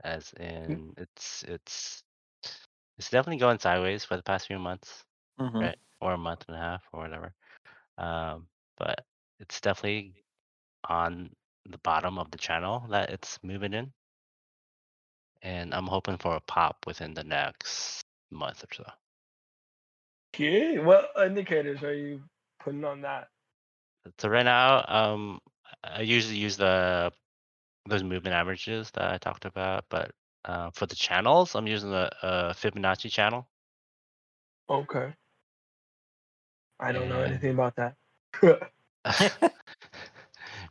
As 0.04 0.32
in, 0.34 0.94
it's 0.98 1.44
it's 1.44 2.04
it's 2.98 3.10
definitely 3.10 3.38
going 3.38 3.58
sideways 3.60 4.04
for 4.04 4.16
the 4.16 4.22
past 4.24 4.46
few 4.48 4.58
months, 4.58 5.04
Mhm. 5.38 5.60
right? 5.60 5.78
Or 6.00 6.14
a 6.14 6.18
month 6.18 6.46
and 6.48 6.56
a 6.56 6.60
half, 6.60 6.84
or 6.92 7.00
whatever. 7.02 7.34
Um, 7.98 8.46
but 8.76 9.04
it's 9.40 9.60
definitely 9.60 10.14
on 10.88 11.30
the 11.68 11.78
bottom 11.78 12.18
of 12.18 12.30
the 12.30 12.38
channel 12.38 12.84
that 12.90 13.10
it's 13.10 13.38
moving 13.42 13.72
in. 13.72 13.92
And 15.42 15.74
I'm 15.74 15.86
hoping 15.86 16.16
for 16.18 16.36
a 16.36 16.40
pop 16.40 16.76
within 16.86 17.14
the 17.14 17.24
next 17.24 18.02
month 18.30 18.64
or 18.64 18.74
so. 18.74 18.84
Okay, 20.34 20.78
what 20.78 21.10
indicators 21.24 21.82
are 21.82 21.94
you 21.94 22.22
putting 22.62 22.84
on 22.84 23.00
that? 23.02 23.28
So 24.18 24.28
right 24.28 24.44
now, 24.44 24.84
um, 24.88 25.40
I 25.82 26.02
usually 26.02 26.36
use 26.36 26.56
the 26.56 27.12
those 27.88 28.02
movement 28.02 28.34
averages 28.34 28.90
that 28.92 29.12
I 29.12 29.18
talked 29.18 29.44
about, 29.44 29.84
but 29.88 30.10
uh, 30.44 30.70
for 30.70 30.86
the 30.86 30.96
channels, 30.96 31.54
I'm 31.54 31.66
using 31.66 31.90
the 31.90 32.10
uh, 32.24 32.52
Fibonacci 32.52 33.10
channel. 33.10 33.48
Okay. 34.68 35.14
I 36.80 36.92
don't 36.92 37.08
know 37.08 37.20
anything 37.22 37.52
about 37.52 37.76
that. 37.76 37.96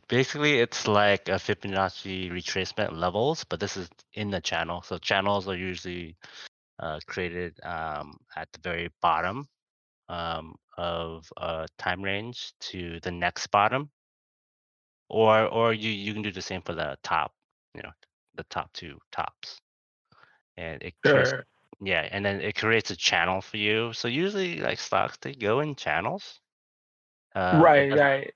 Basically, 0.08 0.60
it's 0.60 0.86
like 0.86 1.28
a 1.28 1.32
Fibonacci 1.32 2.30
retracement 2.30 2.92
levels, 2.96 3.44
but 3.44 3.60
this 3.60 3.76
is 3.76 3.88
in 4.14 4.30
the 4.30 4.40
channel. 4.40 4.82
So 4.82 4.98
channels 4.98 5.48
are 5.48 5.56
usually 5.56 6.16
uh, 6.78 7.00
created 7.06 7.58
um, 7.64 8.18
at 8.36 8.48
the 8.52 8.60
very 8.62 8.90
bottom 9.02 9.48
um, 10.08 10.54
of 10.78 11.28
a 11.38 11.66
time 11.78 12.02
range 12.02 12.52
to 12.60 13.00
the 13.02 13.10
next 13.10 13.48
bottom, 13.48 13.90
or 15.08 15.46
or 15.46 15.72
you 15.72 15.90
you 15.90 16.12
can 16.12 16.22
do 16.22 16.32
the 16.32 16.42
same 16.42 16.62
for 16.62 16.74
the 16.74 16.96
top. 17.02 17.32
You 17.74 17.82
know, 17.82 17.92
the 18.36 18.44
top 18.44 18.72
two 18.72 18.98
tops, 19.12 19.60
and 20.56 20.82
it 20.82 20.94
Sure. 21.04 21.44
Yeah, 21.80 22.08
and 22.10 22.24
then 22.24 22.40
it 22.40 22.56
creates 22.56 22.90
a 22.90 22.96
channel 22.96 23.40
for 23.40 23.56
you. 23.58 23.92
So 23.92 24.08
usually, 24.08 24.60
like 24.60 24.78
stocks, 24.78 25.18
they 25.20 25.34
go 25.34 25.60
in 25.60 25.74
channels. 25.76 26.40
Uh, 27.34 27.60
right, 27.62 27.90
doesn't- 27.90 28.04
right. 28.04 28.34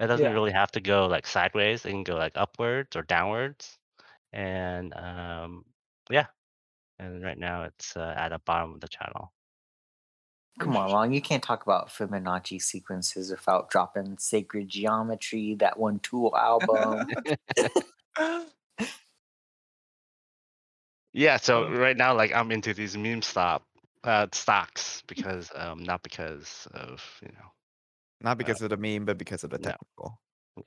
it 0.00 0.06
doesn't 0.06 0.26
Yeah. 0.26 0.32
really 0.32 0.52
have 0.52 0.70
to 0.72 0.80
go 0.80 1.06
like 1.06 1.26
sideways. 1.26 1.84
It 1.86 1.90
can 1.90 2.04
go 2.04 2.16
like 2.16 2.32
upwards 2.36 2.96
or 2.96 3.02
downwards. 3.02 3.78
And 4.32 4.94
um, 4.94 5.64
yeah. 6.10 6.26
And 6.98 7.22
right 7.22 7.38
now 7.38 7.62
it's 7.64 7.96
uh, 7.96 8.14
at 8.16 8.30
the 8.30 8.40
bottom 8.40 8.74
of 8.74 8.80
the 8.80 8.88
channel. 8.88 9.32
Come 10.58 10.76
on, 10.76 10.90
Long. 10.90 11.12
You 11.12 11.22
can't 11.22 11.42
talk 11.42 11.62
about 11.62 11.88
Fibonacci 11.88 12.60
sequences 12.60 13.30
without 13.30 13.70
dropping 13.70 14.18
Sacred 14.18 14.68
Geometry, 14.68 15.54
that 15.60 15.78
one 15.78 16.00
Tool 16.00 16.34
album. 16.36 17.08
Yeah. 21.12 21.36
So 21.38 21.64
Oh. 21.64 21.70
right 21.70 21.96
now, 21.96 22.14
like 22.14 22.34
I'm 22.34 22.50
into 22.52 22.74
these 22.74 22.96
meme 22.96 23.22
stop 23.22 23.64
uh, 24.04 24.26
stocks 24.32 25.02
because 25.06 25.50
um, 25.54 25.82
not 25.82 26.02
because 26.02 26.68
of 26.72 27.02
you 27.22 27.28
know 27.28 27.52
not 28.20 28.38
because 28.38 28.62
of 28.62 28.70
the 28.70 28.76
meme, 28.76 29.04
but 29.04 29.18
because 29.18 29.44
of 29.44 29.50
the 29.50 29.58
no. 29.58 29.70
technical. 29.70 30.20
Yeah. 30.56 30.62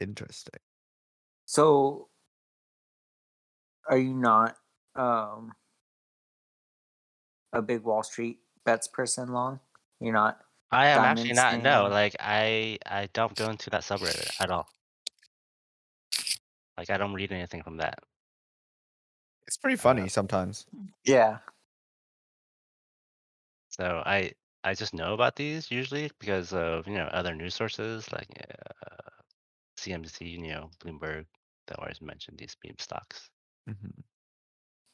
Interesting. 0.00 0.60
so, 1.46 2.08
are 3.88 3.98
you 3.98 4.14
not 4.14 4.56
um, 4.96 5.52
a 7.52 7.62
big 7.62 7.82
Wall 7.82 8.02
Street 8.02 8.38
bets 8.64 8.88
person, 8.88 9.28
Long? 9.28 9.60
You're 10.00 10.12
not. 10.12 10.40
I 10.70 10.88
am 10.88 11.04
actually 11.04 11.32
Diamond 11.34 11.62
not. 11.62 11.84
No, 11.84 11.88
like 11.88 12.16
I 12.18 12.78
I 12.84 13.08
don't 13.12 13.34
go 13.36 13.48
into 13.48 13.70
that 13.70 13.82
subreddit 13.82 14.30
at 14.40 14.50
all. 14.50 14.68
Like 16.76 16.90
I 16.90 16.96
don't 16.96 17.14
read 17.14 17.30
anything 17.30 17.62
from 17.62 17.76
that. 17.76 18.00
It's 19.46 19.56
pretty 19.56 19.76
funny 19.76 20.08
sometimes. 20.08 20.66
Yeah. 21.04 21.38
So 23.68 24.02
I 24.06 24.32
I 24.62 24.74
just 24.74 24.94
know 24.94 25.12
about 25.14 25.36
these 25.36 25.70
usually 25.70 26.10
because 26.18 26.52
of 26.52 26.86
you 26.86 26.94
know 26.94 27.06
other 27.06 27.34
news 27.34 27.54
sources 27.54 28.10
like 28.12 28.28
uh, 28.48 29.20
CMC, 29.76 30.26
you 30.26 30.48
know 30.48 30.70
Bloomberg 30.78 31.26
that 31.66 31.78
always 31.78 32.00
mention 32.00 32.36
these 32.36 32.56
meme 32.64 32.78
stocks. 32.78 33.30
Mm-hmm. 33.68 34.00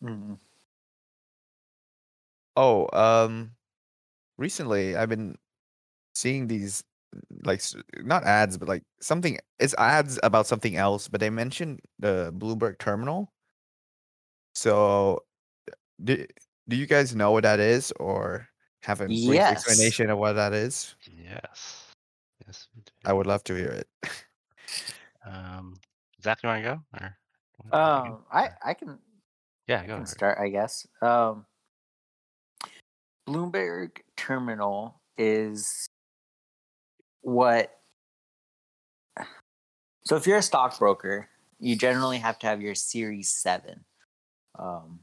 Mm. 0.02 0.38
Oh, 2.56 2.88
um, 2.92 3.52
recently 4.38 4.96
I've 4.96 5.08
been 5.08 5.38
seeing 6.14 6.48
these 6.48 6.84
like 7.44 7.62
not 7.98 8.24
ads, 8.24 8.58
but 8.58 8.68
like 8.68 8.84
something. 9.00 9.38
It's 9.58 9.74
ads 9.76 10.18
about 10.22 10.46
something 10.46 10.76
else, 10.76 11.08
but 11.08 11.20
they 11.20 11.30
mentioned 11.30 11.80
the 11.98 12.32
Bloomberg 12.36 12.78
terminal. 12.78 13.32
So, 14.54 15.24
do 16.02 16.26
do 16.68 16.76
you 16.76 16.86
guys 16.86 17.14
know 17.14 17.32
what 17.32 17.42
that 17.44 17.60
is, 17.60 17.92
or 18.00 18.48
have 18.82 19.00
a 19.00 19.06
brief 19.06 19.20
Yes. 19.22 19.50
explanation 19.66 20.10
of 20.10 20.18
what 20.18 20.34
that 20.34 20.52
is? 20.52 20.94
Yes. 21.04 21.92
Yes. 22.46 22.68
we 22.74 22.82
do. 22.82 22.92
I 23.04 23.12
would 23.12 23.26
love 23.26 23.44
to 23.44 23.54
hear 23.54 23.68
it. 23.68 23.88
Um, 25.24 25.76
Zach, 26.22 26.42
you 26.42 26.48
want 26.48 26.62
to 26.64 26.68
go 26.70 26.82
or? 26.94 27.16
you 27.64 27.70
wanna 27.72 28.02
begin? 28.02 28.12
Um, 28.12 28.24
I 28.32 28.50
I 28.64 28.74
can 28.74 28.98
yeah, 29.66 29.80
I 29.82 29.86
go. 29.86 29.96
can 29.96 30.06
for 30.06 30.10
start, 30.12 30.38
I 30.38 30.48
guess. 30.48 30.86
Um, 31.02 31.46
Bloomberg 33.28 33.98
Terminal 34.16 35.00
is 35.18 35.86
what. 37.20 37.70
So 40.04 40.16
if 40.16 40.26
you're 40.26 40.38
a 40.38 40.42
stockbroker, 40.42 41.28
you 41.58 41.76
generally 41.76 42.18
have 42.18 42.38
to 42.40 42.46
have 42.46 42.60
your 42.62 42.74
Series 42.74 43.28
Seven. 43.28 43.84
Um, 44.60 45.00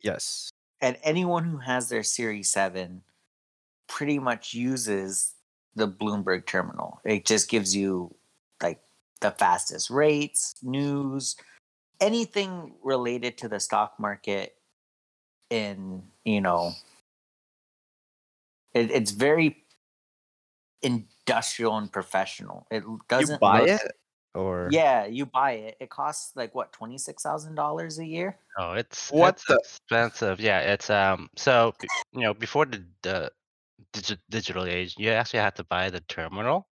Yes. 0.00 0.50
and 0.80 0.98
anyone 1.02 1.44
who 1.44 1.58
has 1.58 1.88
their 1.88 2.02
Series 2.02 2.50
7 2.50 3.02
pretty 3.86 4.18
much 4.18 4.52
uses 4.54 5.34
the 5.74 5.86
Bloomberg 5.88 6.46
terminal. 6.46 7.00
It 7.04 7.24
just 7.24 7.48
gives 7.48 7.74
you 7.76 8.14
like 8.62 8.80
the 9.20 9.30
fastest 9.30 9.90
rates, 9.90 10.54
news, 10.62 11.36
anything 12.00 12.74
related 12.82 13.38
to 13.38 13.48
the 13.48 13.60
stock 13.60 13.98
market 13.98 14.56
in, 15.50 16.02
you 16.24 16.40
know, 16.40 16.72
it, 18.74 18.90
it's 18.90 19.10
very 19.10 19.64
industrial 20.82 21.76
and 21.78 21.90
professional. 21.90 22.66
It 22.70 22.84
doesn't 23.08 23.34
you 23.34 23.38
buy 23.38 23.60
look- 23.60 23.68
it, 23.70 23.92
or 24.34 24.68
Yeah, 24.70 25.06
you 25.06 25.26
buy 25.26 25.52
it. 25.52 25.76
It 25.80 25.90
costs 25.90 26.34
like 26.36 26.54
what, 26.54 26.72
$26,000 26.72 27.98
a 27.98 28.06
year? 28.06 28.36
Oh, 28.58 28.72
it's 28.72 29.10
what's 29.10 29.44
the- 29.46 29.56
expensive. 29.56 30.40
Yeah, 30.40 30.60
it's 30.60 30.90
um. 30.90 31.28
So 31.36 31.72
you 32.12 32.20
know, 32.22 32.34
before 32.34 32.66
the 32.66 32.84
the 33.02 33.30
digi- 33.92 34.18
digital 34.30 34.64
age, 34.64 34.94
you 34.98 35.10
actually 35.10 35.40
have 35.40 35.54
to 35.54 35.64
buy 35.64 35.90
the 35.90 36.00
terminal. 36.00 36.66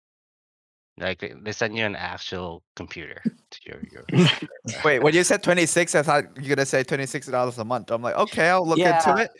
Like 0.97 1.19
they- 1.19 1.33
they 1.41 1.51
send 1.51 1.75
you 1.77 1.85
an 1.85 1.95
actual 1.95 2.63
computer 2.75 3.21
to 3.51 3.59
your 3.65 3.79
your. 3.91 4.05
Wait, 4.83 5.01
when 5.01 5.13
you 5.13 5.23
said 5.23 5.41
26, 5.41 5.95
I 5.95 6.01
thought 6.03 6.23
you're 6.37 6.55
gonna 6.55 6.65
say 6.65 6.83
$26 6.83 7.57
a 7.57 7.63
month. 7.65 7.91
I'm 7.91 8.01
like, 8.01 8.15
okay, 8.15 8.49
I'll 8.49 8.67
look 8.67 8.77
into 8.79 9.17
it. 9.23 9.31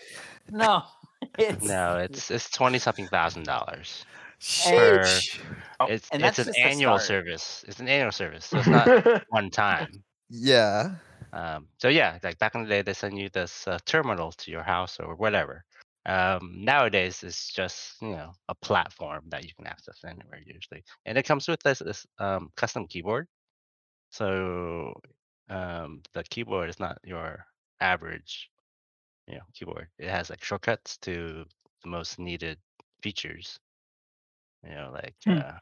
No. 0.50 0.84
It's 1.38 1.64
No, 1.64 1.98
it's 2.00 2.32
it's 2.32 2.50
twenty 2.50 2.80
something 2.80 3.06
thousand 3.08 3.44
dollars. 3.46 4.06
Sheesh. 4.42 5.40
It's 5.88 6.10
and 6.12 6.24
it's 6.24 6.40
an 6.40 6.54
annual 6.58 7.00
start. 7.00 7.26
service. 7.26 7.66
It's 7.68 7.80
an 7.80 7.88
annual 7.88 8.12
service, 8.12 8.46
so 8.46 8.60
it's 8.60 8.68
not 8.68 9.24
one 9.30 9.50
time. 9.50 10.04
Yeah. 10.30 10.96
Um, 11.34 11.68
so 11.78 11.88
yeah, 11.88 12.20
like 12.24 12.38
back 12.40 12.56
in 12.56 12.64
the 12.64 12.70
day, 12.70 12.82
they 12.82 12.94
send 12.94 13.18
you 13.18 13.30
this 13.30 13.68
uh, 13.68 13.80
terminal 13.86 14.32
to 14.34 14.52
your 14.52 14.64
house 14.64 15.00
or 15.00 15.16
whatever. 15.16 15.64
Um, 16.06 16.56
nowadays, 16.58 17.24
it's 17.24 17.52
just 17.52 18.02
you 18.02 18.12
know 18.12 18.32
a 18.50 18.56
platform 18.56 19.24
that 19.30 19.44
you 19.44 19.52
can 19.56 19.68
access 19.68 20.00
anywhere 20.06 20.40
usually, 20.46 20.84
and 21.06 21.18
it 21.18 21.26
comes 21.26 21.48
with 21.48 21.62
this, 21.64 21.80
this 21.80 22.06
um, 22.20 22.50
custom 22.56 22.88
keyboard. 22.88 23.28
So 24.12 24.94
um, 25.50 26.02
the 26.14 26.24
keyboard 26.24 26.70
is 26.70 26.80
not 26.80 26.98
your 27.04 27.46
average, 27.80 28.50
you 29.28 29.36
know, 29.36 29.42
keyboard. 29.54 29.88
It 30.00 30.10
has 30.10 30.30
like 30.30 30.44
shortcuts 30.44 30.98
to 31.00 31.46
the 31.84 31.90
most 31.90 32.20
needed 32.20 32.58
features. 33.02 33.60
You 34.64 34.72
know, 34.76 34.92
like 34.94 35.16
Hmm. 35.26 35.42
uh, 35.42 35.58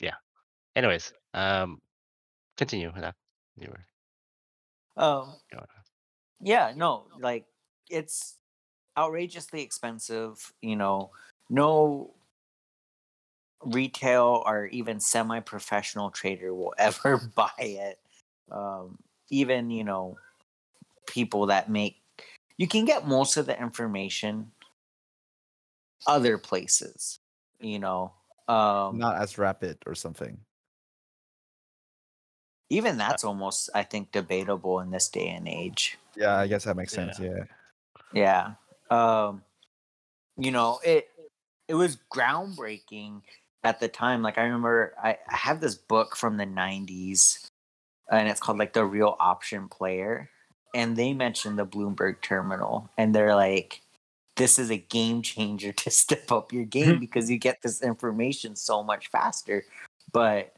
yeah. 0.00 0.16
Anyways, 0.76 1.12
um, 1.34 1.80
continue 2.56 2.92
with 2.92 3.02
that. 3.02 3.16
You 3.56 3.68
were 3.70 3.86
Um, 4.96 5.40
going. 5.50 5.84
yeah, 6.40 6.72
no, 6.76 7.08
like 7.18 7.46
it's 7.90 8.38
outrageously 8.98 9.62
expensive. 9.62 10.52
You 10.62 10.76
know, 10.76 11.12
no 11.50 12.14
retail 13.62 14.42
or 14.46 14.66
even 14.66 15.00
semi-professional 15.00 16.10
trader 16.10 16.54
will 16.54 16.74
ever 16.78 17.18
buy 17.34 17.52
it. 17.58 18.00
Um, 18.50 18.98
even 19.30 19.70
you 19.70 19.84
know, 19.84 20.18
people 21.08 21.46
that 21.46 21.70
make 21.70 22.02
you 22.58 22.68
can 22.68 22.84
get 22.86 23.06
most 23.06 23.36
of 23.36 23.46
the 23.46 23.60
information 23.60 24.52
other 26.06 26.38
places. 26.38 27.20
You 27.64 27.78
know, 27.78 28.12
um, 28.46 28.98
Not 28.98 29.16
as 29.16 29.38
rapid 29.38 29.78
or 29.86 29.94
something. 29.94 30.38
even 32.70 32.96
that's 32.96 33.24
almost 33.24 33.70
I 33.74 33.82
think 33.82 34.10
debatable 34.10 34.80
in 34.80 34.90
this 34.90 35.08
day 35.08 35.28
and 35.28 35.46
age. 35.46 35.98
Yeah, 36.16 36.36
I 36.36 36.46
guess 36.46 36.64
that 36.64 36.76
makes 36.76 36.92
Yeah. 36.92 37.12
sense. 37.12 37.20
Yeah. 37.20 37.44
Yeah. 38.12 38.54
Um 38.90 39.42
you 40.36 40.50
know, 40.50 40.80
it 40.84 41.08
it 41.68 41.74
was 41.74 41.98
groundbreaking 42.12 43.22
at 43.62 43.80
the 43.80 43.88
time. 43.88 44.22
Like 44.22 44.38
I 44.38 44.42
remember 44.42 44.94
I, 45.02 45.18
I 45.28 45.36
have 45.36 45.60
this 45.60 45.74
book 45.74 46.16
from 46.16 46.36
the 46.36 46.46
90s 46.46 47.48
and 48.10 48.28
it's 48.28 48.40
called 48.40 48.58
like 48.58 48.72
The 48.72 48.84
Real 48.84 49.16
Option 49.20 49.68
Player 49.68 50.30
and 50.74 50.96
they 50.96 51.12
mentioned 51.12 51.58
the 51.58 51.66
Bloomberg 51.66 52.20
terminal 52.22 52.90
and 52.98 53.14
they're 53.14 53.36
like 53.36 53.82
this 54.36 54.58
is 54.58 54.70
a 54.70 54.76
game 54.78 55.22
changer 55.22 55.72
to 55.84 55.90
step 55.90 56.30
up 56.32 56.52
your 56.52 56.64
game 56.64 56.98
because 56.98 57.30
you 57.30 57.38
get 57.38 57.62
this 57.62 57.82
information 57.82 58.56
so 58.56 58.82
much 58.82 59.08
faster. 59.08 59.64
But 60.12 60.54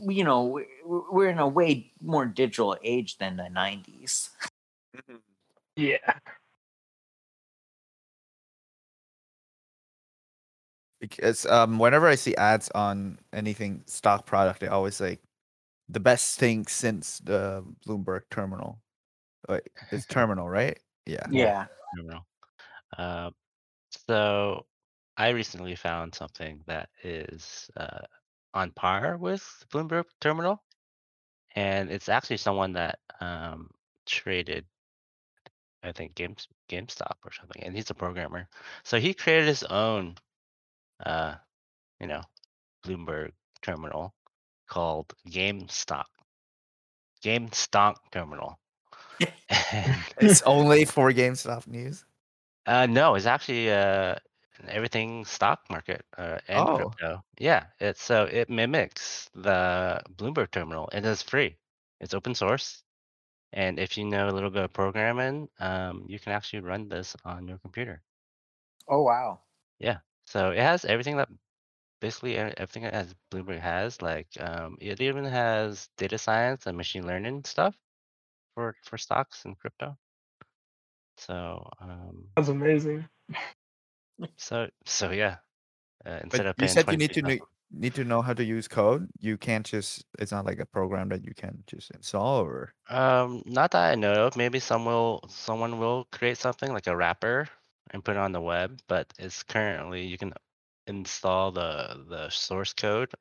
you 0.00 0.22
know, 0.24 0.44
we- 0.44 0.66
we're 0.84 1.28
in 1.28 1.38
a 1.38 1.48
way 1.48 1.92
more 2.00 2.24
digital 2.26 2.76
age 2.84 3.18
than 3.18 3.36
the 3.36 3.48
90s. 3.50 4.30
yeah. 5.76 5.96
Because 11.00 11.46
um, 11.46 11.78
whenever 11.78 12.08
I 12.08 12.16
see 12.16 12.34
ads 12.36 12.70
on 12.74 13.18
anything 13.32 13.82
stock 13.86 14.26
product, 14.26 14.60
they 14.60 14.66
always 14.68 15.00
like 15.00 15.20
the 15.88 16.00
best 16.00 16.38
thing 16.38 16.66
since 16.66 17.18
the 17.20 17.64
Bloomberg 17.86 18.22
terminal. 18.30 18.80
Wait, 19.48 19.62
it's 19.92 20.06
terminal, 20.06 20.48
right? 20.48 20.78
Yeah. 21.08 21.26
Yeah. 21.30 21.66
terminal. 21.96 22.26
Um, 22.96 23.34
so 24.06 24.66
I 25.16 25.30
recently 25.30 25.74
found 25.74 26.14
something 26.14 26.62
that 26.66 26.90
is 27.02 27.70
uh, 27.76 28.00
on 28.54 28.70
par 28.72 29.16
with 29.16 29.42
Bloomberg 29.72 30.04
Terminal, 30.20 30.62
and 31.56 31.90
it's 31.90 32.08
actually 32.08 32.36
someone 32.36 32.74
that 32.74 32.98
um, 33.20 33.70
traded, 34.06 34.66
I 35.82 35.92
think 35.92 36.14
Games 36.14 36.46
GameStop 36.68 37.16
or 37.24 37.32
something, 37.32 37.62
and 37.64 37.74
he's 37.74 37.90
a 37.90 37.94
programmer. 37.94 38.46
So 38.84 39.00
he 39.00 39.14
created 39.14 39.48
his 39.48 39.62
own, 39.64 40.16
uh, 41.04 41.36
you 42.00 42.06
know, 42.06 42.22
Bloomberg 42.84 43.32
Terminal 43.62 44.14
called 44.68 45.12
GameStop, 45.28 46.04
GameStonk 47.24 47.96
Terminal. 48.12 48.58
It's 50.20 50.42
only 50.42 50.84
for 50.84 51.10
GameStop 51.12 51.66
news. 51.66 52.04
Uh, 52.66 52.86
no, 52.86 53.14
it's 53.14 53.26
actually 53.26 53.70
uh 53.70 54.16
everything 54.66 55.24
stock 55.24 55.68
market 55.70 56.04
uh, 56.18 56.38
and 56.48 56.70
Oh. 56.70 56.72
crypto. 56.72 57.24
Yeah, 57.38 57.68
it's 57.80 58.02
so 58.02 58.24
it 58.24 58.48
mimics 58.50 59.30
the 59.34 60.02
Bloomberg 60.10 60.50
terminal 60.50 60.88
it's 60.92 61.22
free. 61.22 61.56
It's 62.00 62.14
open 62.14 62.34
source, 62.34 62.82
and 63.52 63.78
if 63.80 63.98
you 63.98 64.04
know 64.06 64.28
a 64.30 64.32
little 64.32 64.50
bit 64.50 64.64
of 64.64 64.72
programming, 64.74 65.50
um, 65.60 66.06
you 66.08 66.18
can 66.20 66.32
actually 66.32 66.60
run 66.62 66.88
this 66.88 67.16
on 67.24 67.48
your 67.48 67.58
computer. 67.60 68.04
Oh 68.86 69.02
wow. 69.02 69.40
Yeah, 69.78 70.00
so 70.26 70.50
it 70.50 70.58
has 70.58 70.84
everything 70.84 71.16
that 71.16 71.28
basically 72.00 72.36
everything 72.38 72.84
that 72.84 73.14
Bloomberg 73.30 73.60
has. 73.60 74.02
Like 74.02 74.28
um, 74.40 74.78
it 74.80 75.00
even 75.00 75.24
has 75.26 75.88
data 75.98 76.18
science 76.18 76.66
and 76.66 76.76
machine 76.76 77.06
learning 77.06 77.44
stuff 77.44 77.76
for 78.58 78.74
for 78.82 78.98
stocks 78.98 79.44
and 79.44 79.56
crypto. 79.56 79.96
So 81.16 81.68
um, 81.80 82.26
That's 82.36 82.48
amazing. 82.48 83.08
so 84.36 84.68
so 84.84 85.10
yeah. 85.10 85.36
Uh, 86.04 86.18
instead 86.24 86.46
But 86.46 86.58
of 86.58 86.62
you 86.62 86.68
said 86.68 86.90
you 86.90 86.96
need 86.96 87.12
to 87.14 87.22
know, 87.22 87.38
need 87.70 87.94
to 87.94 88.04
know 88.04 88.22
how 88.22 88.34
to 88.34 88.44
use 88.44 88.66
code? 88.68 89.08
You 89.20 89.36
can't 89.38 89.66
just. 89.66 90.04
It's 90.18 90.32
not 90.32 90.44
like 90.46 90.58
a 90.58 90.66
program 90.66 91.08
that 91.10 91.24
you 91.24 91.34
can 91.34 91.62
just 91.66 91.90
install 91.92 92.40
or. 92.42 92.74
Um, 92.88 93.42
not 93.46 93.70
that 93.72 93.92
I 93.92 93.94
know 93.94 94.26
of. 94.26 94.36
Maybe 94.36 94.58
some 94.58 94.84
will, 94.84 95.20
someone 95.28 95.78
will 95.78 96.06
create 96.10 96.38
something 96.38 96.72
like 96.72 96.86
a 96.86 96.96
wrapper 96.96 97.48
and 97.90 98.04
put 98.04 98.16
it 98.16 98.18
on 98.18 98.32
the 98.32 98.40
web, 98.40 98.80
but 98.88 99.12
it's 99.18 99.42
currently 99.42 100.06
you 100.06 100.18
can 100.18 100.32
install 100.86 101.52
the 101.52 102.04
the 102.08 102.30
source 102.30 102.72
code 102.72 103.12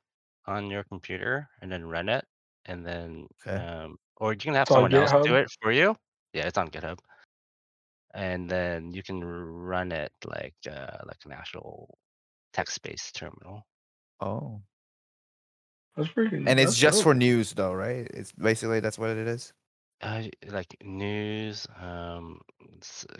on 0.46 0.70
your 0.72 0.84
computer 0.86 1.50
and 1.62 1.72
then 1.72 1.86
run 1.86 2.10
it, 2.10 2.26
and 2.66 2.86
then 2.86 3.28
Okay. 3.46 3.58
um, 3.58 3.98
or 4.18 4.34
you 4.34 4.40
can 4.40 4.54
have 4.54 4.64
It's 4.64 4.72
someone 4.72 4.94
else 4.94 5.26
do 5.26 5.36
it 5.36 5.48
for 5.62 5.72
you. 5.72 5.96
Yeah, 6.34 6.48
it's 6.48 6.58
on 6.58 6.70
GitHub, 6.70 7.00
and 8.14 8.50
then 8.50 8.92
you 8.92 9.02
can 9.04 9.24
run 9.24 9.92
it 9.92 10.12
like 10.26 10.56
uh, 10.70 10.98
like 11.06 11.18
an 11.26 11.32
actual 11.32 11.98
text-based 12.54 13.16
terminal. 13.16 13.66
Oh. 14.20 14.62
That's 15.96 16.10
pretty. 16.10 16.38
And 16.46 16.60
it's 16.60 16.78
just 16.78 17.00
dope. 17.00 17.04
for 17.06 17.14
news, 17.16 17.54
though, 17.54 17.74
right? 17.74 18.08
It's 18.14 18.32
basically 18.32 18.80
that's 18.80 19.00
what 19.00 19.10
it 19.12 19.28
is. 19.28 19.52
Uh, 20.02 20.24
like 20.50 20.76
news, 20.84 21.66
um, 21.82 22.40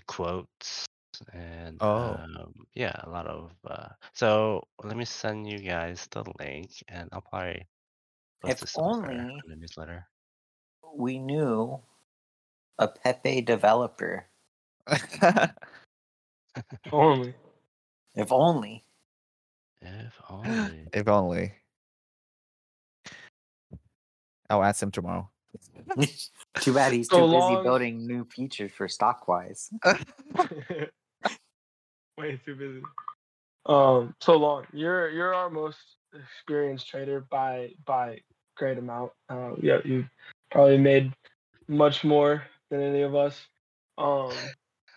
quotes, 0.06 0.86
and 1.34 1.78
Oh. 1.82 2.14
um, 2.22 2.54
yeah, 2.76 2.94
a 3.04 3.10
lot 3.10 3.26
of. 3.26 3.52
Uh, 3.66 3.90
so 4.14 4.62
let 4.84 4.96
me 4.96 5.06
send 5.06 5.50
you 5.50 5.58
guys 5.58 6.08
the 6.12 6.24
link, 6.40 6.70
and 6.88 7.10
I'll 7.14 7.22
probably 7.22 7.66
post 8.44 8.62
If 8.62 8.78
only- 8.78 9.16
in 9.16 9.42
the 9.48 9.56
newsletter. 9.56 10.06
We 10.96 11.20
knew 11.20 11.80
a 12.80 12.88
Pepe 12.88 13.42
developer. 13.42 14.28
Only. 16.92 17.34
If 18.16 18.32
only. 18.32 18.84
If 19.82 20.20
only. 20.30 20.88
if 20.94 21.08
only. 21.08 21.54
I'll 24.50 24.64
ask 24.64 24.82
him 24.82 24.92
tomorrow. 24.92 25.30
Too 26.62 26.74
bad 26.74 26.94
he's 26.94 27.10
So 27.10 27.28
too 27.28 27.34
busy 27.34 27.64
building 27.64 28.08
new 28.08 28.26
features 28.26 28.72
for 28.72 28.88
Stockwise. 28.88 29.70
Way 32.18 32.42
too 32.46 32.56
busy. 32.56 32.82
Um, 33.66 34.16
so 34.22 34.38
long. 34.38 34.66
You're 34.74 35.10
you're 35.10 35.34
our 35.34 35.50
most 35.50 35.78
experienced 36.14 36.88
trader 36.88 37.26
by 37.30 37.72
by 37.86 38.22
great 38.56 38.78
amount. 38.78 39.12
Uh, 39.30 39.52
yeah, 39.62 39.80
you 39.84 40.06
probably 40.52 40.78
made 40.78 41.14
much 41.68 42.04
more 42.04 42.44
than 42.70 42.82
any 42.82 43.02
of 43.02 43.16
us. 43.16 43.48
Um, 43.98 44.32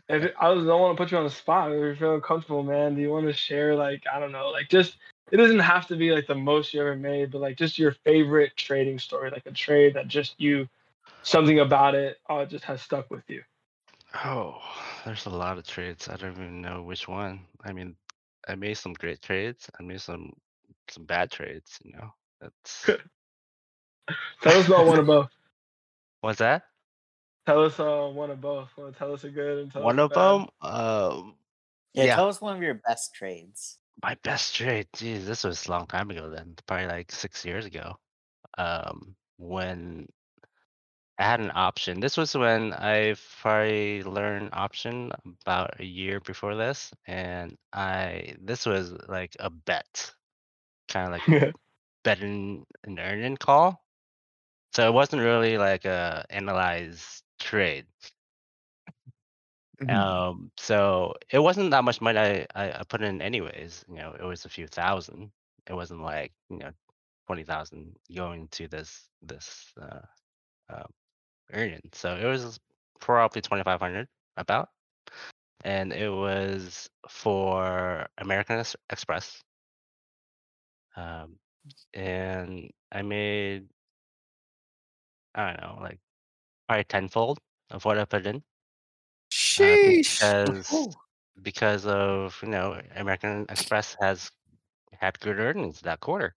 if 0.09 0.33
I 0.41 0.51
was, 0.51 0.65
don't 0.65 0.81
want 0.81 0.97
to 0.97 1.03
put 1.03 1.13
you 1.13 1.19
on 1.19 1.25
the 1.25 1.31
spot. 1.31 1.73
If 1.73 1.79
you're 1.79 1.97
feeling 1.97 2.21
comfortable, 2.21 2.63
man, 2.63 2.95
do 2.95 3.01
you 3.01 3.11
want 3.11 3.27
to 3.27 3.33
share 3.33 3.77
like 3.77 4.03
I 4.13 4.19
don't 4.19 4.33
know, 4.33 4.51
like 4.51 4.69
just 4.69 4.97
it 5.31 5.37
doesn't 5.37 5.61
have 5.61 5.87
to 5.89 5.97
be 5.97 6.11
like 6.13 6.27
the 6.27 6.35
most 6.35 6.75
you 6.75 6.81
ever 6.81 6.97
made, 6.97 7.31
but 7.31 7.41
like 7.41 7.57
just 7.57 7.79
your 7.79 7.93
favorite 8.05 8.57
trading 8.57 8.99
story, 8.99 9.31
like 9.31 9.47
a 9.47 9.53
trade 9.53 9.95
that 9.95 10.09
just 10.09 10.41
you 10.41 10.69
something 11.23 11.61
about 11.61 11.95
it 11.95 12.19
uh, 12.29 12.45
just 12.45 12.65
has 12.65 12.83
stuck 12.83 13.11
with 13.11 13.23
you. 13.29 13.43
Oh, 14.25 14.59
there's 15.05 15.27
a 15.27 15.31
lot 15.31 15.59
of 15.59 15.67
trades. 15.67 16.09
I 16.09 16.17
don't 16.17 16.33
even 16.33 16.61
know 16.61 16.83
which 16.83 17.07
one. 17.07 17.41
I 17.65 17.73
mean, 17.73 17.95
I 18.49 18.57
made 18.57 18.77
some 18.79 18.95
great 18.95 19.23
trades. 19.23 19.71
I 19.79 19.83
made 19.85 20.01
some 20.01 20.33
some 20.89 21.05
bad 21.05 21.31
trades. 21.31 21.79
You 21.85 21.93
know, 21.93 22.13
that's 22.41 22.91
Tell 24.43 24.59
us 24.59 24.67
about 24.67 24.87
one 24.87 24.99
of 25.01 25.07
both. 25.07 25.29
What's 26.21 26.39
that? 26.39 26.63
Tell 27.47 27.65
us 27.65 27.79
uh, 27.81 28.09
one 28.13 28.31
of 28.31 28.41
both. 28.41 28.77
Want 28.77 28.93
to 28.93 28.99
tell 28.99 29.13
us 29.13 29.25
a 29.25 29.31
good 29.31 29.59
and 29.59 29.73
tell 29.73 29.83
One 29.85 29.99
us 29.99 29.99
of 29.99 30.11
bad? 30.11 30.17
them. 30.17 30.49
Um, 30.61 31.37
Yeah, 31.95 32.07
Yeah. 32.07 32.15
tell 32.17 32.29
us 32.29 32.41
one 32.41 32.57
of 32.57 32.63
your 32.63 32.75
best 32.75 33.15
trades. 33.15 33.79
My 34.03 34.15
best 34.23 34.55
trade, 34.55 34.89
geez, 34.95 35.27
this 35.27 35.45
was 35.45 35.67
a 35.67 35.71
long 35.71 35.87
time 35.87 36.11
ago 36.11 36.31
then, 36.31 36.55
probably 36.67 36.87
like 36.87 37.13
six 37.13 37.45
years 37.45 37.67
ago. 37.67 37.99
Um, 38.59 39.17
when 39.39 40.07
I 41.19 41.25
had 41.25 41.41
an 41.41 41.53
option. 41.55 42.01
This 42.01 42.17
was 42.17 42.35
when 42.35 42.73
I 42.73 43.15
probably 43.41 44.03
learned 44.03 44.51
option 44.55 45.13
about 45.43 45.79
a 45.79 45.85
year 45.85 46.21
before 46.21 46.57
this, 46.57 46.93
and 47.07 47.57
I 47.73 48.37
this 48.41 48.65
was 48.67 48.93
like 49.09 49.37
a 49.39 49.51
bet, 49.51 50.13
kind 50.89 51.07
of 51.07 51.13
like 51.13 51.27
betting 52.05 52.67
an 52.85 52.99
earning 52.99 53.37
call. 53.37 53.85
So 54.73 54.87
it 54.87 54.93
wasn't 54.93 55.23
really 55.23 55.59
like 55.59 55.85
a 55.85 56.25
analyzed 56.31 57.23
trade. 57.39 57.87
Mhm. 59.81 59.91
Um, 59.91 60.53
so 60.57 61.15
it 61.31 61.39
wasn't 61.39 61.71
that 61.71 61.85
much 61.85 62.01
money 62.01 62.19
I, 62.19 62.47
I, 62.55 62.81
I 62.81 62.83
put 62.89 63.03
in 63.03 63.23
anyways. 63.23 63.85
You 63.89 63.97
know, 63.97 64.13
it 64.19 64.25
was 64.25 64.45
a 64.45 64.49
few 64.49 64.67
thousand. 64.67 65.31
It 65.67 65.75
wasn't 65.75 66.03
like 66.03 66.33
you 66.51 66.59
know 66.59 66.73
twenty 67.27 67.45
thousand 67.45 67.97
going 68.15 68.49
to 68.49 68.69
this 68.69 69.09
this 69.23 69.73
uh, 69.81 70.01
uh, 70.71 70.85
earning. 71.53 71.83
So 71.93 72.17
it 72.17 72.27
was 72.27 72.61
probably 73.01 73.43
twenty 73.43 73.65
five 73.65 73.81
hundred 73.81 74.09
about, 74.37 74.71
and 75.65 75.93
it 75.93 76.11
was 76.11 76.91
for 77.09 78.07
American 78.19 78.65
Express. 78.91 79.43
Um, 80.97 81.39
and 81.95 82.71
I 82.93 83.03
made 83.03 83.69
I 85.35 85.53
don't 85.55 85.61
know 85.63 85.79
like 85.83 86.01
probably 86.69 86.85
tenfold 86.85 87.39
of 87.71 87.85
what 87.85 87.99
I 87.99 88.05
put 88.05 88.27
in. 88.27 88.37
uh, 88.37 88.41
Sheesh. 89.31 90.21
because 90.21 90.73
Ooh. 90.73 90.93
because 91.43 91.87
of 91.87 92.39
you 92.43 92.49
know 92.49 92.81
American 92.97 93.47
Express 93.49 93.97
has 94.01 94.31
had 94.93 95.19
good 95.21 95.39
earnings 95.39 95.81
that 95.83 96.01
quarter. 96.01 96.35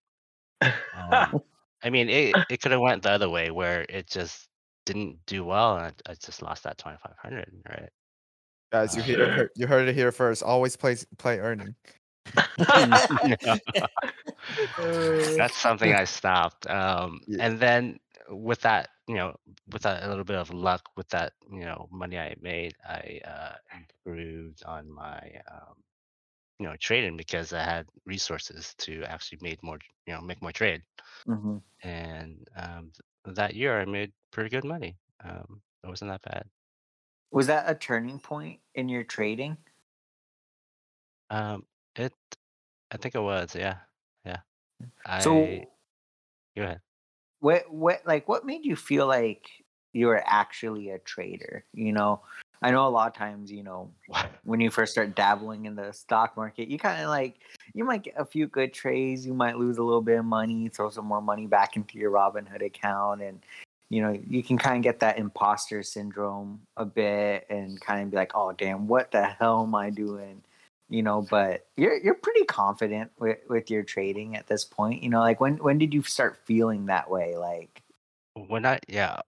Um, 0.62 1.40
I 1.82 1.90
mean, 1.90 2.08
it 2.08 2.36
it 2.48 2.62
could 2.62 2.72
have 2.72 2.80
went 2.80 3.02
the 3.02 3.10
other 3.10 3.28
way 3.28 3.50
where 3.50 3.84
it 3.88 4.06
just 4.08 4.48
didn't 4.86 5.18
do 5.26 5.44
well, 5.44 5.76
and 5.76 5.86
I, 6.06 6.12
I 6.12 6.14
just 6.14 6.42
lost 6.42 6.62
that 6.64 6.78
twenty 6.78 6.98
five 6.98 7.16
hundred, 7.18 7.50
right? 7.68 7.90
Guys, 8.72 8.96
you 8.96 9.02
Uh, 9.02 9.06
hear 9.06 9.50
you 9.56 9.66
heard 9.66 9.88
it 9.88 9.94
here 9.94 10.12
first. 10.12 10.42
Always 10.42 10.76
play 10.76 10.96
play 11.18 11.38
earning. 11.40 11.74
Uh, 14.78 15.34
That's 15.36 15.56
something 15.56 15.92
I 15.94 16.04
stopped. 16.04 16.68
Um, 16.68 17.20
Yeah. 17.26 17.46
and 17.46 17.60
then 17.60 17.98
with 18.28 18.60
that, 18.62 18.90
you 19.08 19.14
know, 19.16 19.36
with 19.72 19.82
that 19.82 20.02
a 20.04 20.08
little 20.08 20.24
bit 20.24 20.36
of 20.36 20.50
luck, 20.52 20.82
with 20.96 21.08
that, 21.10 21.34
you 21.50 21.60
know, 21.60 21.88
money 21.90 22.18
I 22.18 22.34
made, 22.40 22.74
I 22.84 23.20
uh, 23.24 23.56
improved 23.74 24.64
on 24.64 24.90
my, 24.90 25.40
um, 25.50 25.82
you 26.60 26.66
know, 26.66 26.76
trading 26.76 27.16
because 27.16 27.52
I 27.52 27.62
had 27.64 27.88
resources 28.06 28.74
to 28.80 29.04
actually 29.04 29.38
make 29.42 29.62
more, 29.62 29.78
you 30.06 30.14
know, 30.14 30.22
make 30.22 30.42
more 30.42 30.52
trade. 30.52 30.82
Mhm. 31.26 31.58
And 31.82 32.48
um, 32.56 32.92
that 33.24 33.54
year, 33.54 33.80
I 33.80 33.84
made 33.84 34.12
pretty 34.32 34.50
good 34.50 34.64
money. 34.64 34.98
Um, 35.22 35.62
it 35.84 35.88
wasn't 35.88 36.10
that 36.10 36.22
bad. 36.22 36.50
Was 37.30 37.48
that 37.48 37.68
a 37.70 37.74
turning 37.74 38.18
point 38.18 38.62
in 38.72 38.88
your 38.88 39.04
trading? 39.04 39.58
Um, 41.30 41.66
it, 41.96 42.14
I 42.90 42.96
think 42.98 43.14
it 43.14 43.20
was, 43.20 43.54
yeah, 43.56 43.80
yeah. 44.24 44.42
I 45.06 45.18
So 45.18 45.72
go 46.56 46.64
ahead. 46.64 46.82
What 47.44 47.70
what 47.70 48.00
like 48.06 48.26
what 48.26 48.46
made 48.46 48.64
you 48.64 48.74
feel 48.74 49.06
like 49.06 49.46
you 49.92 50.06
were 50.06 50.22
actually 50.24 50.88
a 50.88 50.98
trader? 51.00 51.62
You 51.74 51.92
know, 51.92 52.22
I 52.62 52.70
know 52.70 52.86
a 52.86 52.88
lot 52.88 53.08
of 53.08 53.14
times, 53.14 53.52
you 53.52 53.62
know, 53.62 53.90
when 54.44 54.60
you 54.60 54.70
first 54.70 54.92
start 54.92 55.14
dabbling 55.14 55.66
in 55.66 55.76
the 55.76 55.92
stock 55.92 56.38
market, 56.38 56.68
you 56.68 56.78
kind 56.78 57.02
of 57.02 57.10
like 57.10 57.34
you 57.74 57.84
might 57.84 58.02
get 58.02 58.14
a 58.16 58.24
few 58.24 58.46
good 58.46 58.72
trades, 58.72 59.26
you 59.26 59.34
might 59.34 59.58
lose 59.58 59.76
a 59.76 59.82
little 59.82 60.00
bit 60.00 60.18
of 60.18 60.24
money, 60.24 60.70
throw 60.70 60.88
some 60.88 61.04
more 61.04 61.20
money 61.20 61.46
back 61.46 61.76
into 61.76 61.98
your 61.98 62.10
Robinhood 62.10 62.64
account, 62.64 63.20
and 63.20 63.40
you 63.90 64.00
know 64.00 64.18
you 64.26 64.42
can 64.42 64.56
kind 64.56 64.78
of 64.78 64.82
get 64.82 65.00
that 65.00 65.18
imposter 65.18 65.82
syndrome 65.82 66.62
a 66.78 66.86
bit, 66.86 67.46
and 67.50 67.78
kind 67.78 68.02
of 68.02 68.10
be 68.10 68.16
like, 68.16 68.32
oh 68.34 68.52
damn, 68.52 68.88
what 68.88 69.10
the 69.10 69.22
hell 69.22 69.64
am 69.64 69.74
I 69.74 69.90
doing? 69.90 70.42
You 70.88 71.02
know, 71.02 71.22
but 71.22 71.66
you're 71.76 71.96
you're 71.98 72.14
pretty 72.14 72.44
confident 72.44 73.12
with 73.18 73.38
with 73.48 73.70
your 73.70 73.82
trading 73.82 74.36
at 74.36 74.46
this 74.46 74.64
point. 74.64 75.02
You 75.02 75.08
know, 75.10 75.20
like 75.20 75.40
when 75.40 75.56
when 75.58 75.78
did 75.78 75.94
you 75.94 76.02
start 76.02 76.36
feeling 76.44 76.86
that 76.86 77.10
way? 77.10 77.36
Like, 77.36 77.82
When 78.34 78.64
I 78.66 78.78
yeah, 78.88 79.20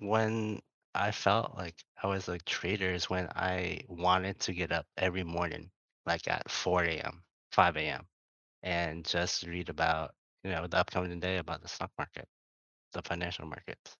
when 0.00 0.60
I 0.94 1.12
felt 1.12 1.56
like 1.56 1.84
I 2.02 2.08
was 2.08 2.28
a 2.28 2.38
trader 2.40 2.90
is 2.92 3.10
when 3.10 3.28
I 3.36 3.82
wanted 3.88 4.40
to 4.42 4.54
get 4.54 4.72
up 4.72 4.86
every 4.98 5.24
morning, 5.24 5.70
like 6.06 6.28
at 6.28 6.50
4 6.50 6.98
a.m., 7.00 7.24
5 7.52 7.80
a.m., 7.80 8.08
and 8.62 9.04
just 9.06 9.44
read 9.44 9.68
about, 9.70 10.14
you 10.44 10.50
know, 10.52 10.66
the 10.68 10.78
upcoming 10.78 11.20
day 11.20 11.38
about 11.38 11.62
the 11.62 11.68
stock 11.68 11.92
market, 11.98 12.28
the 12.92 13.02
financial 13.02 13.46
markets. 13.46 13.96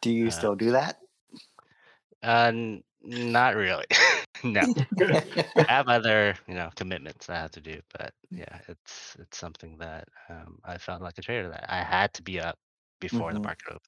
do 0.00 0.10
you 0.10 0.30
Uh, 0.30 0.30
still 0.30 0.54
do 0.56 0.72
that? 0.72 0.98
Uh, 2.22 2.52
not 3.02 3.54
really. 3.56 3.84
no, 4.44 4.66
I 5.58 5.72
have 5.72 5.88
other, 5.88 6.34
you 6.48 6.54
know, 6.54 6.70
commitments 6.76 7.28
I 7.30 7.36
have 7.36 7.50
to 7.52 7.60
do, 7.60 7.80
but 7.98 8.14
yeah, 8.34 8.60
it's 8.68 9.16
it's 9.18 9.38
something 9.38 9.78
that 9.78 10.08
um, 10.28 10.58
I 10.64 10.78
felt 10.78 11.02
like 11.02 11.18
a 11.18 11.22
trader 11.22 11.48
that 11.50 11.66
I 11.70 11.82
had 11.82 12.12
to 12.14 12.22
be 12.22 12.40
up 12.40 12.58
before 13.00 13.32
the 13.34 13.40
Mhm. 13.40 13.44
market 13.44 13.66
opened. 13.68 13.82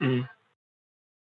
Mm. 0.00 0.28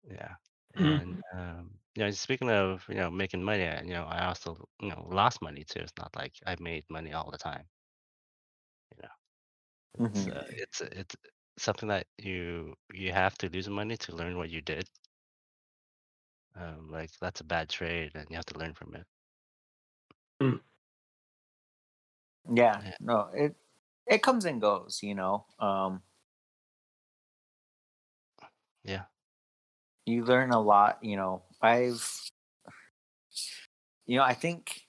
Yeah. 0.03 0.35
Mhm. 0.75 0.99
And 1.01 1.19
um, 1.33 1.79
you 1.95 2.03
know, 2.03 2.11
speaking 2.11 2.49
of 2.49 2.85
you 2.89 2.95
know 2.95 3.09
making 3.11 3.43
money, 3.43 3.63
I- 3.67 3.81
you 3.81 3.89
know, 3.93 4.05
I 4.05 4.25
also 4.27 4.67
you 4.81 4.89
know 4.89 5.07
lost 5.11 5.41
money 5.41 5.63
too. 5.65 5.79
It's 5.81 5.93
not 5.97 6.15
like 6.15 6.33
I 6.45 6.55
made 6.59 6.85
money 6.89 7.13
all 7.13 7.31
the 7.31 7.37
time. 7.37 7.65
You 8.95 9.07
It's 10.05 10.27
Mhm. 10.27 10.29
uh, 10.29 10.45
it's 10.49 10.81
it's 10.81 11.15
something 11.57 11.89
that 11.89 12.07
you 12.17 12.75
you 12.93 13.11
have 13.13 13.37
to 13.39 13.49
lose 13.49 13.69
money 13.69 13.97
to 13.97 14.15
learn 14.15 14.37
what 14.37 14.49
you 14.49 14.61
did. 14.61 14.89
Um, 16.59 16.89
like 16.91 17.09
that's 17.19 17.41
a 17.41 17.43
bad 17.43 17.69
trade, 17.69 18.11
and 18.13 18.27
you 18.29 18.35
have 18.35 18.45
to 18.45 18.57
learn 18.59 18.75
from 18.75 18.93
it. 18.95 19.07
Yeah, 22.51 22.83
Yeah. 22.83 22.95
no, 22.99 23.29
it 23.33 23.55
it 24.05 24.23
comes 24.23 24.45
and 24.45 24.59
goes, 24.61 25.03
you 25.03 25.15
know. 25.15 25.45
Um, 25.59 26.03
Yeah. 28.83 29.05
you 30.05 30.23
learn 30.25 30.51
a 30.51 30.59
lot, 30.61 31.03
you 31.03 31.15
know. 31.15 31.43
I've, 31.61 32.29
you 34.05 34.17
know, 34.17 34.23
I 34.23 34.33
think 34.33 34.85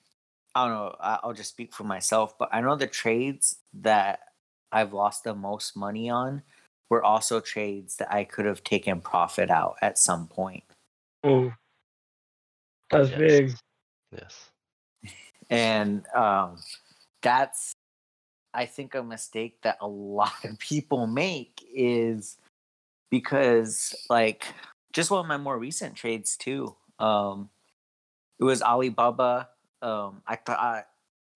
I 0.54 0.68
don't 0.68 0.76
know. 0.76 0.96
I'll 1.00 1.34
just 1.34 1.50
speak 1.50 1.74
for 1.74 1.84
myself, 1.84 2.38
but 2.38 2.48
I 2.52 2.60
know 2.60 2.76
the 2.76 2.86
trades 2.86 3.58
that 3.74 4.20
I've 4.72 4.92
lost 4.92 5.24
the 5.24 5.34
most 5.34 5.76
money 5.76 6.10
on 6.10 6.42
were 6.90 7.04
also 7.04 7.40
trades 7.40 7.96
that 7.96 8.12
I 8.12 8.24
could 8.24 8.46
have 8.46 8.64
taken 8.64 9.00
profit 9.00 9.50
out 9.50 9.76
at 9.82 9.98
some 9.98 10.28
point. 10.28 10.64
Oh, 11.22 11.52
that's 12.90 13.10
Yes. 13.10 13.18
big. 13.18 13.54
Yes. 14.12 14.50
and 15.50 16.06
um, 16.14 16.56
that's 17.22 17.72
i 18.52 18.66
think 18.66 18.94
a 18.94 19.02
mistake 19.02 19.60
that 19.62 19.78
a 19.80 19.86
lot 19.86 20.32
of 20.44 20.58
people 20.58 21.06
make 21.06 21.64
is 21.72 22.36
because 23.10 23.94
like 24.08 24.52
just 24.92 25.10
one 25.10 25.20
of 25.20 25.26
my 25.26 25.36
more 25.36 25.58
recent 25.58 25.94
trades 25.94 26.36
too 26.36 26.74
um 26.98 27.48
it 28.40 28.44
was 28.44 28.62
alibaba 28.62 29.48
um 29.82 30.20
i 30.26 30.34
thought 30.34 30.86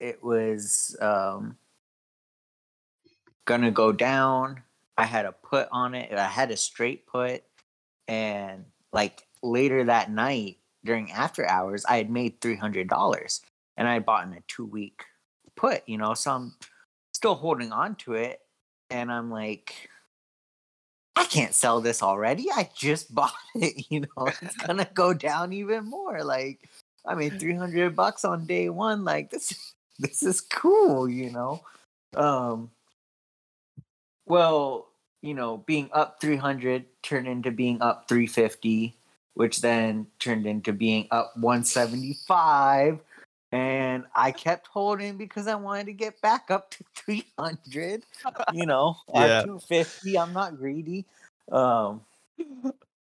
it 0.01 0.23
was 0.25 0.97
um 1.01 1.57
gonna 3.45 3.71
go 3.71 3.93
down 3.93 4.61
i 4.99 5.05
had 5.05 5.25
a 5.27 5.33
put 5.33 5.69
on 5.71 5.95
it 5.95 6.13
i 6.13 6.27
had 6.27 6.51
a 6.51 6.57
straight 6.57 7.07
put 7.07 7.45
and 8.09 8.65
like 8.93 9.27
later 9.43 9.85
that 9.85 10.11
night 10.11 10.57
during 10.85 11.11
after 11.13 11.47
hours 11.49 11.85
i 11.87 11.97
had 11.97 12.11
made 12.11 12.41
$300 12.41 13.41
and 13.77 13.89
I 13.89 13.99
bought 13.99 14.27
in 14.27 14.33
a 14.35 14.43
two 14.47 14.67
week 14.67 15.05
put, 15.57 15.83
you 15.87 15.99
know, 15.99 16.15
so 16.15 16.33
I'm 16.33 16.55
still 17.13 17.35
holding 17.35 17.73
on 17.73 17.97
to 17.97 18.15
it. 18.15 18.41
And 18.91 19.11
I'm 19.11 19.31
like, 19.31 19.89
I 21.17 21.25
can't 21.25 21.55
sell 21.55 21.81
this 21.81 22.03
already. 22.03 22.47
I 22.53 22.71
just 22.77 23.15
bought 23.15 23.35
it, 23.55 23.91
you 23.91 24.01
know, 24.01 24.29
it's 24.43 24.57
gonna 24.67 24.89
go 24.95 25.15
down 25.15 25.53
even 25.53 25.85
more. 25.85 26.23
Like, 26.23 26.69
I 27.07 27.15
made 27.15 27.39
300 27.39 27.95
bucks 27.95 28.25
on 28.25 28.47
day 28.47 28.69
one. 28.69 29.05
Like, 29.05 29.31
this, 29.31 29.75
this 29.99 30.23
is 30.23 30.41
cool, 30.41 31.09
you 31.09 31.31
know. 31.31 31.63
Um, 32.17 32.71
well, 34.27 34.89
you 35.21 35.35
know, 35.35 35.59
being 35.59 35.91
up 35.93 36.21
300 36.21 36.85
turned 37.03 37.27
into 37.27 37.51
being 37.51 37.81
up 37.83 38.09
350, 38.09 38.97
which 39.35 39.61
then 39.61 40.07
turned 40.19 40.47
into 40.47 40.73
being 40.73 41.07
up 41.11 41.33
175 41.37 43.01
and 43.55 44.05
I 44.17 44.33
kept 44.33 44.67
holding 44.67 45.17
because 45.17 45.47
I 45.47 45.55
wanted 45.55 45.87
to 45.87 45.93
get 45.93 46.21
back 46.21 46.51
up 46.51 46.73
to 46.73 46.85
300. 46.97 48.03
You 48.53 48.67
know, 48.67 48.97
Yeah. 49.15 49.39
at 49.39 49.45
250, 49.45 50.19
I'm 50.19 50.33
not 50.33 50.57
greedy. 50.57 51.05
Um, 51.53 52.01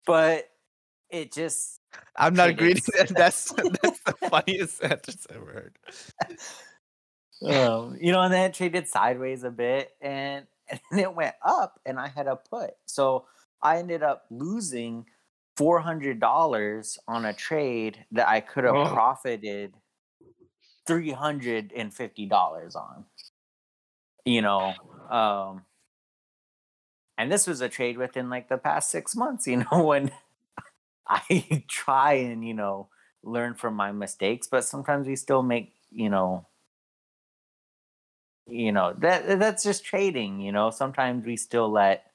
but 0.04 0.50
it 1.10 1.30
just, 1.30 1.78
I'm 2.16 2.34
not 2.34 2.56
greedy. 2.56 2.80
That's 3.10 3.52
that's 3.52 4.00
the 4.00 4.14
funniest 4.30 4.78
sentence 4.78 5.26
I've 5.30 5.46
heard. 5.46 5.78
um, 7.44 7.96
you 8.00 8.10
know, 8.10 8.22
and 8.22 8.32
then 8.32 8.50
it 8.50 8.54
traded 8.54 8.88
sideways 8.88 9.44
a 9.44 9.50
bit, 9.50 9.92
and 10.00 10.46
and 10.90 10.98
it 10.98 11.14
went 11.14 11.34
up, 11.44 11.78
and 11.86 12.00
I 12.00 12.08
had 12.08 12.26
a 12.26 12.36
put, 12.36 12.70
so 12.86 13.26
I 13.60 13.78
ended 13.78 14.02
up 14.02 14.24
losing 14.30 15.06
four 15.62 15.80
hundred 15.80 16.18
dollars 16.20 16.98
on 17.06 17.24
a 17.24 17.32
trade 17.32 18.06
that 18.10 18.28
I 18.28 18.40
could 18.40 18.64
have 18.64 18.82
Oh. 18.82 18.84
profited 18.84 19.76
three 20.86 21.10
hundred 21.10 21.72
and 21.72 21.92
fifty 21.92 22.24
dollars 22.26 22.76
on. 22.76 23.06
You 24.24 24.40
know, 24.42 24.78
um, 25.10 25.66
and 27.18 27.30
this 27.30 27.46
was 27.46 27.60
a 27.60 27.68
trade 27.68 27.98
within 27.98 28.30
like 28.30 28.48
the 28.48 28.58
past 28.58 28.90
six 28.90 29.14
months. 29.14 29.46
You 29.52 29.58
know, 29.70 29.84
when 29.84 30.10
I 31.08 31.64
try 31.68 32.14
and 32.14 32.46
you 32.46 32.54
know 32.54 32.90
learn 33.22 33.54
from 33.54 33.74
my 33.76 33.92
mistakes, 33.92 34.48
but 34.48 34.64
sometimes 34.64 35.06
we 35.08 35.16
still 35.16 35.42
make 35.42 35.74
you 35.90 36.10
know 36.10 36.48
you 38.46 38.72
know 38.72 38.94
that 38.98 39.38
that's 39.38 39.62
just 39.62 39.84
trading. 39.84 40.40
You 40.40 40.52
know, 40.52 40.70
sometimes 40.70 41.24
we 41.24 41.36
still 41.36 41.70
let 41.70 42.10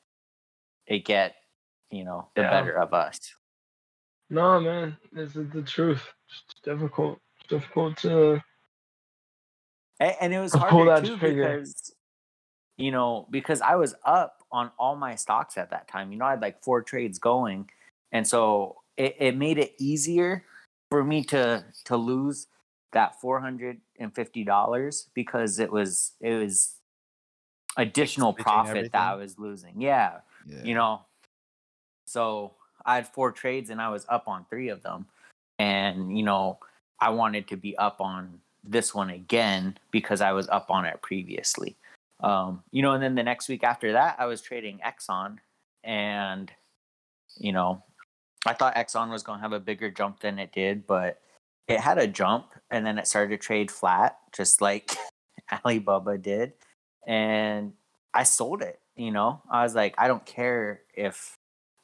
it 0.87 1.05
get 1.05 1.35
you 1.91 2.03
know 2.03 2.27
the 2.35 2.41
Yeah. 2.41 2.49
better 2.49 2.77
of 2.77 2.93
us. 2.93 3.19
No, 4.29 4.59
man, 4.59 4.97
this 5.13 5.35
is 5.35 5.49
the 5.51 5.61
truth. 5.61 6.03
It's 6.29 6.61
difficult. 6.61 7.19
It's 7.39 7.47
difficult 7.49 7.97
to. 7.99 8.41
And, 9.99 10.15
and 10.21 10.33
it 10.33 10.39
was 10.39 10.53
hard 10.53 10.71
To 10.71 10.75
harder 10.91 11.07
too 11.07 11.17
trigger. 11.17 11.43
because 11.57 11.93
you 12.77 12.91
know 12.91 13.27
because 13.31 13.61
I 13.61 13.75
was 13.75 13.95
up 14.05 14.43
on 14.51 14.71
all 14.77 14.95
my 14.95 15.15
stocks 15.15 15.57
at 15.57 15.69
that 15.71 15.87
time. 15.87 16.11
You 16.11 16.17
know, 16.19 16.25
I 16.25 16.31
had 16.31 16.41
like 16.41 16.61
four 16.63 16.81
trades 16.81 17.19
going, 17.19 17.69
and 18.11 18.27
so 18.27 18.77
it, 18.97 19.15
it 19.19 19.37
made 19.37 19.57
it 19.57 19.73
easier 19.77 20.43
for 20.91 21.03
me 21.03 21.23
to 21.25 21.63
to 21.85 21.97
lose 21.97 22.47
that 22.93 23.19
four 23.19 23.39
hundred 23.39 23.79
and 23.99 24.13
fifty 24.13 24.43
dollars 24.43 25.09
because 25.13 25.59
it 25.59 25.71
was 25.71 26.13
it 26.21 26.35
was 26.35 26.75
additional 27.77 28.33
Splitting 28.33 28.43
profit 28.53 28.91
that 28.91 29.01
I 29.01 29.15
was 29.15 29.39
losing. 29.39 29.81
Yeah, 29.81 30.19
Yeah. 30.45 30.63
you 30.63 30.75
know. 30.75 31.01
So 32.07 32.53
I 32.85 32.95
had 32.95 33.07
four 33.07 33.31
trades 33.31 33.69
and 33.69 33.81
I 33.81 33.89
was 33.89 34.05
up 34.09 34.27
on 34.27 34.45
three 34.49 34.69
of 34.69 34.81
them, 34.81 35.05
and 35.59 36.17
you 36.17 36.23
know 36.23 36.57
I 36.99 37.09
wanted 37.09 37.47
to 37.49 37.57
be 37.57 37.77
up 37.77 38.01
on 38.01 38.39
this 38.63 38.95
one 38.95 39.09
again 39.09 39.77
because 39.91 40.21
I 40.21 40.31
was 40.31 40.47
up 40.49 40.71
on 40.71 40.85
it 40.85 41.01
previously. 41.01 41.75
Um, 42.21 42.63
you 42.71 42.81
know, 42.81 42.93
and 42.93 43.03
then 43.03 43.15
the 43.15 43.23
next 43.23 43.47
week 43.47 43.63
after 43.63 43.91
that, 43.93 44.15
I 44.19 44.25
was 44.25 44.41
trading 44.41 44.79
Exxon, 44.85 45.37
and 45.83 46.51
you 47.37 47.51
know, 47.51 47.83
I 48.45 48.53
thought 48.53 48.75
Exxon 48.75 49.11
was 49.11 49.23
going 49.23 49.39
to 49.39 49.43
have 49.43 49.53
a 49.53 49.59
bigger 49.59 49.91
jump 49.91 50.21
than 50.21 50.39
it 50.39 50.51
did, 50.51 50.87
but 50.87 51.21
it 51.67 51.79
had 51.79 51.97
a 51.97 52.07
jump, 52.07 52.53
and 52.71 52.85
then 52.85 52.97
it 52.97 53.07
started 53.07 53.29
to 53.29 53.37
trade 53.37 53.69
flat, 53.69 54.17
just 54.33 54.61
like 54.61 54.95
Alibaba 55.65 56.17
did, 56.17 56.53
and 57.05 57.73
I 58.13 58.23
sold 58.23 58.61
it. 58.61 58.79
You 58.95 59.11
know, 59.11 59.41
I 59.51 59.63
was 59.63 59.75
like, 59.75 59.93
I 59.97 60.07
don't 60.07 60.25
care 60.25 60.81
if 60.95 61.37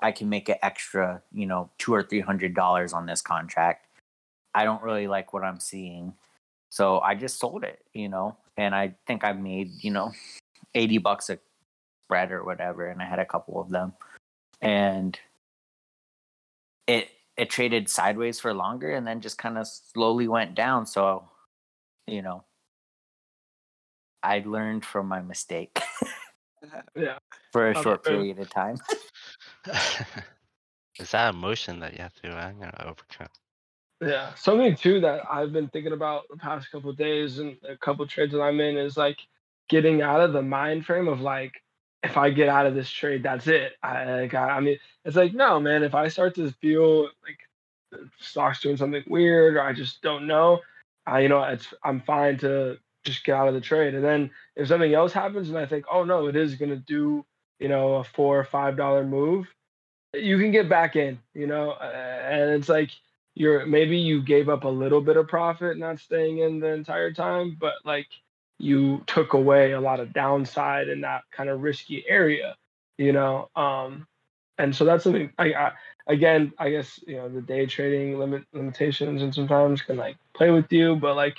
I 0.03 0.11
can 0.11 0.27
make 0.29 0.49
an 0.49 0.57
extra, 0.61 1.23
you 1.31 1.45
know, 1.45 1.69
two 1.77 1.93
or 1.93 2.03
three 2.03 2.19
hundred 2.19 2.53
dollars 2.53 2.91
on 2.91 3.05
this 3.05 3.21
contract. 3.21 3.87
I 4.53 4.65
don't 4.65 4.83
really 4.83 5.07
like 5.07 5.33
what 5.33 5.43
I'm 5.43 5.59
seeing. 5.59 6.13
So 6.69 6.99
I 6.99 7.15
just 7.15 7.39
sold 7.39 7.63
it, 7.63 7.79
you 7.93 8.09
know, 8.09 8.35
and 8.57 8.75
I 8.75 8.95
think 9.07 9.23
I 9.23 9.31
made, 9.31 9.83
you 9.83 9.91
know, 9.91 10.11
80 10.75 10.97
bucks 10.99 11.29
a 11.29 11.39
spread 12.05 12.31
or 12.31 12.43
whatever. 12.43 12.87
And 12.87 13.01
I 13.01 13.05
had 13.05 13.19
a 13.19 13.25
couple 13.25 13.61
of 13.61 13.69
them. 13.69 13.93
And 14.61 15.17
it, 16.87 17.09
it 17.37 17.49
traded 17.49 17.89
sideways 17.89 18.39
for 18.39 18.53
longer 18.53 18.91
and 18.91 19.05
then 19.07 19.21
just 19.21 19.37
kind 19.37 19.57
of 19.57 19.67
slowly 19.67 20.27
went 20.27 20.55
down. 20.55 20.85
So, 20.85 21.29
you 22.07 22.21
know, 22.21 22.43
I 24.21 24.43
learned 24.45 24.83
from 24.85 25.07
my 25.07 25.21
mistake 25.21 25.79
Yeah. 26.95 27.19
for 27.51 27.69
a 27.69 27.81
short 27.81 28.03
period 28.03 28.39
of 28.39 28.49
time. 28.49 28.77
Is 30.99 31.11
that 31.11 31.33
emotion 31.33 31.79
that 31.79 31.93
you 31.93 32.01
have 32.01 32.13
to 32.21 32.27
you 32.27 32.65
know, 32.65 32.71
overcome? 32.79 33.27
Yeah, 34.01 34.33
something 34.35 34.75
too 34.75 34.99
that 35.01 35.21
I've 35.29 35.53
been 35.53 35.69
thinking 35.69 35.93
about 35.93 36.23
the 36.29 36.37
past 36.37 36.71
couple 36.71 36.91
days 36.93 37.39
and 37.39 37.57
a 37.67 37.77
couple 37.77 38.05
trades 38.05 38.33
that 38.33 38.41
I'm 38.41 38.59
in 38.59 38.77
is 38.77 38.97
like 38.97 39.17
getting 39.69 40.01
out 40.01 40.19
of 40.19 40.33
the 40.33 40.41
mind 40.41 40.85
frame 40.85 41.07
of 41.07 41.21
like 41.21 41.53
if 42.03 42.17
I 42.17 42.29
get 42.29 42.49
out 42.49 42.65
of 42.65 42.75
this 42.75 42.89
trade, 42.89 43.23
that's 43.23 43.47
it. 43.47 43.73
I 43.81 44.21
like, 44.21 44.33
I, 44.33 44.49
I 44.49 44.59
mean, 44.59 44.77
it's 45.05 45.15
like 45.15 45.33
no, 45.33 45.59
man. 45.59 45.83
If 45.83 45.95
I 45.95 46.09
start 46.09 46.35
to 46.35 46.51
feel 46.51 47.03
like 47.03 47.39
the 47.91 48.09
stock's 48.19 48.61
doing 48.61 48.77
something 48.77 49.03
weird 49.07 49.55
or 49.55 49.63
I 49.63 49.73
just 49.73 50.01
don't 50.01 50.27
know, 50.27 50.59
I 51.07 51.21
you 51.21 51.29
know 51.29 51.41
it's 51.43 51.73
I'm 51.83 52.01
fine 52.01 52.37
to 52.39 52.77
just 53.05 53.23
get 53.23 53.35
out 53.35 53.47
of 53.47 53.53
the 53.53 53.61
trade. 53.61 53.95
And 53.95 54.03
then 54.03 54.31
if 54.55 54.67
something 54.67 54.93
else 54.93 55.13
happens 55.13 55.49
and 55.49 55.57
I 55.57 55.65
think, 55.65 55.85
oh 55.91 56.03
no, 56.03 56.27
it 56.27 56.35
is 56.35 56.55
gonna 56.55 56.75
do 56.75 57.25
you 57.59 57.67
know 57.67 57.95
a 57.95 58.03
four 58.03 58.39
or 58.39 58.45
five 58.45 58.77
dollar 58.77 59.03
move, 59.03 59.47
you 60.13 60.37
can 60.39 60.51
get 60.51 60.69
back 60.69 60.95
in. 60.95 61.19
You 61.33 61.47
know, 61.47 61.73
and 61.73 62.51
it's 62.51 62.69
like 62.69 62.91
you're 63.35 63.65
maybe 63.65 63.97
you 63.97 64.21
gave 64.21 64.49
up 64.49 64.63
a 64.63 64.69
little 64.69 65.01
bit 65.01 65.17
of 65.17 65.27
profit 65.27 65.77
not 65.77 65.99
staying 65.99 66.39
in 66.39 66.59
the 66.59 66.67
entire 66.67 67.11
time, 67.11 67.57
but 67.59 67.75
like 67.83 68.07
you 68.59 69.03
took 69.07 69.33
away 69.33 69.71
a 69.71 69.81
lot 69.81 69.99
of 69.99 70.13
downside 70.13 70.87
in 70.87 71.01
that 71.01 71.23
kind 71.31 71.49
of 71.49 71.61
risky 71.61 72.05
area, 72.07 72.55
you 72.97 73.11
know. 73.11 73.49
Um, 73.55 74.07
and 74.57 74.75
so 74.75 74.85
that's 74.85 75.03
something 75.03 75.31
I, 75.37 75.53
I 75.53 75.71
again, 76.07 76.53
I 76.59 76.69
guess 76.69 76.99
you 77.07 77.17
know 77.17 77.29
the 77.29 77.41
day 77.41 77.65
trading 77.65 78.19
limit 78.19 78.43
limitations 78.53 79.21
and 79.21 79.33
sometimes 79.33 79.81
can 79.81 79.97
like 79.97 80.17
play 80.33 80.51
with 80.51 80.71
you, 80.71 80.95
but 80.95 81.15
like 81.15 81.37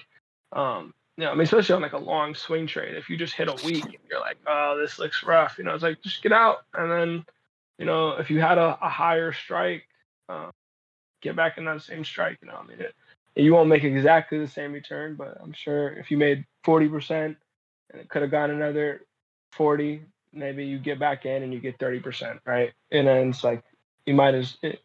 um, 0.52 0.92
you 1.16 1.24
know, 1.24 1.30
I 1.30 1.34
mean, 1.34 1.42
especially 1.42 1.76
on 1.76 1.82
like 1.82 1.92
a 1.92 1.98
long 1.98 2.34
swing 2.34 2.66
trade, 2.66 2.96
if 2.96 3.08
you 3.08 3.16
just 3.16 3.34
hit 3.34 3.48
a 3.48 3.64
week 3.64 3.84
and 3.84 3.96
you're 4.10 4.20
like, 4.20 4.38
oh, 4.46 4.76
this 4.80 4.98
looks 4.98 5.22
rough, 5.22 5.56
you 5.58 5.64
know, 5.64 5.74
it's 5.74 5.82
like 5.82 6.02
just 6.02 6.22
get 6.22 6.32
out, 6.32 6.64
and 6.74 6.90
then, 6.90 7.24
you 7.78 7.86
know, 7.86 8.10
if 8.12 8.30
you 8.30 8.40
had 8.40 8.58
a, 8.58 8.78
a 8.82 8.88
higher 8.88 9.32
strike, 9.32 9.84
uh, 10.28 10.50
get 11.22 11.36
back 11.36 11.58
in 11.58 11.64
that 11.64 11.82
same 11.82 12.04
strike. 12.04 12.38
You 12.42 12.48
know, 12.48 12.60
I 12.62 12.66
mean, 12.66 12.80
it, 12.80 12.94
you 13.36 13.52
won't 13.52 13.68
make 13.68 13.84
exactly 13.84 14.38
the 14.38 14.48
same 14.48 14.72
return, 14.72 15.14
but 15.16 15.38
I'm 15.40 15.52
sure 15.52 15.88
if 15.92 16.10
you 16.10 16.16
made 16.16 16.44
forty 16.62 16.88
percent 16.88 17.36
and 17.90 18.00
it 18.00 18.08
could 18.08 18.22
have 18.22 18.30
gone 18.30 18.50
another 18.50 19.02
forty, 19.52 20.02
maybe 20.32 20.64
you 20.64 20.78
get 20.78 20.98
back 20.98 21.26
in 21.26 21.42
and 21.42 21.52
you 21.52 21.60
get 21.60 21.78
thirty 21.78 22.00
percent, 22.00 22.40
right? 22.44 22.72
And 22.90 23.06
then 23.06 23.30
it's 23.30 23.42
like 23.42 23.62
you 24.06 24.14
might 24.14 24.34
as 24.34 24.56
it, 24.62 24.80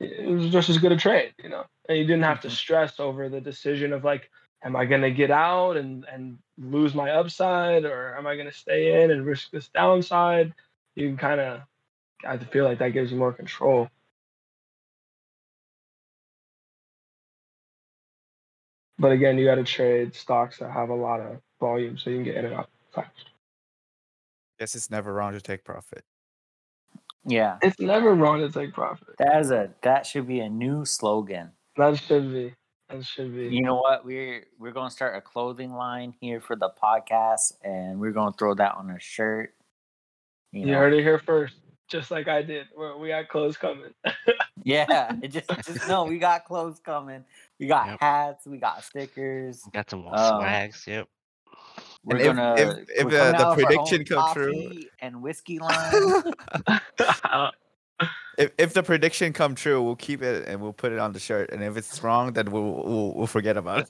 it 0.00 0.28
was 0.28 0.50
just 0.50 0.68
as 0.68 0.78
good 0.78 0.92
a 0.92 0.96
trade, 0.96 1.34
you 1.42 1.48
know, 1.48 1.64
and 1.88 1.98
you 1.98 2.04
didn't 2.04 2.24
have 2.24 2.40
to 2.42 2.50
stress 2.50 3.00
over 3.00 3.28
the 3.28 3.40
decision 3.40 3.92
of 3.92 4.04
like 4.04 4.30
am 4.64 4.76
I 4.76 4.84
going 4.84 5.02
to 5.02 5.10
get 5.10 5.30
out 5.30 5.76
and 5.76 6.04
and 6.12 6.38
lose 6.58 6.94
my 6.94 7.10
upside, 7.10 7.84
or 7.84 8.16
am 8.16 8.26
I 8.26 8.34
going 8.34 8.48
to 8.48 8.56
stay 8.56 9.02
in 9.02 9.10
and 9.10 9.24
risk 9.26 9.50
this 9.50 9.68
downside? 9.68 10.52
You 10.96 11.08
can 11.08 11.16
kind 11.16 11.40
of, 11.40 11.60
I 12.26 12.36
feel 12.38 12.64
like 12.64 12.78
that 12.80 12.88
gives 12.90 13.12
you 13.12 13.16
more 13.18 13.32
control. 13.32 13.88
But 18.98 19.12
again, 19.12 19.38
you 19.38 19.44
got 19.44 19.56
to 19.56 19.64
trade 19.64 20.14
stocks 20.14 20.58
that 20.58 20.70
have 20.72 20.88
a 20.88 20.94
lot 20.94 21.20
of 21.20 21.38
volume, 21.60 21.96
so 21.98 22.10
you 22.10 22.16
can 22.16 22.24
get 22.24 22.36
in 22.36 22.46
and 22.46 22.54
out 22.54 22.68
fast. 22.92 23.30
Guess 24.58 24.74
it's 24.74 24.90
never 24.90 25.12
wrong 25.12 25.32
to 25.34 25.40
take 25.40 25.64
profit. 25.64 26.02
Yeah, 27.24 27.58
It's 27.62 27.78
never 27.78 28.14
wrong 28.14 28.40
to 28.40 28.50
take 28.50 28.72
profit. 28.72 29.08
that 29.18 29.40
is 29.40 29.50
a 29.50 29.70
that 29.82 30.06
should 30.06 30.26
be 30.26 30.40
a 30.40 30.48
new 30.48 30.84
slogan. 30.84 31.50
That 31.76 31.98
should 31.98 32.32
be. 32.32 32.54
That 32.90 33.04
should 33.04 33.34
be. 33.34 33.48
You 33.48 33.62
know 33.62 33.76
what? 33.76 34.04
We're 34.04 34.44
we're 34.58 34.72
gonna 34.72 34.90
start 34.90 35.16
a 35.16 35.20
clothing 35.20 35.72
line 35.74 36.14
here 36.20 36.40
for 36.40 36.56
the 36.56 36.70
podcast, 36.82 37.52
and 37.62 38.00
we're 38.00 38.12
gonna 38.12 38.32
throw 38.32 38.54
that 38.54 38.76
on 38.76 38.90
a 38.90 38.98
shirt. 38.98 39.54
You 40.52 40.60
You 40.60 40.66
know, 40.72 40.78
heard 40.78 40.94
it 40.94 41.02
here 41.02 41.18
first, 41.18 41.56
just 41.88 42.10
like 42.10 42.28
I 42.28 42.40
did. 42.42 42.66
We're, 42.76 42.96
we 42.96 43.08
got 43.08 43.28
clothes 43.28 43.58
coming. 43.58 43.92
yeah. 44.64 45.12
It 45.22 45.28
just 45.28 45.48
just 45.66 45.86
no, 45.88 46.04
we 46.04 46.18
got 46.18 46.46
clothes 46.46 46.80
coming. 46.82 47.24
We 47.60 47.66
got 47.66 47.88
Yep. 47.88 48.00
hats. 48.00 48.46
We 48.46 48.56
got 48.56 48.82
stickers. 48.84 49.62
Got 49.72 49.90
some 49.90 50.06
Um, 50.06 50.16
swags. 50.16 50.84
Yep. 50.86 51.08
We're 52.04 52.16
if- 52.16 52.24
gonna 52.24 52.54
if- 52.56 52.88
if, 52.88 53.04
we're 53.04 53.20
uh, 53.20 53.32
the 53.32 53.36
out 53.44 53.56
with 53.56 53.66
our 53.66 53.70
prediction 53.84 54.00
own 54.00 54.04
come 54.06 54.32
true- 54.34 54.82
and 55.00 55.20
whiskey 55.22 55.58
line. 55.60 56.22
If 58.38 58.52
if 58.56 58.72
the 58.72 58.84
prediction 58.84 59.32
come 59.32 59.56
true, 59.56 59.82
we'll 59.82 59.96
keep 59.96 60.22
it 60.22 60.46
and 60.46 60.60
we'll 60.60 60.72
put 60.72 60.92
it 60.92 61.00
on 61.00 61.12
the 61.12 61.18
shirt. 61.18 61.50
And 61.50 61.62
if 61.62 61.76
it's 61.76 62.02
wrong, 62.02 62.32
then 62.32 62.50
we'll 62.50 62.84
we'll, 62.84 63.14
we'll 63.14 63.26
forget 63.26 63.56
about 63.56 63.88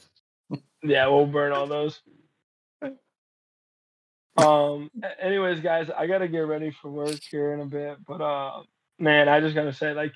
it. 0.51 0.63
yeah, 0.83 1.07
we'll 1.07 1.27
burn 1.27 1.53
all 1.53 1.67
those. 1.67 2.01
Um. 4.39 4.91
Anyways, 5.21 5.61
guys, 5.61 5.91
I 5.91 6.07
gotta 6.07 6.29
get 6.29 6.41
ready 6.41 6.71
for 6.71 6.91
work 6.91 7.19
here 7.31 7.53
in 7.53 7.61
a 7.61 7.67
bit. 7.67 7.99
But 8.07 8.21
uh, 8.23 8.63
man, 8.99 9.29
I 9.29 9.41
just 9.41 9.55
gotta 9.55 9.73
say, 9.73 9.93
like, 9.93 10.13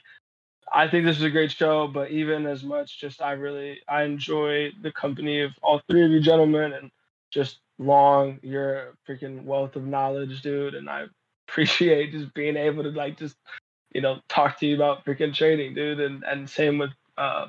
I 0.73 0.89
think 0.89 1.05
this 1.05 1.19
is 1.19 1.25
a 1.25 1.31
great 1.31 1.51
show. 1.51 1.89
But 1.89 2.11
even 2.11 2.47
as 2.47 2.63
much, 2.63 3.01
just 3.01 3.21
I 3.21 3.33
really 3.33 3.81
I 3.89 4.05
enjoy 4.05 4.71
the 4.81 4.93
company 4.93 5.41
of 5.41 5.51
all 5.61 5.83
three 5.91 6.05
of 6.05 6.11
you 6.11 6.21
gentlemen, 6.21 6.73
and 6.73 6.91
just 7.31 7.59
long, 7.79 8.39
you're 8.43 8.75
a 8.77 8.93
freaking 9.07 9.45
wealth 9.45 9.77
of 9.77 9.87
knowledge, 9.87 10.41
dude. 10.41 10.75
And 10.75 10.89
I 10.89 11.07
appreciate 11.49 12.13
just 12.13 12.33
being 12.33 12.57
able 12.57 12.85
to 12.85 12.91
like 12.91 13.19
just 13.19 13.37
you 13.95 14.01
know 14.01 14.21
talk 14.29 14.59
to 14.61 14.67
you 14.67 14.75
about 14.75 15.05
freaking 15.05 15.35
trading, 15.35 15.75
dude. 15.75 16.01
And 16.01 16.25
and 16.25 16.49
same 16.49 16.79
with 16.79 16.91
uh, 17.19 17.47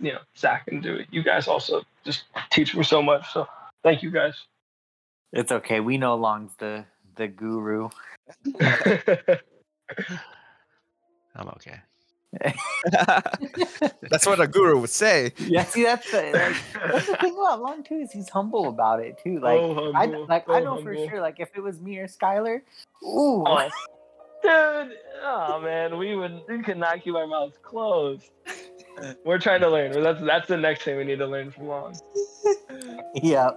you 0.00 0.12
know 0.12 0.20
Zach 0.36 0.64
and 0.68 0.82
Dewey. 0.82 1.06
You 1.10 1.22
guys 1.22 1.48
also 1.48 1.82
just 2.04 2.24
teach 2.50 2.74
me 2.74 2.82
so 2.82 3.02
much. 3.02 3.32
So 3.32 3.46
thank 3.82 4.02
you 4.02 4.10
guys. 4.10 4.34
it's 5.32 5.52
okay. 5.52 5.80
We 5.80 5.98
know 5.98 6.16
Long's 6.16 6.54
the 6.58 6.84
the 7.16 7.28
guru. 7.28 7.88
I'm 11.34 11.48
okay. 11.48 11.80
That's 14.10 14.26
what 14.26 14.40
a 14.40 14.46
guru 14.46 14.78
would 14.80 14.90
say. 14.90 15.32
Yeah, 15.38 15.64
see 15.64 15.82
that's 15.84 16.10
the 16.10 16.22
like, 16.32 16.90
that's 16.90 17.06
the 17.06 17.16
thing 17.16 17.34
about 17.34 17.60
Long 17.60 17.84
too 17.84 17.96
is 17.96 18.10
he's 18.10 18.30
humble 18.30 18.68
about 18.68 19.00
it 19.00 19.18
too. 19.22 19.38
Like 19.38 19.60
Oh, 19.60 19.92
I 19.92 20.06
humble, 20.06 20.26
like 20.26 20.48
I 20.48 20.60
so 20.60 20.64
know 20.64 20.82
for 20.82 20.94
sure. 20.94 21.20
Like 21.20 21.40
if 21.40 21.50
it 21.54 21.60
was 21.60 21.80
me 21.80 21.98
or 21.98 22.06
Skylar, 22.06 22.62
ooh, 23.04 23.44
Oh, 23.46 23.68
dude, 24.42 24.96
oh 25.22 25.60
man, 25.62 25.98
we 25.98 26.16
would 26.16 26.42
we 26.48 26.62
could 26.62 26.78
not 26.78 27.02
keep 27.02 27.14
our 27.14 27.26
mouths 27.26 27.58
closed. 27.62 28.30
We're 29.24 29.38
trying 29.38 29.60
to 29.60 29.70
learn. 29.70 29.92
That's 30.02 30.20
that's 30.20 30.48
the 30.48 30.56
next 30.56 30.82
thing 30.82 30.96
we 30.96 31.04
need 31.04 31.18
to 31.18 31.26
learn 31.26 31.50
from 31.50 31.68
Long. 31.68 31.96
yeah. 33.14 33.50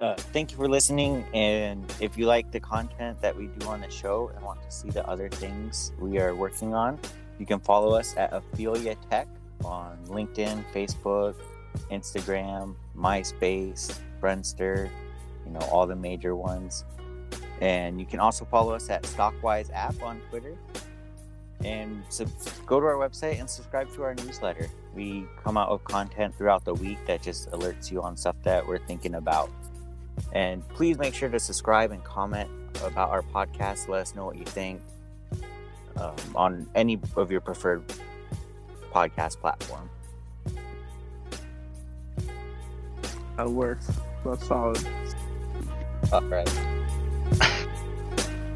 Uh, 0.00 0.14
thank 0.34 0.50
you 0.50 0.56
for 0.56 0.68
listening. 0.68 1.24
And 1.32 1.90
if 2.00 2.18
you 2.18 2.26
like 2.26 2.50
the 2.50 2.60
content 2.60 3.22
that 3.22 3.34
we 3.34 3.46
do 3.46 3.66
on 3.68 3.80
the 3.80 3.90
show 3.90 4.30
and 4.34 4.44
want 4.44 4.60
to 4.62 4.70
see 4.70 4.90
the 4.90 5.06
other 5.08 5.30
things 5.30 5.92
we 5.98 6.18
are 6.18 6.34
working 6.34 6.74
on, 6.74 6.98
you 7.38 7.46
can 7.46 7.58
follow 7.60 7.96
us 7.96 8.14
at 8.16 8.32
Ophelia 8.32 8.96
Tech 9.08 9.28
on 9.64 9.96
LinkedIn, 10.06 10.64
Facebook, 10.74 11.36
Instagram, 11.90 12.74
MySpace, 12.96 13.98
Friendster, 14.20 14.90
you 15.46 15.52
know, 15.52 15.60
all 15.70 15.86
the 15.86 15.96
major 15.96 16.36
ones. 16.36 16.84
And 17.60 18.00
you 18.00 18.06
can 18.06 18.20
also 18.20 18.44
follow 18.44 18.74
us 18.74 18.90
at 18.90 19.04
Stockwise 19.06 19.70
app 19.70 20.02
on 20.02 20.20
Twitter. 20.30 20.56
And 21.64 22.02
sub- 22.08 22.28
go 22.66 22.80
to 22.80 22.86
our 22.86 22.94
website 22.94 23.40
and 23.40 23.48
subscribe 23.48 23.92
to 23.94 24.02
our 24.02 24.14
newsletter. 24.14 24.68
We 24.94 25.26
come 25.42 25.56
out 25.56 25.70
with 25.72 25.84
content 25.84 26.34
throughout 26.36 26.64
the 26.64 26.74
week 26.74 26.98
that 27.06 27.22
just 27.22 27.50
alerts 27.52 27.90
you 27.90 28.02
on 28.02 28.16
stuff 28.16 28.36
that 28.42 28.66
we're 28.66 28.84
thinking 28.86 29.14
about. 29.14 29.50
And 30.32 30.66
please 30.70 30.98
make 30.98 31.14
sure 31.14 31.28
to 31.28 31.38
subscribe 31.38 31.90
and 31.90 32.02
comment 32.04 32.50
about 32.84 33.10
our 33.10 33.22
podcast. 33.22 33.88
Let 33.88 34.02
us 34.02 34.14
know 34.14 34.26
what 34.26 34.36
you 34.36 34.44
think 34.44 34.82
um, 35.96 36.16
on 36.34 36.66
any 36.74 37.00
of 37.16 37.30
your 37.30 37.40
preferred 37.40 37.82
podcast 38.92 39.38
platform. 39.38 39.88
That 43.36 43.50
works. 43.50 43.90
That's 44.24 44.46
solid. 44.46 44.86
All 46.12 46.22
right. 46.22 46.48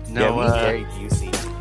No, 0.09 0.41
yeah, 0.41 0.47
uh, 0.47 0.61
very 0.65 0.85
Busey. 0.85 1.58